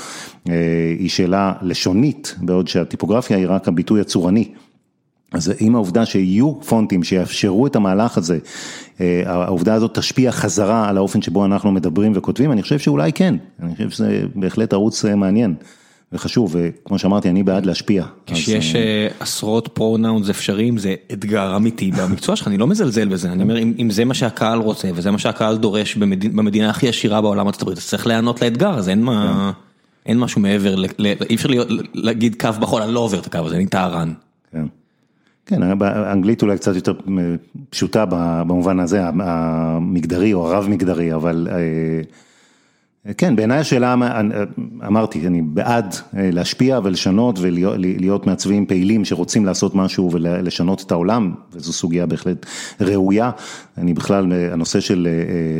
[0.99, 4.49] היא שאלה לשונית, בעוד שהטיפוגרפיה היא רק הביטוי הצורני.
[5.33, 8.39] אז עם העובדה שיהיו פונטים שיאפשרו את המהלך הזה,
[9.25, 13.75] העובדה הזאת תשפיע חזרה על האופן שבו אנחנו מדברים וכותבים, אני חושב שאולי כן, אני
[13.75, 15.55] חושב שזה בהחלט ערוץ מעניין.
[16.13, 18.05] וחשוב, וכמו שאמרתי, אני בעד להשפיע.
[18.27, 18.75] כשיש
[19.21, 23.91] עשרות פרונאונס אפשריים, זה אתגר אמיתי במקצוע שלך, אני לא מזלזל בזה, אני אומר, אם
[23.91, 25.97] זה מה שהקהל רוצה, וזה מה שהקהל דורש
[26.33, 28.95] במדינה הכי עשירה בעולם ארצות הברית, אז צריך להיענות לאתגר הזה,
[30.07, 30.85] אין משהו מעבר,
[31.31, 31.49] אי אפשר
[31.95, 34.13] להגיד קו בחול, אני לא עובר את הקו הזה, אני טהרן.
[34.53, 34.67] כן.
[35.47, 36.93] כן, באנגלית אולי קצת יותר
[37.71, 41.49] פשוטה במובן הזה, המגדרי או הרב מגדרי, אבל
[43.17, 43.95] כן, בעיניי השאלה,
[44.87, 51.73] אמרתי, אני בעד להשפיע ולשנות ולהיות מעצבים פעילים שרוצים לעשות משהו ולשנות את העולם, וזו
[51.73, 52.47] סוגיה בהחלט
[52.81, 53.31] ראויה.
[53.79, 55.09] אני בכלל, הנושא של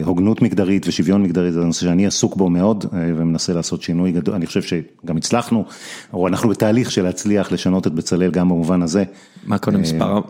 [0.05, 4.47] הוגנות מגדרית ושוויון מגדרי זה נושא שאני עסוק בו מאוד ומנסה לעשות שינוי גדול, אני
[4.47, 5.65] חושב שגם הצלחנו,
[6.13, 9.05] או אנחנו בתהליך של להצליח לשנות את בצלאל גם במובן הזה.
[9.47, 9.81] מה קודם,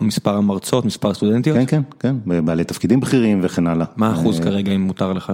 [0.01, 1.57] מספר המרצות, מספר הסטודנטיות?
[1.57, 3.87] כן, כן, כן, בעלי תפקידים בכירים וכן הלאה.
[3.97, 5.33] מה האחוז כרגע, אם מותר לך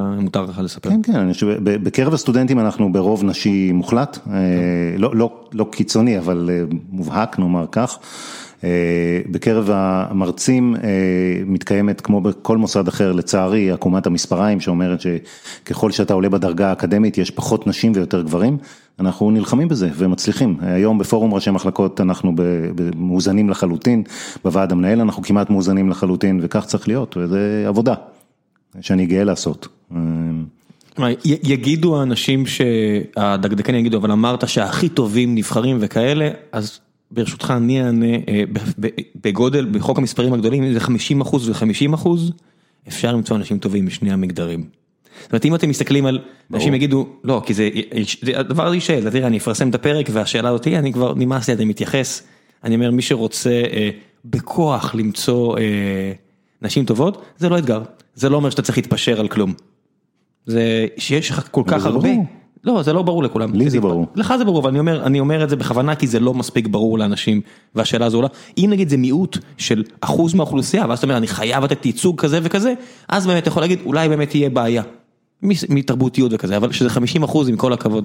[0.62, 0.90] לספר?
[0.90, 1.46] כן, כן, אני חושב,
[1.82, 4.18] בקרב הסטודנטים אנחנו ברוב נשי מוחלט,
[4.98, 6.50] לא, לא, לא קיצוני, אבל
[6.90, 7.98] מובהק נאמר כך.
[9.30, 10.76] בקרב המרצים
[11.46, 17.30] מתקיימת כמו בכל מוסד אחר לצערי עקומת המספריים שאומרת שככל שאתה עולה בדרגה האקדמית יש
[17.30, 18.56] פחות נשים ויותר גברים,
[19.00, 22.32] אנחנו נלחמים בזה ומצליחים, היום בפורום ראשי מחלקות אנחנו
[22.96, 24.02] מאוזנים לחלוטין,
[24.44, 27.94] בוועד המנהל אנחנו כמעט מאוזנים לחלוטין וכך צריך להיות וזה עבודה
[28.80, 29.68] שאני גאה לעשות.
[31.24, 36.80] יגידו האנשים שהדקדקנים יגידו אבל אמרת שהכי טובים נבחרים וכאלה אז
[37.10, 38.16] ברשותך אני אענה
[39.24, 42.32] בגודל בחוק המספרים הגדולים זה 50 אחוז ו-50 אחוז
[42.88, 44.64] אפשר למצוא אנשים טובים משני המגדרים.
[45.22, 46.18] זאת אומרת אם אתם מסתכלים על
[46.54, 47.68] אנשים יגידו לא כי זה
[48.34, 51.64] הדבר הזה יישאל תראה אני אפרסם את הפרק והשאלה אותי אני כבר נמאס לי אני
[51.64, 52.22] מתייחס
[52.64, 53.62] אני אומר מי שרוצה
[54.24, 55.56] בכוח למצוא
[56.62, 57.82] נשים טובות זה לא אתגר
[58.14, 59.54] זה לא אומר שאתה צריך להתפשר על כלום.
[60.46, 62.08] זה שיש לך כל כך הרבה,
[62.64, 65.20] לא זה לא ברור לכולם, לי זה ברור, לך זה ברור, אבל אני אומר, אני
[65.20, 67.40] אומר את זה בכוונה כי זה לא מספיק ברור לאנשים
[67.74, 68.28] והשאלה הזו עולה,
[68.58, 72.38] אם נגיד זה מיעוט של אחוז מהאוכלוסייה ואז אתה אומר אני חייב לתת ייצוג כזה
[72.42, 72.74] וכזה,
[73.08, 74.82] אז באמת אתה יכול להגיד אולי באמת תהיה בעיה,
[75.68, 78.04] מתרבותיות וכזה, אבל שזה 50 אחוז עם כל הכבוד,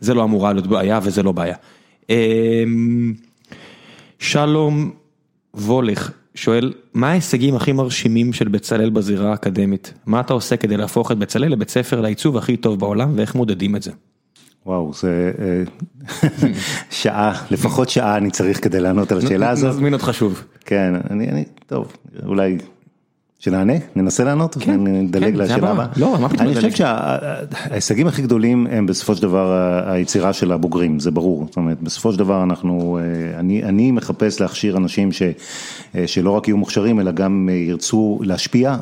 [0.00, 1.56] זה לא אמורה להיות בעיה וזה לא בעיה.
[4.18, 4.90] שלום
[5.54, 6.10] וולך.
[6.36, 9.94] שואל, מה ההישגים הכי מרשימים של בצלאל בזירה האקדמית?
[10.06, 13.76] מה אתה עושה כדי להפוך את בצלאל לבית ספר לעיצוב הכי טוב בעולם ואיך מודדים
[13.76, 13.90] את זה?
[14.66, 15.32] וואו, זה
[16.90, 19.70] שעה, לפחות שעה אני צריך כדי לענות על השאלה הזאת.
[19.70, 20.44] נזמין אותך שוב.
[20.64, 22.58] כן, אני, טוב, אולי
[23.38, 23.72] שנענה?
[23.96, 24.56] ננסה לענות?
[24.60, 25.86] כן, נדלג לשאלה הבאה?
[25.96, 29.52] לא, מה פתאום אני חושב שההישגים הכי גדולים הם בסופו של דבר
[29.86, 31.46] היצירה של הבוגרים, זה ברור.
[31.46, 32.98] זאת אומרת, בסופו של דבר אנחנו,
[33.62, 35.08] אני מחפש להכשיר אנשים
[36.06, 38.76] שלא רק יהיו מוכשרים, אלא גם ירצו להשפיע,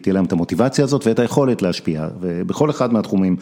[0.00, 3.36] תהיה להם את המוטיבציה הזאת ואת היכולת להשפיע, ובכל אחד מהתחומים.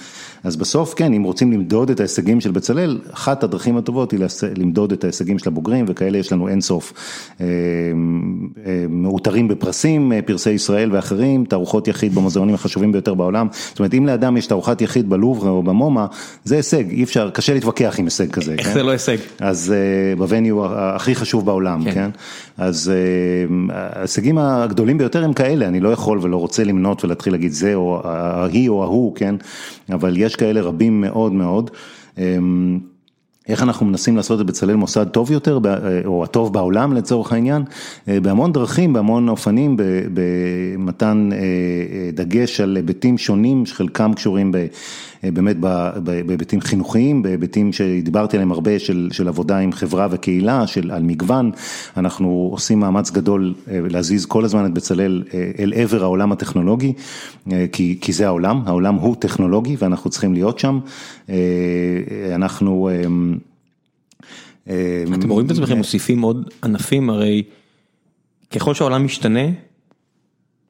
[0.45, 4.21] אז בסוף, כן, אם רוצים למדוד את ההישגים של בצלאל, אחת הדרכים הטובות היא
[4.57, 6.93] למדוד את ההישגים של הבוגרים, וכאלה יש לנו אינסוף.
[8.89, 14.37] מאותרים בפרסים, פרסי ישראל ואחרים, תערוכות יחיד במוזיאונים החשובים ביותר בעולם, זאת אומרת אם לאדם
[14.37, 16.07] יש תערוכת יחיד בלובר או במומה,
[16.45, 18.55] זה הישג, אי אפשר, קשה להתווכח עם הישג כזה.
[18.59, 19.17] איך זה לא הישג?
[19.41, 19.75] אז
[20.19, 22.11] בווניו הכי חשוב בעולם, כן?
[22.59, 22.93] אז
[23.71, 28.01] ההישגים הגדולים ביותר הם כאלה, אני לא יכול ולא רוצה למנות ולהתחיל להגיד זה או
[28.05, 29.35] ההיא או ההוא, כן?
[29.93, 31.71] אבל יש כאלה רבים מאוד מאוד.
[33.49, 35.59] איך אנחנו מנסים לעשות את בצלאל מוסד טוב יותר,
[36.05, 37.63] או הטוב בעולם לצורך העניין,
[38.07, 39.77] בהמון דרכים, בהמון אופנים,
[40.15, 41.31] במתן
[42.13, 44.53] דגש על היבטים שונים, שחלקם קשורים
[45.33, 45.57] באמת
[46.27, 51.51] בהיבטים חינוכיים, בהיבטים שדיברתי עליהם הרבה של של עבודה עם חברה וקהילה, של על מגוון,
[51.97, 55.23] אנחנו עושים מאמץ גדול להזיז כל הזמן את בצלאל
[55.59, 56.93] אל עבר העולם הטכנולוגי,
[57.73, 60.81] כי כי זה העולם, העולם הוא טכנולוגי ואנחנו צריכים להיות שם,
[62.35, 62.91] אנחנו...
[64.65, 67.43] אתם רואים את עצמכם מוסיפים עוד ענפים, הרי
[68.51, 69.41] ככל שהעולם משתנה,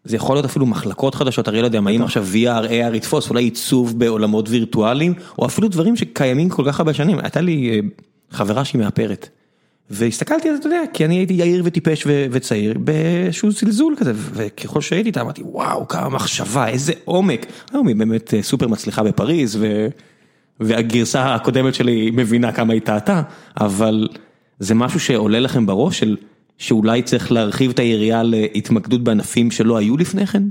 [0.04, 3.30] זה יכול להיות אפילו מחלקות חדשות, הרי לא יודע מה אם עכשיו VR, AR יתפוס,
[3.30, 7.82] אולי עיצוב בעולמות וירטואליים, או אפילו דברים שקיימים כל כך הרבה שנים, הייתה לי
[8.30, 9.28] חברה שהיא מאפרת.
[9.90, 14.80] והסתכלתי על זה, אתה יודע, כי אני הייתי יאיר וטיפש וצעיר, באיזשהו זלזול כזה, וככל
[14.80, 17.46] שהייתי איתה אמרתי, וואו, כמה מחשבה, איזה עומק.
[17.72, 19.58] היום היא באמת סופר מצליחה בפריז,
[20.60, 23.22] והגרסה הקודמת שלי מבינה כמה היא טעתה,
[23.60, 24.08] אבל
[24.58, 26.16] זה משהו שעולה לכם בראש של
[26.58, 30.42] שאולי צריך להרחיב את היריעה להתמקדות בענפים שלא היו לפני כן,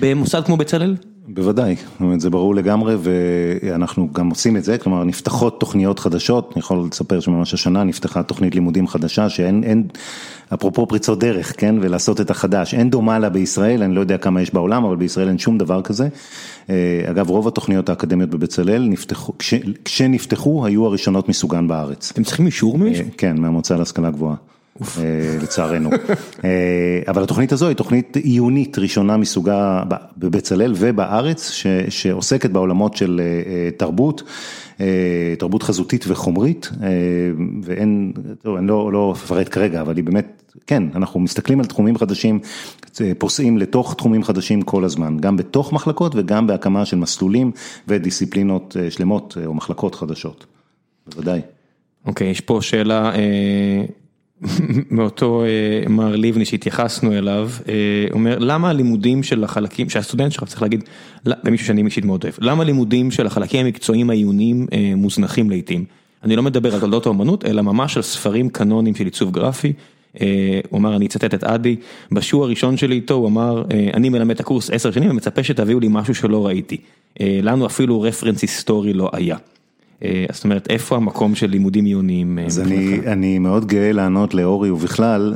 [0.00, 0.96] במוסד כמו בצלאל?
[1.28, 6.52] בוודאי, זאת אומרת, זה ברור לגמרי ואנחנו גם עושים את זה, כלומר נפתחות תוכניות חדשות,
[6.52, 9.86] אני יכול לספר שממש השנה נפתחה תוכנית לימודים חדשה שאין, אין,
[10.54, 14.42] אפרופו פריצות דרך, כן, ולעשות את החדש, אין דומה לה בישראל, אני לא יודע כמה
[14.42, 16.08] יש בעולם, אבל בישראל אין שום דבר כזה.
[17.10, 19.54] אגב, רוב התוכניות האקדמיות בבצלאל נפתחו, כש,
[19.84, 22.10] כשנפתחו היו הראשונות מסוגן בארץ.
[22.12, 23.04] אתם צריכים אישור ממישהו?
[23.16, 24.36] כן, מהמועצה להשכלה גבוהה.
[25.42, 25.90] לצערנו,
[27.08, 29.82] אבל התוכנית הזו היא תוכנית עיונית ראשונה מסוגה
[30.18, 31.50] בבצלאל ובארץ
[31.88, 33.20] שעוסקת בעולמות של
[33.76, 34.22] תרבות,
[35.38, 36.70] תרבות חזותית וחומרית
[37.62, 38.12] ואין,
[38.58, 42.38] אני לא אפרט כרגע, אבל היא באמת, כן, אנחנו מסתכלים על תחומים חדשים,
[43.18, 47.50] פוסעים לתוך תחומים חדשים כל הזמן, גם בתוך מחלקות וגם בהקמה של מסלולים
[47.88, 50.46] ודיסציפלינות שלמות או מחלקות חדשות,
[51.06, 51.40] בוודאי.
[52.06, 53.12] אוקיי, יש פה שאלה.
[54.90, 55.44] מאותו
[55.88, 57.50] מר ליבני שהתייחסנו אליו,
[58.12, 60.84] אומר למה הלימודים של החלקים, שהסטודנט שלך צריך להגיד,
[61.26, 65.84] למישהו שאני אישית מאוד אוהב, למה לימודים של החלקים המקצועיים העיוניים מוזנחים לעיתים?
[66.24, 69.72] אני לא מדבר על תולדות האומנות, אלא ממש על ספרים קנונים של עיצוב גרפי.
[70.68, 71.76] הוא אמר, אני אצטט את אדי,
[72.12, 73.64] בשיעור הראשון שלי איתו הוא אמר,
[73.94, 76.76] אני מלמד את הקורס עשר שנים ומצפה שתביאו לי משהו שלא ראיתי.
[77.20, 79.36] לנו אפילו רפרנס היסטורי לא היה.
[80.32, 82.38] זאת אומרת, איפה המקום של לימודים עיוניים?
[82.46, 85.34] אז אני אני מאוד גאה לענות לאורי ובכלל,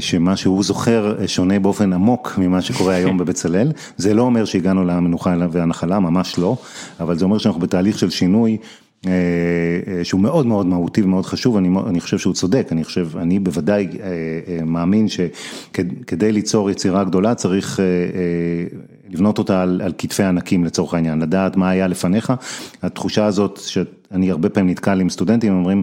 [0.00, 5.34] שמה שהוא זוכר שונה באופן עמוק ממה שקורה היום בבצלאל, זה לא אומר שהגענו למנוחה
[5.52, 6.56] והנחלה, ממש לא,
[7.00, 8.56] אבל זה אומר שאנחנו בתהליך של שינוי.
[10.02, 13.88] שהוא מאוד מאוד מהותי ומאוד חשוב, אני אני חושב שהוא צודק, אני חושב, אני בוודאי
[14.66, 17.80] מאמין שכדי ליצור יצירה גדולה צריך
[19.10, 22.32] לבנות אותה על על כתפי ענקים לצורך העניין, לדעת מה היה לפניך,
[22.82, 25.82] התחושה הזאת שאני הרבה פעמים נתקל עם סטודנטים, אומרים,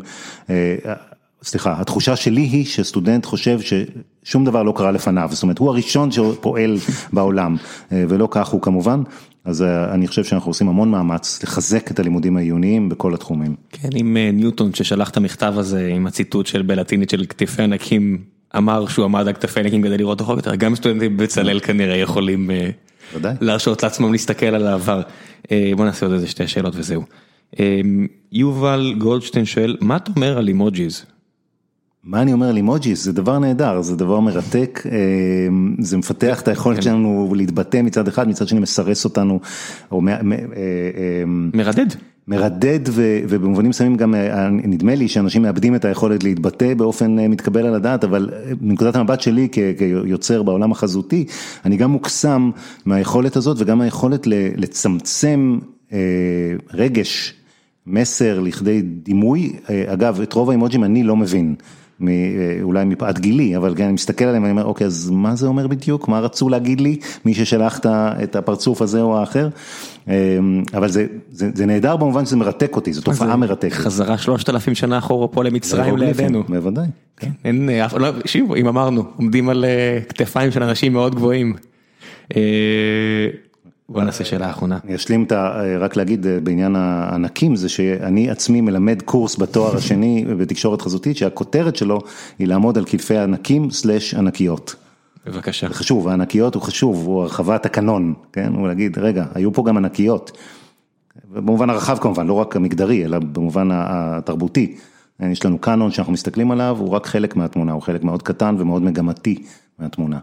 [1.43, 6.11] סליחה, התחושה שלי היא שסטודנט חושב ששום דבר לא קרה לפניו, זאת אומרת הוא הראשון
[6.11, 6.77] שפועל
[7.13, 7.55] בעולם
[7.91, 9.03] ולא כך הוא כמובן.
[9.45, 9.61] אז
[9.91, 13.55] אני חושב שאנחנו עושים המון מאמץ לחזק את הלימודים העיוניים בכל התחומים.
[13.71, 18.17] כן, אם ניוטון ששלח את המכתב הזה עם הציטוט של בלטינית של כתפי ענקים,
[18.57, 22.49] אמר שהוא עמד על כתפי ענקים כדי לראות רחוק יותר, גם סטודנטים בצלאל כנראה יכולים
[23.41, 25.01] להרשות לעצמם להסתכל על העבר.
[25.75, 27.03] בוא נעשה עוד איזה שתי שאלות וזהו.
[28.31, 31.05] יובל גולדשטיין שואל, מה אתה אומר על emojis?
[32.03, 33.03] מה אני אומר על emojis?
[33.03, 34.83] זה דבר נהדר, זה דבר מרתק,
[35.79, 39.39] זה מפתח את היכולת שלנו להתבטא מצד אחד, מצד שני מסרס אותנו.
[41.53, 41.87] מרדד.
[42.27, 42.79] מרדד
[43.27, 44.15] ובמובנים מסוימים גם
[44.51, 48.29] נדמה לי שאנשים מאבדים את היכולת להתבטא באופן מתקבל על הדעת, אבל
[48.61, 49.47] מנקודת המבט שלי
[49.77, 51.25] כיוצר בעולם החזותי,
[51.65, 52.51] אני גם מוקסם
[52.85, 54.27] מהיכולת הזאת וגם היכולת
[54.57, 55.59] לצמצם
[56.73, 57.33] רגש,
[57.87, 59.53] מסר לכדי דימוי,
[59.87, 61.55] אגב את רוב האימוג'ים אני לא מבין.
[62.61, 66.07] אולי מפאת גילי, אבל אני מסתכל עליהם ואני אומר, אוקיי, אז מה זה אומר בדיוק?
[66.07, 67.79] מה רצו להגיד לי, מי ששלח
[68.23, 69.47] את הפרצוף הזה או האחר?
[70.73, 73.73] אבל זה זה נהדר במובן שזה מרתק אותי, זו תופעה מרתקת.
[73.73, 76.43] חזרה שלושת אלפים שנה אחורה פה למצרים לידינו.
[76.49, 76.85] בוודאי.
[78.55, 79.65] אם אמרנו, עומדים על
[80.09, 81.53] כתפיים של אנשים מאוד גבוהים.
[83.89, 84.79] בוא נעשה שאלה אחרונה.
[84.83, 85.61] אני אשלים את ה...
[85.79, 92.01] רק להגיד בעניין הענקים, זה שאני עצמי מלמד קורס בתואר השני בתקשורת חזותית, שהכותרת שלו
[92.39, 94.75] היא לעמוד על כתפי ענקים סלאש ענקיות.
[95.25, 95.67] בבקשה.
[95.67, 98.53] זה חשוב, הענקיות הוא חשוב, הוא הרחבת הקנון, כן?
[98.53, 100.37] הוא להגיד, רגע, היו פה גם ענקיות.
[101.33, 104.75] במובן הרחב כמובן, לא רק המגדרי, אלא במובן התרבותי.
[105.19, 108.81] יש לנו קאנון שאנחנו מסתכלים עליו, הוא רק חלק מהתמונה, הוא חלק מאוד קטן ומאוד
[108.81, 109.43] מגמתי
[109.79, 110.19] מהתמונה.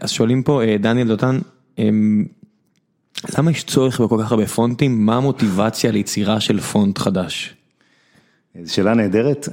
[0.00, 1.38] אז שואלים פה, דניאל דותן,
[3.38, 5.06] למה יש צורך בכל כך הרבה פונטים?
[5.06, 7.54] מה המוטיבציה ליצירה של פונט חדש?
[8.66, 9.48] שאלה נהדרת,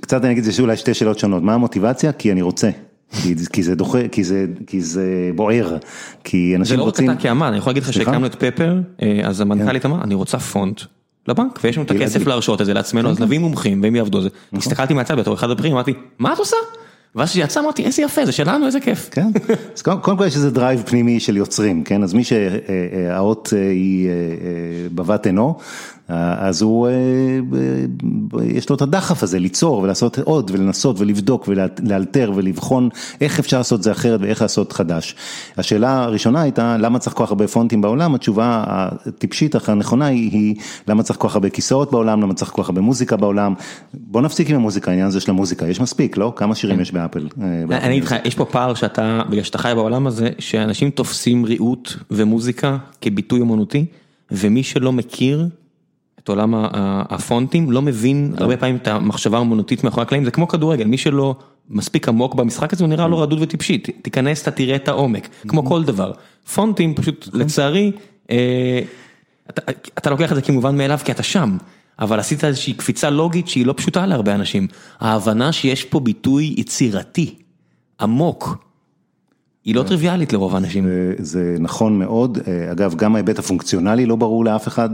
[0.00, 2.12] קצת אני אגיד, זה אולי שתי שאלות שונות, מה המוטיבציה?
[2.12, 2.70] כי אני רוצה,
[3.52, 5.76] כי זה דוחה, כי זה כי זה בוער,
[6.24, 7.06] כי אנשים רוצים...
[7.06, 8.80] זה לא רק אתה כאמן, אני יכול להגיד לך שהקמנו את פפר,
[9.24, 10.80] אז המנכ"לית אמרה, אני רוצה פונט
[11.28, 14.24] לבנק, ויש לנו את הכסף להרשות את זה לעצמנו, אז נביא מומחים והם יעבדו על
[14.24, 14.28] זה.
[14.52, 16.56] הסתכלתי מהצד בתור אחד הבכירים, אמרתי, מה את עושה?
[17.14, 19.08] ואז שיצא אמרתי איזה יפה זה שלנו איזה כיף.
[19.10, 19.28] כן,
[19.76, 24.10] אז קודם כל יש איזה drive פנימי של יוצרים, כן, אז מי שהאות היא
[24.94, 25.58] בבת עינו,
[26.08, 26.88] אז הוא,
[28.42, 32.88] יש לו את הדחף הזה ליצור ולעשות עוד ולנסות ולבדוק ולאלתר ולבחון
[33.20, 35.14] איך אפשר לעשות זה אחרת ואיך לעשות חדש.
[35.56, 40.30] השאלה הראשונה הייתה למה צריך כל כך הרבה פונטים בעולם, התשובה הטיפשית אך הנכונה היא,
[40.30, 40.54] היא
[40.88, 43.54] למה צריך כל כך הרבה כיסאות בעולם, למה צריך כל כך הרבה מוזיקה בעולם.
[43.94, 46.32] בוא נפסיק עם המוזיקה, העניין הזה של המוזיקה, יש מספיק, לא?
[46.36, 47.28] כמה שירים יש באפל?
[47.70, 52.76] אני איתך, יש פה פער שאתה, בגלל שאתה חי בעולם הזה, שאנשים תופסים ריהוט ומוזיקה
[53.00, 53.86] כביטוי אמנותי,
[54.30, 55.48] ומי שלא מכיר
[56.24, 56.54] את עולם
[57.10, 61.36] הפונטים לא מבין הרבה פעמים את המחשבה האמנותית מאחורי הקלעים, זה כמו כדורגל, מי שלא
[61.70, 65.64] מספיק עמוק במשחק הזה הוא נראה לו רדוד וטיפשי, תיכנס אתה תראה את העומק, כמו
[65.64, 66.12] כל דבר.
[66.54, 67.92] פונטים פשוט לצערי,
[69.98, 71.56] אתה לוקח את זה כמובן מאליו כי אתה שם,
[71.98, 74.66] אבל עשית איזושהי קפיצה לוגית שהיא לא פשוטה להרבה אנשים,
[75.00, 77.34] ההבנה שיש פה ביטוי יצירתי,
[78.00, 78.63] עמוק.
[79.64, 80.88] היא לא טריוויאלית לרוב האנשים.
[81.18, 82.38] זה נכון מאוד,
[82.72, 84.88] אגב גם ההיבט הפונקציונלי לא ברור לאף אחד,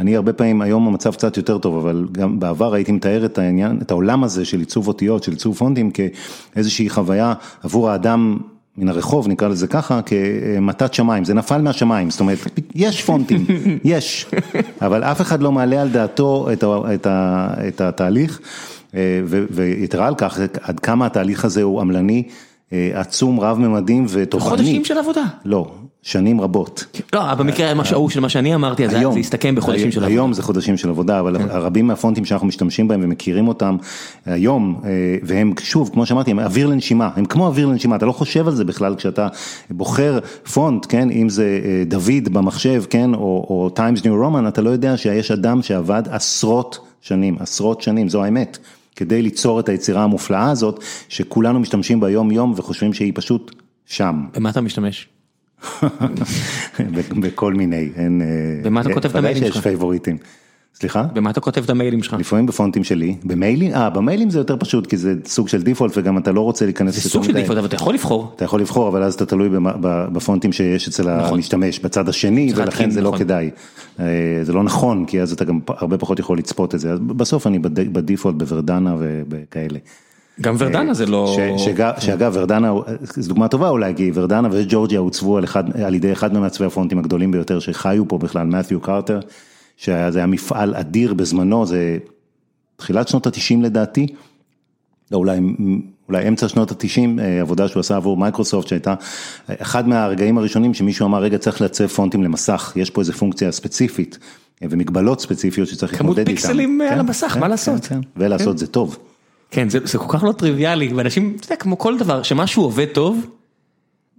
[0.00, 3.78] אני הרבה פעמים, היום המצב קצת יותר טוב, אבל גם בעבר הייתי מתאר את העניין,
[3.82, 8.38] את העולם הזה של עיצוב אותיות, של עיצוב פונטים כאיזושהי חוויה עבור האדם
[8.76, 12.38] מן הרחוב, נקרא לזה ככה, כמתת שמיים, זה נפל מהשמיים, זאת אומרת,
[12.74, 13.46] יש פונטים,
[13.84, 14.26] יש,
[14.82, 16.48] אבל אף אחד לא מעלה על דעתו
[17.68, 18.40] את התהליך,
[19.50, 22.22] ויתרה על כך, עד כמה התהליך הזה הוא עמלני.
[22.94, 24.50] עצום, רב ממדים ותוכני.
[24.50, 25.22] חודשים של עבודה.
[25.44, 25.70] לא,
[26.02, 26.84] שנים רבות.
[27.12, 30.14] לא, במקרה ההוא של מה שאני אמרתי, זה הסתכם בחודשים של עבודה.
[30.14, 33.76] היום זה חודשים של עבודה, אבל רבים מהפונטים שאנחנו משתמשים בהם ומכירים אותם
[34.26, 34.80] היום,
[35.22, 38.54] והם שוב, כמו שאמרתי, הם אוויר לנשימה, הם כמו אוויר לנשימה, אתה לא חושב על
[38.54, 39.28] זה בכלל כשאתה
[39.70, 40.18] בוחר
[40.52, 45.30] פונט, כן, אם זה דוד במחשב, כן, או Times New Roman, אתה לא יודע שיש
[45.30, 48.58] אדם שעבד עשרות שנים, עשרות שנים, זו האמת.
[48.96, 53.54] כדי ליצור את היצירה המופלאה הזאת, שכולנו משתמשים בה יום יום וחושבים שהיא פשוט
[53.86, 54.24] שם.
[54.34, 55.08] במה אתה משתמש?
[57.22, 58.22] בכל מיני, אין...
[58.62, 59.54] במה אתה כותב את המיילים שלך?
[59.54, 60.16] שיש פייבוריטים.
[60.74, 61.02] סליחה?
[61.02, 62.14] במה אתה כותב את המיילים שלך?
[62.18, 66.18] לפעמים בפונטים שלי, במיילים, אה במיילים זה יותר פשוט כי זה סוג של default וגם
[66.18, 66.94] אתה לא רוצה להיכנס.
[66.94, 68.32] זה סוג של default אבל אתה יכול לבחור.
[68.36, 69.48] אתה יכול לבחור אבל אז אתה תלוי
[70.12, 73.50] בפונטים שיש אצל המשתמש בצד השני ולכן זה לא כדאי.
[74.42, 77.58] זה לא נכון כי אז אתה גם הרבה פחות יכול לצפות את זה, בסוף אני
[77.58, 78.96] ב default בוורדנה
[79.30, 79.78] וכאלה.
[80.40, 81.36] גם ורדנה זה לא...
[81.98, 82.72] שאגב ורדנה,
[83.02, 85.38] זו דוגמה טובה אולי, כי ורדנה וג'ורג'יה עוצבו
[85.84, 89.20] על ידי אחד ממעצבי הפונטים הגדולים ביותר שחיו פה בכלל, מת'יו קארטר.
[89.76, 91.98] שזה היה מפעל אדיר בזמנו, זה
[92.76, 94.06] תחילת שנות התשעים לדעתי,
[95.10, 95.38] לא, אולי,
[96.08, 98.94] אולי אמצע שנות התשעים, עבודה שהוא עשה עבור מייקרוסופט, שהייתה
[99.48, 104.18] אחד מהרגעים הראשונים שמישהו אמר, רגע צריך לעצב פונטים למסך, יש פה איזה פונקציה ספציפית
[104.62, 106.24] ומגבלות ספציפיות שצריך להתמודד איתן.
[106.24, 107.88] כמות פיקסלים על המסך, מה לעשות?
[108.16, 108.98] ולעשות זה טוב.
[109.50, 113.26] כן, זה כל כך לא טריוויאלי, ואנשים, אתה יודע, כמו כל דבר, שמשהו עובד טוב,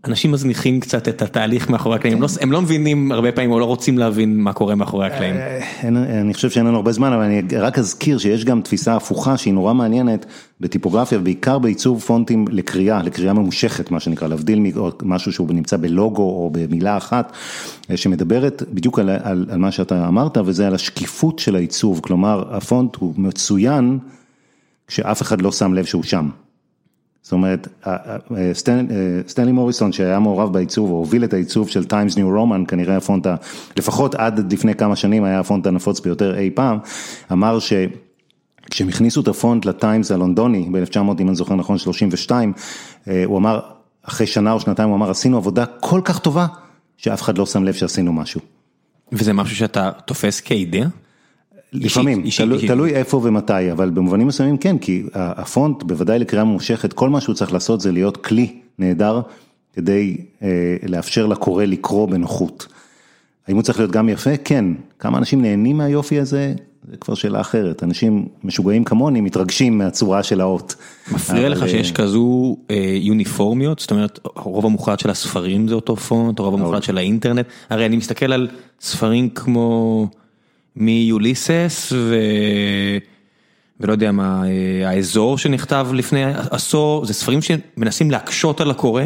[0.07, 3.97] אנשים מזניחים קצת את התהליך מאחורי הקלעים, הם לא מבינים הרבה פעמים או לא רוצים
[3.97, 5.35] להבין מה קורה מאחורי הקלעים.
[5.83, 9.53] אני חושב שאין לנו הרבה זמן, אבל אני רק אזכיר שיש גם תפיסה הפוכה שהיא
[9.53, 10.25] נורא מעניינת
[10.61, 14.59] בטיפוגרפיה, בעיקר בעיצוב פונטים לקריאה, לקריאה ממושכת, מה שנקרא, להבדיל
[15.01, 17.31] ממשהו שהוא נמצא בלוגו או במילה אחת,
[17.95, 23.99] שמדברת בדיוק על מה שאתה אמרת, וזה על השקיפות של העיצוב, כלומר הפונט הוא מצוין
[24.87, 26.29] כשאף אחד לא שם לב שהוא שם.
[27.25, 27.67] זאת אומרת,
[29.27, 33.27] סטנלי מוריסון שהיה מעורב בעיצוב, או הוביל את העיצוב של Times New Roman, כנראה הפונט,
[33.77, 36.77] לפחות עד לפני כמה שנים היה הפונט הנפוץ ביותר אי פעם,
[37.31, 42.53] אמר שכשהם הכניסו את הפונט לטיימס הלונדוני, ב-1900 אם אני זוכר נכון 32,
[43.25, 43.59] הוא אמר,
[44.03, 46.47] אחרי שנה או שנתיים הוא אמר, עשינו עבודה כל כך טובה,
[46.97, 48.41] שאף אחד לא שם לב שעשינו משהו.
[49.11, 50.87] וזה משהו שאתה תופס כאידאה?
[51.75, 52.23] לפעמים,
[52.67, 57.35] תלוי איפה ומתי, אבל במובנים מסוימים כן, כי הפונט בוודאי לקריאה ממושכת, כל מה שהוא
[57.35, 59.21] צריך לעשות זה להיות כלי נהדר
[59.73, 60.17] כדי
[60.87, 62.67] לאפשר לקורא לקרוא בנוחות.
[63.47, 64.37] האם הוא צריך להיות גם יפה?
[64.43, 64.65] כן.
[64.99, 66.53] כמה אנשים נהנים מהיופי הזה?
[66.91, 70.75] זה כבר שאלה אחרת, אנשים משוגעים כמוני מתרגשים מהצורה של האות.
[71.11, 72.57] מפריע לך שיש כזו
[73.01, 77.85] יוניפורמיות, זאת אומרת הרוב המוחלט של הספרים זה אותו פונט, הרוב המוחלט של האינטרנט, הרי
[77.85, 78.47] אני מסתכל על
[78.81, 80.07] ספרים כמו...
[80.75, 82.15] מיוליסס ו...
[83.79, 84.43] ולא יודע מה,
[84.85, 89.03] האזור שנכתב לפני עשור, זה ספרים שמנסים להקשות על הקורא,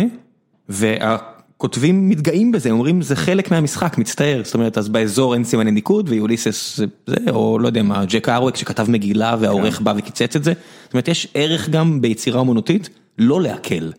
[0.70, 6.10] והכותבים מתגאים בזה, אומרים זה חלק מהמשחק, מצטער, זאת אומרת אז באזור אין סימני ניקוד
[6.10, 10.44] ויוליסס זה, זה, או לא יודע מה, ג'ק ארווק שכתב מגילה והעורך בא וקיצץ את
[10.44, 13.92] זה, זאת אומרת יש ערך גם ביצירה אומנותית לא להקל.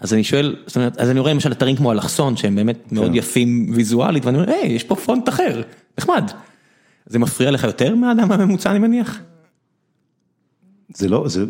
[0.00, 3.14] אז אני שואל, זאת אומרת, אז אני רואה למשל אתרים כמו אלכסון שהם באמת מאוד
[3.14, 5.62] יפים ויזואלית, ואני אומר, היי, יש פה פונט אחר,
[5.98, 6.30] נחמד.
[7.12, 9.18] זה מפריע לך יותר מהאדם הממוצע אני מניח?
[10.94, 11.44] זה לא, זה,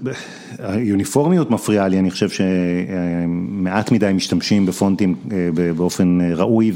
[0.59, 5.15] היוניפורמיות מפריעה לי, אני חושב שמעט מדי משתמשים בפונטים
[5.77, 6.73] באופן ראוי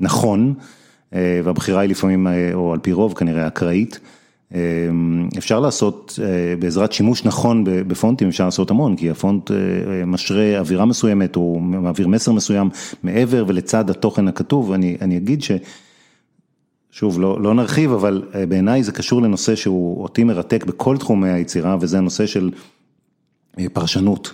[0.00, 0.54] ונכון,
[1.12, 4.00] והבחירה היא לפעמים, או על פי רוב כנראה אקראית.
[5.38, 6.18] אפשר לעשות,
[6.58, 9.50] בעזרת שימוש נכון בפונטים אפשר לעשות המון, כי הפונט
[10.06, 12.70] משרה אווירה מסוימת, הוא מעביר מסר מסוים
[13.02, 15.50] מעבר ולצד התוכן הכתוב, אני, אני אגיד ש...
[16.98, 21.76] שוב, לא, לא נרחיב, אבל בעיניי זה קשור לנושא שהוא אותי מרתק בכל תחומי היצירה,
[21.80, 22.50] וזה הנושא של
[23.72, 24.32] פרשנות.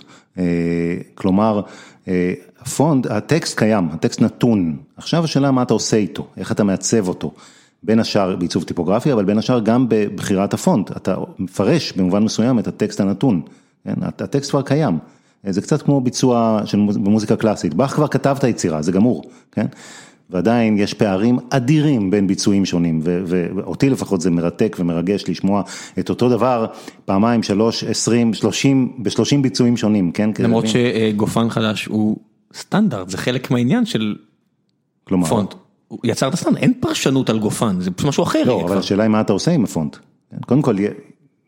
[1.15, 1.61] כלומר,
[2.61, 7.31] הפונט, הטקסט קיים, הטקסט נתון, עכשיו השאלה מה אתה עושה איתו, איך אתה מעצב אותו.
[7.83, 12.67] בין השאר בעיצוב טיפוגרפי, אבל בין השאר גם בבחירת הפונט, אתה מפרש במובן מסוים את
[12.67, 13.41] הטקסט הנתון,
[13.83, 13.93] כן?
[14.01, 14.97] הטקסט כבר קיים,
[15.49, 19.65] זה קצת כמו ביצוע של במוזיקה קלאסית, באך כבר כתב את היצירה, זה גמור, כן?
[20.33, 25.61] ועדיין יש פערים אדירים בין ביצועים שונים, ואותי לפחות זה מרתק ומרגש לשמוע
[25.99, 26.65] את אותו דבר
[27.05, 30.29] פעמיים, שלוש, עשרים, שלושים, בשלושים ביצועים שונים, כן?
[30.39, 32.17] למרות שגופן חדש הוא
[32.53, 34.15] סטנדרט, זה חלק מהעניין של
[35.03, 35.53] כלומר, פונט.
[36.03, 38.43] יצר את הסטנדרט, אין פרשנות על גופן, זה פשוט משהו אחר.
[38.45, 39.97] לא, אבל השאלה היא מה אתה עושה עם הפונט.
[40.45, 40.75] קודם כל,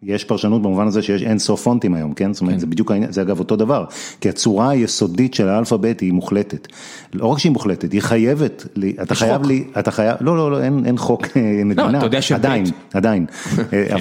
[0.03, 2.33] יש פרשנות במובן הזה שיש אין סוף פונטים היום, כן?
[2.33, 3.85] זאת אומרת, זה בדיוק העניין, זה אגב אותו דבר,
[4.21, 6.67] כי הצורה היסודית של האלפאבית היא מוחלטת.
[7.13, 8.67] לא רק שהיא מוחלטת, היא חייבת,
[9.01, 11.27] אתה חייב לי, אתה חייב, לא, לא, לא, אין חוק
[11.65, 11.99] מדינה,
[12.35, 13.25] עדיין, עדיין,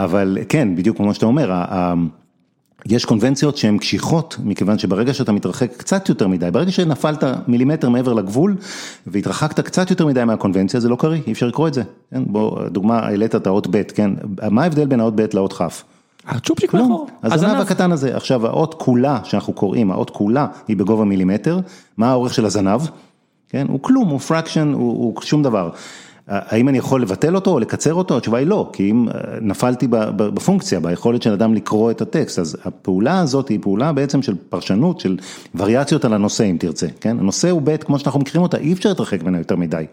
[0.00, 1.52] אבל כן, בדיוק כמו שאתה אומר,
[2.88, 8.12] יש קונבנציות שהן קשיחות, מכיוון שברגע שאתה מתרחק קצת יותר מדי, ברגע שנפלת מילימטר מעבר
[8.12, 8.56] לגבול
[9.06, 11.82] והתרחקת קצת יותר מדי מהקונבנציה, זה לא קריא, אי אפשר לקרוא את זה.
[12.10, 14.10] כן, בוא, דוגמה, העלית את האות ב', כן,
[14.50, 15.62] מה ההבדל בין האות ב' לאות כ'?
[16.26, 21.60] הצ'ופצ'יק מאחור, הזנב הקטן הזה, עכשיו האות כולה שאנחנו קוראים, האות כולה היא בגובה מילימטר,
[21.96, 22.80] מה האורך של הזנב?
[23.48, 25.70] כן, הוא כלום, הוא פרקשן, הוא, הוא שום דבר.
[26.28, 28.16] האם אני יכול לבטל אותו או לקצר אותו?
[28.16, 29.86] התשובה היא לא, כי אם אה, נפלתי
[30.16, 35.00] בפונקציה, ביכולת של אדם לקרוא את הטקסט, אז הפעולה הזאת היא פעולה בעצם של פרשנות,
[35.00, 35.18] של
[35.54, 37.18] וריאציות על הנושא אם תרצה, כן?
[37.18, 39.84] הנושא הוא ב' כמו שאנחנו מכירים אותה, אי אפשר להתרחק ממנה יותר מדי.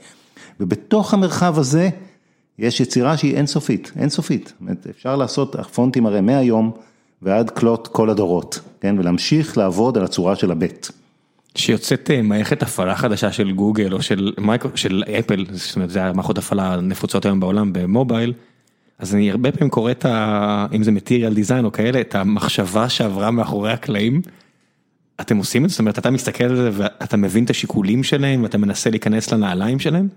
[0.60, 1.90] ובתוך המרחב הזה
[2.60, 4.54] יש יצירה שהיא אינסופית, אינסופית.
[4.90, 6.72] אפשר לעשות פונטים הרי מהיום
[7.22, 8.96] ועד כלות כל הדורות, כן?
[9.00, 10.66] ולהמשיך לעבוד על הצורה של הב'.
[11.56, 16.04] שיוצאת אה, מערכת הפעלה חדשה של גוגל או של מייקרו, של אפל, זאת אומרת זה
[16.04, 18.34] המערכות הפעלה הנפוצות היום בעולם במובייל,
[19.00, 20.66] אז אני הרבה פעמים קורא את ה...
[20.74, 24.22] אם זה מטריאל דיזיין או כאלה, את המחשבה שעברה מאחורי הקלעים.
[25.22, 25.74] אתם עושים את זה?
[25.74, 29.80] זאת אומרת אתה מסתכל על זה ואתה מבין את השיקולים שלהם ואתה מנסה להיכנס לנעליים
[29.80, 30.08] שלהם?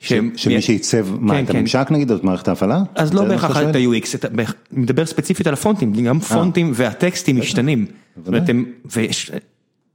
[0.00, 2.82] שמי שעיצב, מה את הממשק נגיד, את מערכת ההפעלה?
[2.94, 4.26] אז לא בהכרח את ה-UX,
[4.72, 7.86] מדבר ספציפית על הפונטים, גם פונטים והטקסטים משתנים.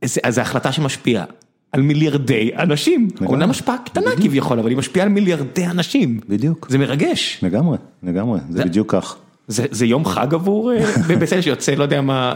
[0.05, 1.25] זו החלטה שמשפיעה
[1.71, 6.19] על מיליארדי אנשים, אומנם השפעה קטנה כביכול, אבל היא משפיעה על מיליארדי אנשים.
[6.29, 6.67] בדיוק.
[6.69, 7.39] זה מרגש.
[7.43, 9.15] לגמרי, לגמרי, זה בדיוק כך.
[9.47, 10.71] זה יום חג עבור
[11.21, 12.33] בצלם שיוצא, לא יודע מה,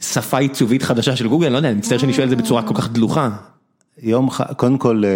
[0.00, 2.74] שפה עיצובית חדשה של גוגל, לא יודע, אני מצטער שאני שואל את זה בצורה כל
[2.74, 3.30] כך דלוחה.
[4.02, 5.10] יום חג, קודם כל, אה,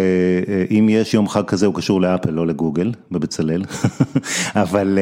[0.53, 3.63] אה, אם יש יום חג כזה הוא קשור לאפל, לא לגוגל, בבצלאל,
[4.63, 4.99] אבל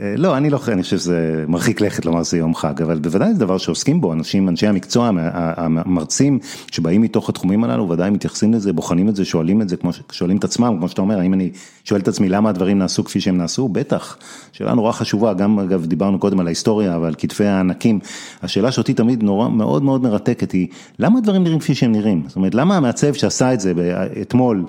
[0.00, 3.32] אה, לא, אני לא, אני חושב שזה מרחיק לכת לומר שזה יום חג, אבל בוודאי
[3.32, 6.38] זה דבר שעוסקים בו, אנשים, אנשי המקצוע, המרצים
[6.70, 10.36] שבאים מתוך התחומים הללו, ודאי מתייחסים לזה, בוחנים את זה, שואלים את זה, כמו שואלים
[10.36, 11.50] את עצמם, כמו שאתה אומר, האם אני
[11.84, 14.16] שואל את עצמי למה הדברים נעשו כפי שהם נעשו, בטח,
[14.52, 17.98] שאלה נורא חשובה, גם אגב דיברנו קודם על ההיסטוריה ועל כתפי הענקים,
[18.42, 23.72] השאלה שאותי תמיד נורא מאוד מאוד מרתקת היא, למה המעצב שעשה את זה
[24.20, 24.64] אתמול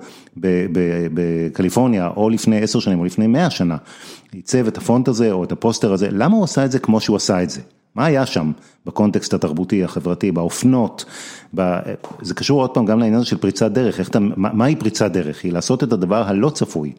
[1.14, 3.78] בקליפורניה, או לפני עשר שנים, או לפני מאה שנה,
[4.32, 7.16] עיצב את הפונט הזה, או את הפוסטר הזה, למה הוא עשה את זה כמו שהוא
[7.16, 7.62] עשה את זה?
[7.96, 8.52] מה היה שם
[8.86, 11.06] בקונטקסט התרבותי, החברתי, באופנות,
[11.56, 11.80] ב...
[12.22, 15.44] זה קשור עוד פעם גם לעניין של פריצת דרך, אתה, מהי פריצת דרך?
[15.44, 16.94] היא לעשות את הדבר הלא צפוי,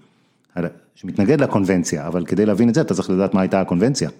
[0.94, 4.10] שמתנגד לקונבנציה, אבל כדי להבין את זה אתה צריך לדעת מה הייתה הקונבנציה.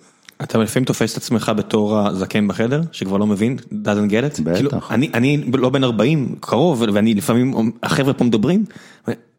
[0.42, 4.42] אתה לפעמים תופס את עצמך בתור הזקן בחדר, שכבר לא מבין, doesn't get it?
[4.42, 4.54] בטח.
[4.54, 8.64] כאילו, אני, אני לא בן 40, קרוב, ואני לפעמים, החבר'ה פה מדברים,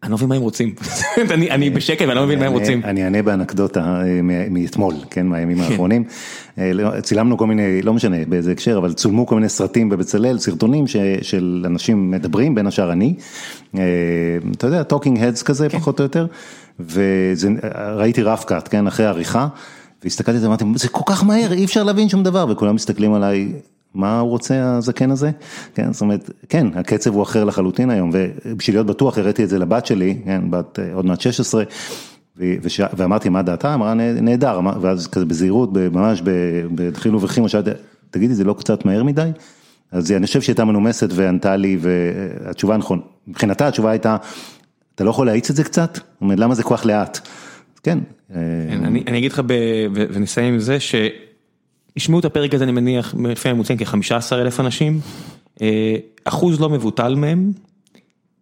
[0.03, 0.76] אני לא מבין מה הם רוצים,
[1.34, 2.82] אני, אני בשקט ואני לא מבין מה הם רוצים.
[2.84, 4.19] אני אענה באנקדוטה אה,
[4.49, 5.64] מאתמול, כן, מהימים כן.
[5.64, 6.03] האחרונים.
[6.57, 10.40] אה, לא, צילמנו כל מיני, לא משנה באיזה הקשר, אבל צולמו כל מיני סרטים בבצלאל,
[10.40, 13.14] סרטונים ש, של אנשים מדברים, בין השאר אני.
[13.78, 13.82] אה,
[14.52, 15.80] אתה יודע, talking heads כזה, כן.
[15.80, 16.28] פחות או יותר.
[16.91, 19.48] וראיתי רף קאט, כן, אחרי עריכה.
[20.03, 23.14] והסתכלתי על זה, אמרתי, זה כל כך מהר, אי אפשר להבין שום דבר, וכולם מסתכלים
[23.14, 23.53] עליי,
[23.94, 25.32] מה הוא רוצה הזקן הזה?
[25.76, 29.60] כן, זאת אומרת, כן, הקצב הוא אחר לחלוטין היום, ובשביל להיות בטוח הראיתי את זה
[29.60, 31.64] לבת שלי, כן, בת אה, עוד מעט 16,
[32.78, 33.73] ואמרתי, מה דעתה?
[33.73, 36.22] אמרה, נהדר, ואז כזה בזהירות, ממש
[36.76, 37.69] בדחילו ורחימו, שאלתי,
[38.10, 39.30] תגידי, זה לא קצת מהר מדי?
[39.91, 44.18] אז אני חושב שהיא מנומסת וענתה לי, והתשובה נכון, מבחינתה התשובה הייתה,
[44.95, 45.95] אתה לא יכול להאיץ את זה קצת?
[45.95, 47.19] זאת אומרת, למה זה כל כך לאט?
[47.84, 47.99] כן.
[48.30, 49.41] כן אני אגיד לך
[49.94, 54.99] ונסיים עם זה שישמעו את הפרק הזה אני מניח לפי הממוצעים כ-15 אלף אנשים,
[55.62, 55.95] אה,
[56.26, 57.52] אחוז לא מבוטל מהם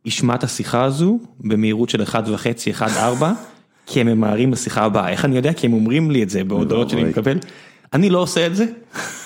[0.06, 2.16] ישמע את השיחה הזו במהירות של 1.5,
[2.80, 3.26] 1.4,
[3.86, 5.10] כי הם ממהרים לשיחה הבאה.
[5.10, 5.53] איך אני יודע?
[5.53, 7.38] כי הם אומרים לי את זה בהודעות שאני מקבל.
[7.94, 8.66] אני לא עושה את זה,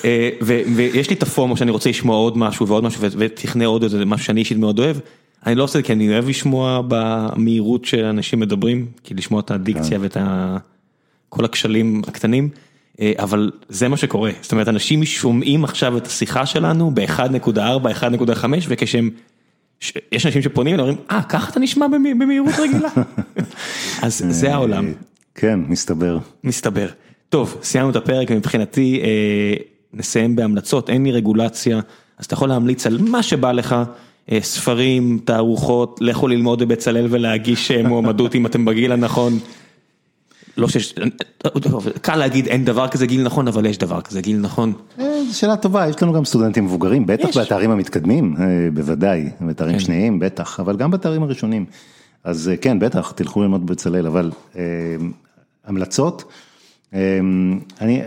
[0.05, 0.29] אה,
[0.75, 4.25] ויש לי את הפומו שאני רוצה לשמוע עוד משהו ועוד משהו ותכנה עוד איזה משהו
[4.25, 4.97] שאני אישית מאוד אוהב.
[5.45, 9.51] אני לא עושה את זה כי אני אוהב לשמוע במהירות שאנשים מדברים, כי לשמוע את
[9.51, 10.17] הדיקציה ואת
[11.29, 12.49] כל הכשלים הקטנים,
[12.99, 17.57] אה, אבל זה מה שקורה, זאת אומרת אנשים שומעים עכשיו את השיחה שלנו ב-1.4,
[18.01, 19.09] 1.5 וכשהם,
[20.11, 22.89] יש אנשים שפונים ואומרים, אה ככה אתה נשמע במהירות רגילה,
[24.03, 24.93] אז זה העולם.
[25.35, 26.17] כן, מסתבר.
[26.43, 26.87] מסתבר.
[27.29, 29.63] טוב, סיימנו את הפרק, מבחינתי אה,
[29.93, 31.79] נסיים בהמלצות, אין לי רגולציה,
[32.17, 33.83] אז אתה יכול להמליץ על מה שבא לך, אה,
[34.39, 39.39] ספרים, תערוכות, לכו ללמוד בבצלאל ולהגיש אה, מועמדות אם אתם בגיל הנכון.
[40.57, 40.95] לא שיש,
[42.01, 44.73] קל להגיד אין דבר כזה גיל נכון, אבל יש דבר כזה גיל נכון.
[44.97, 48.35] זו שאלה טובה, יש לנו גם סטודנטים מבוגרים, בטח בתארים המתקדמים,
[48.73, 49.79] בוודאי, בתארים כן.
[49.79, 51.65] שניים, בטח, אבל גם בתארים הראשונים.
[52.23, 54.31] אז כן, בטח, תלכו ללמוד בבצלאל, אבל
[55.65, 56.23] המלצות.
[57.81, 58.01] אני,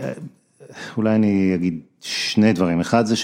[0.97, 3.15] אולי אני אגיד שני דברים, אחד זה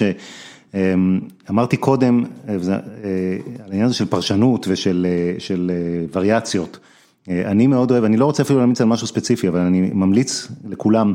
[0.74, 2.58] שאמרתי קודם, אה, אה,
[3.66, 5.08] על העניין הזה של פרשנות ושל
[5.70, 6.80] אה, וריאציות.
[7.30, 10.48] אה, אני מאוד אוהב, אני לא רוצה אפילו להמליץ על משהו ספציפי, אבל אני ממליץ
[10.70, 11.14] לכולם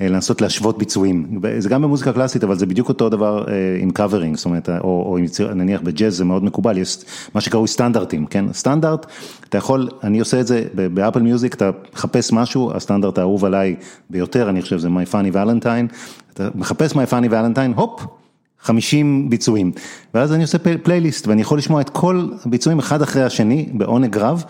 [0.00, 1.40] לנסות להשוות ביצועים.
[1.58, 3.44] זה גם במוזיקה קלאסית, אבל זה בדיוק אותו דבר
[3.80, 5.18] עם covering, זאת אומרת, או, או
[5.54, 6.98] נניח בג'אז זה מאוד מקובל, יש
[7.34, 8.52] מה שקראו סטנדרטים, כן?
[8.52, 9.06] סטנדרט,
[9.48, 13.76] אתה יכול, אני עושה את זה באפל מיוזיק, אתה מחפש משהו, הסטנדרט האהוב עליי
[14.10, 15.94] ביותר, אני חושב זה My Funny Valentine,
[16.32, 18.19] אתה מחפש My Funny Valentine, הופ.
[18.62, 19.72] 50 ביצועים,
[20.14, 24.44] ואז אני עושה פלייליסט ואני יכול לשמוע את כל הביצועים אחד אחרי השני בעונג רב,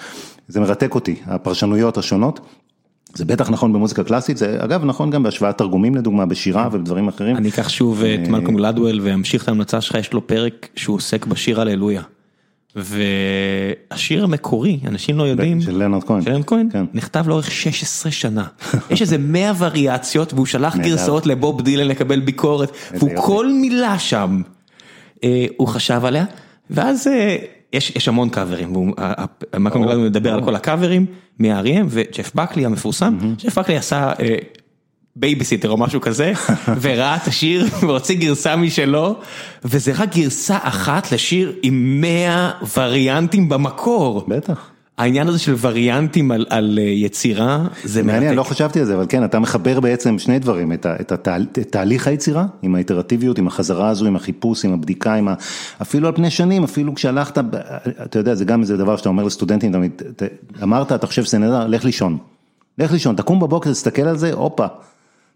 [0.48, 2.40] זה מרתק אותי, הפרשנויות השונות.
[3.14, 7.36] זה בטח נכון במוזיקה קלאסית, זה אגב נכון גם בהשוואת תרגומים לדוגמה, בשירה ובדברים אחרים.
[7.36, 10.96] אני אקח שוב את אה, מלקום גלדוול ואמשיך את ההמלצה שלך, יש לו פרק שהוא
[10.96, 12.02] עוסק בשיר הללויה.
[12.76, 16.84] והשיר המקורי, אנשים לא יודעים, של לנרד כהן, של לנרד כהן, כן.
[16.94, 18.44] נכתב לאורך 16 שנה,
[18.90, 24.42] יש איזה 100 וריאציות והוא שלח גרסאות לבוב דילן לקבל ביקורת, והוא כל מילה שם,
[25.24, 26.24] אה, הוא חשב עליה,
[26.70, 27.36] ואז אה,
[27.72, 28.94] יש יש המון קאברים,
[29.58, 31.06] מה קורה לנו לדבר על כל הקאברים
[31.38, 34.36] מהאריים וג'ף בקלי המפורסם, ג'ף בקלי עשה אה,
[35.16, 36.32] בייביסיטר או משהו כזה,
[36.80, 39.16] וראה את השיר והוציא גרסה משלו,
[39.64, 44.24] וזה רק גרסה אחת לשיר עם 100 וריאנטים במקור.
[44.28, 44.70] בטח.
[45.00, 48.94] העניין הזה של וריאנטים על על אה, יצירה זה מעניין, מעניין, לא חשבתי על זה,
[48.94, 53.38] אבל כן, אתה מחבר בעצם שני דברים, את את, את, את תהליך היצירה, עם האיטרטיביות,
[53.38, 55.34] עם החזרה הזו, עם החיפוש, עם הבדיקה, עם ה...
[55.82, 57.38] אפילו על פני שנים, אפילו כשהלכת,
[58.04, 59.74] אתה יודע, זה גם איזה דבר שאתה אומר לסטודנטים,
[60.16, 60.26] אתה
[60.62, 62.18] אמרת, אתה חושב שזה נהדר, לך לישון.
[62.78, 64.66] לך לישון, תקום בבוקר, תסתכל על זה, הופה,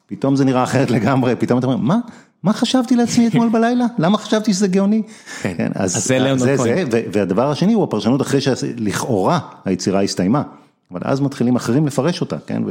[0.06, 1.98] פתאום זה נראה אחרת לגמרי, פתאום אתה אומר, מה?
[2.43, 3.85] מה חשבתי לעצמי אתמול בלילה?
[3.98, 5.02] למה חשבתי שזה גאוני?
[5.43, 6.89] כן, כן אז זה ליאונרד כהן.
[7.12, 10.43] והדבר השני הוא הפרשנות אחרי שלכאורה היצירה הסתיימה.
[10.90, 12.62] אבל אז מתחילים אחרים לפרש אותה, כן?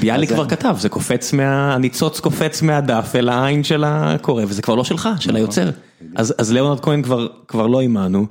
[0.00, 1.74] ביאליק כבר כתב, זה קופץ, מה...
[1.74, 5.36] הניצוץ קופץ מהדף אל העין של הקורא, וזה כבר לא שלך, של נכון.
[5.36, 5.70] היוצר.
[6.16, 7.02] אז ליאונרד כהן
[7.48, 8.26] כבר לא עימנו,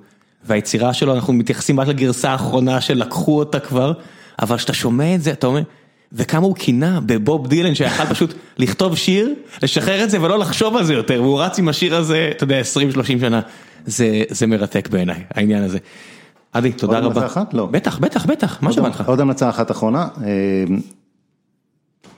[0.46, 3.94] והיצירה שלו, אנחנו מתייחסים רק לגרסה האחרונה שלקחו אותה כבר,
[4.42, 5.62] אבל כשאתה שומע את זה, אתה אומר...
[6.14, 9.34] וכמה הוא קינה בבוב דילן שיכל פשוט לכתוב שיר,
[9.64, 12.62] לשחרר את זה ולא לחשוב על זה יותר, והוא רץ עם השיר הזה, אתה יודע,
[12.62, 13.42] 20-30 שנה.
[13.86, 15.78] זה זה מרתק בעיניי, העניין הזה.
[16.54, 17.06] עדי, תודה רבה.
[17.08, 17.54] עוד המלצה אחת?
[17.54, 17.66] לא.
[17.66, 19.04] בטח, בטח, בטח, מה שבא לך?
[19.08, 20.64] עוד המלצה אחת אחרונה, אה,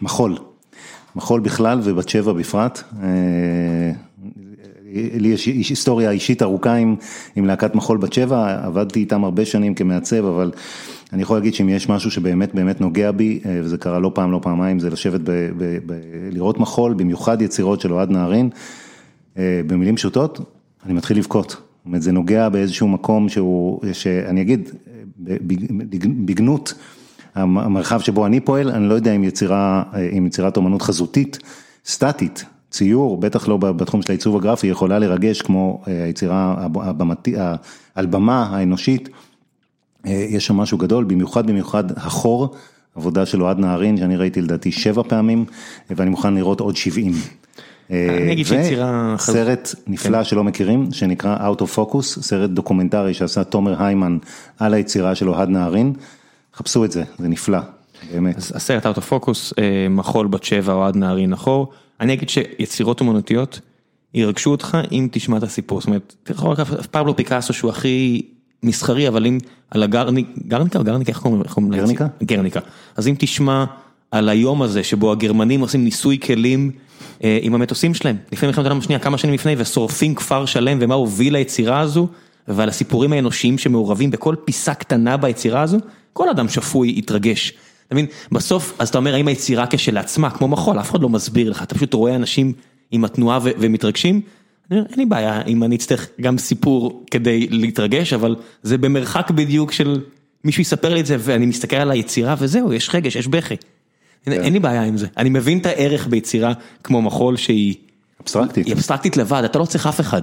[0.02, 0.38] מחול.
[1.16, 2.84] מחול בכלל ובת שבע בפרט.
[3.04, 3.92] אה,
[4.94, 6.96] לי יש היסטוריה אישית ארוכה עם
[7.36, 10.52] עם להקת מחול בת שבע, עבדתי איתם הרבה שנים כמעצב, אבל
[11.14, 14.32] אני יכול להגיד שאם יש משהו שבאמת באמת נוגע בי, אה, וזה קרה לא פעם,
[14.32, 15.94] לא פעמיים, זה לשבת, ב, ב, ב,
[16.32, 18.50] לראות מחול, במיוחד יצירות של אוהד נהרין,
[19.38, 20.40] אה, במילים פשוטות,
[20.86, 21.50] אני מתחיל לבכות.
[21.50, 24.70] זאת אומרת, זה נוגע באיזשהו מקום שהוא, שאני אגיד,
[26.26, 26.74] בגנות
[27.36, 29.84] המרחב שבו אני פועל, אני לא יודע אם יצירה,
[30.18, 31.40] אם יצירת אומנות חזותית,
[31.86, 37.36] סטטית, ציור, בטח לא בתחום של העיצוב הגרפי, יכולה לרגש כמו אה, היצירה הבמתי,
[37.96, 39.10] על במה האנושית.
[40.06, 42.56] אה, יש שם משהו גדול, במיוחד במיוחד החור,
[42.96, 45.46] עבודה של אוהד נהרין, שאני ראיתי לדעתי שבע פעמים,
[45.90, 47.14] ואני מוכן לראות עוד שבעים.
[47.92, 49.16] אה, אני אגיד שיצירה...
[49.18, 50.24] סרט נפלא כן.
[50.24, 54.18] שלא מכירים, שנקרא Out of Focus, סרט דוקומנטרי שעשה תומר היימן
[54.60, 55.94] על היצירה של אוהד נהרין,
[56.56, 57.60] חפשו את זה, זה נפלא,
[58.14, 58.38] באמת.
[58.38, 61.72] הסרט Out of Focus, מחול בת שבע, אוהד נהרין אחור.
[62.00, 63.60] אני אגיד שיצירות אומנותיות
[64.14, 66.54] ירגשו אותך אם תשמע את הסיפור, זאת אומרת, תראו
[66.92, 68.22] פבלו פיקאסו שהוא הכי
[68.64, 69.38] מסחרי, אבל אם
[69.72, 71.82] על הגרניק, גרניקה או גרניקה, איך קוראים לזה?
[71.82, 72.08] גרניקה?
[72.24, 72.60] גרניקה.
[72.98, 73.66] אז אם תשמע
[74.12, 76.72] על היום הזה שבו הגרמנים עושים ניסוי כלים
[77.24, 80.96] אה, עם המטוסים שלהם, לפני מלחמת העולם השנייה, כמה שנים לפני, ושורפים כפר שלם, ומה
[80.96, 82.08] הוביל ליצירה הזו,
[82.48, 85.78] ועל הסיפורים האנושיים שמעורבים בכל פיסה קטנה ביצירה הזו,
[86.14, 87.54] כל אדם שפוי יתרגש.
[87.88, 91.50] אתה מבין, בסוף, אז אתה אומר, האם היצירה כשלעצמה, כמו מחול, אף אחד לא מסביר
[91.50, 92.54] לך, אתה פשוט רואה אנשים
[92.92, 94.22] עם התנועה ומתרגשים,
[94.72, 100.02] אין לי בעיה אם אני אצטרך גם סיפור כדי להתרגש, אבל זה במרחק בדיוק של
[100.44, 103.56] מישהו יספר לי את זה ואני מסתכל על היצירה וזהו, יש רגש, יש בכי.
[104.26, 104.32] כן.
[104.32, 106.54] אין לי בעיה עם זה, אני מבין את הערך ביצירה
[106.84, 107.76] כמו מחול שהיא
[108.22, 110.22] אבסטרקטית, היא אבסטרקטית לבד, אתה לא צריך אף אחד.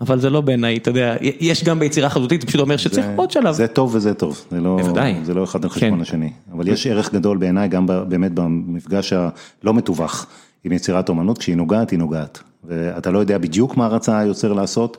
[0.00, 3.30] אבל זה לא בעיניי, אתה יודע, יש גם ביצירה חזותית, זה פשוט אומר שצריך עוד
[3.30, 3.54] שלב.
[3.54, 5.14] זה טוב וזה טוב, זה לא, בוודאי.
[5.24, 6.00] זה לא אחד על חשבון כן.
[6.00, 10.26] השני, אבל יש ערך גדול בעיניי גם באמת במפגש הלא מתווך
[10.64, 14.96] עם יצירת אומנות, כשהיא נוגעת היא נוגעת, ואתה לא יודע בדיוק מה רצה היוצר לעשות,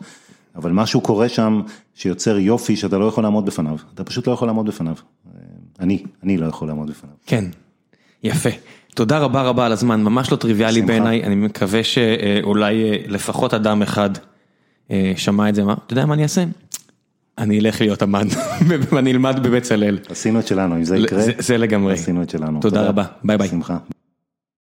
[0.55, 1.61] אבל משהו קורה שם
[1.95, 4.95] שיוצר יופי שאתה לא יכול לעמוד בפניו, אתה פשוט לא יכול לעמוד בפניו,
[5.79, 7.13] אני, אני לא יכול לעמוד בפניו.
[7.25, 7.45] כן,
[8.23, 8.49] יפה.
[8.95, 13.81] תודה רבה רבה על הזמן, ממש לא טריוויאלי בעיניי, אני מקווה שאולי אה, לפחות אדם
[13.81, 14.09] אחד
[14.91, 16.43] אה, שמע את זה, מה, אתה יודע מה אני אעשה?
[17.37, 18.27] אני אלך להיות אמן
[18.91, 19.99] ואני אלמד בבצלאל.
[20.09, 21.93] עשינו את שלנו, אם זה יקרה, זה לגמרי.
[21.93, 22.59] עשינו את שלנו.
[22.59, 23.47] תודה רבה, ביי ביי.
[23.47, 23.77] שמחה.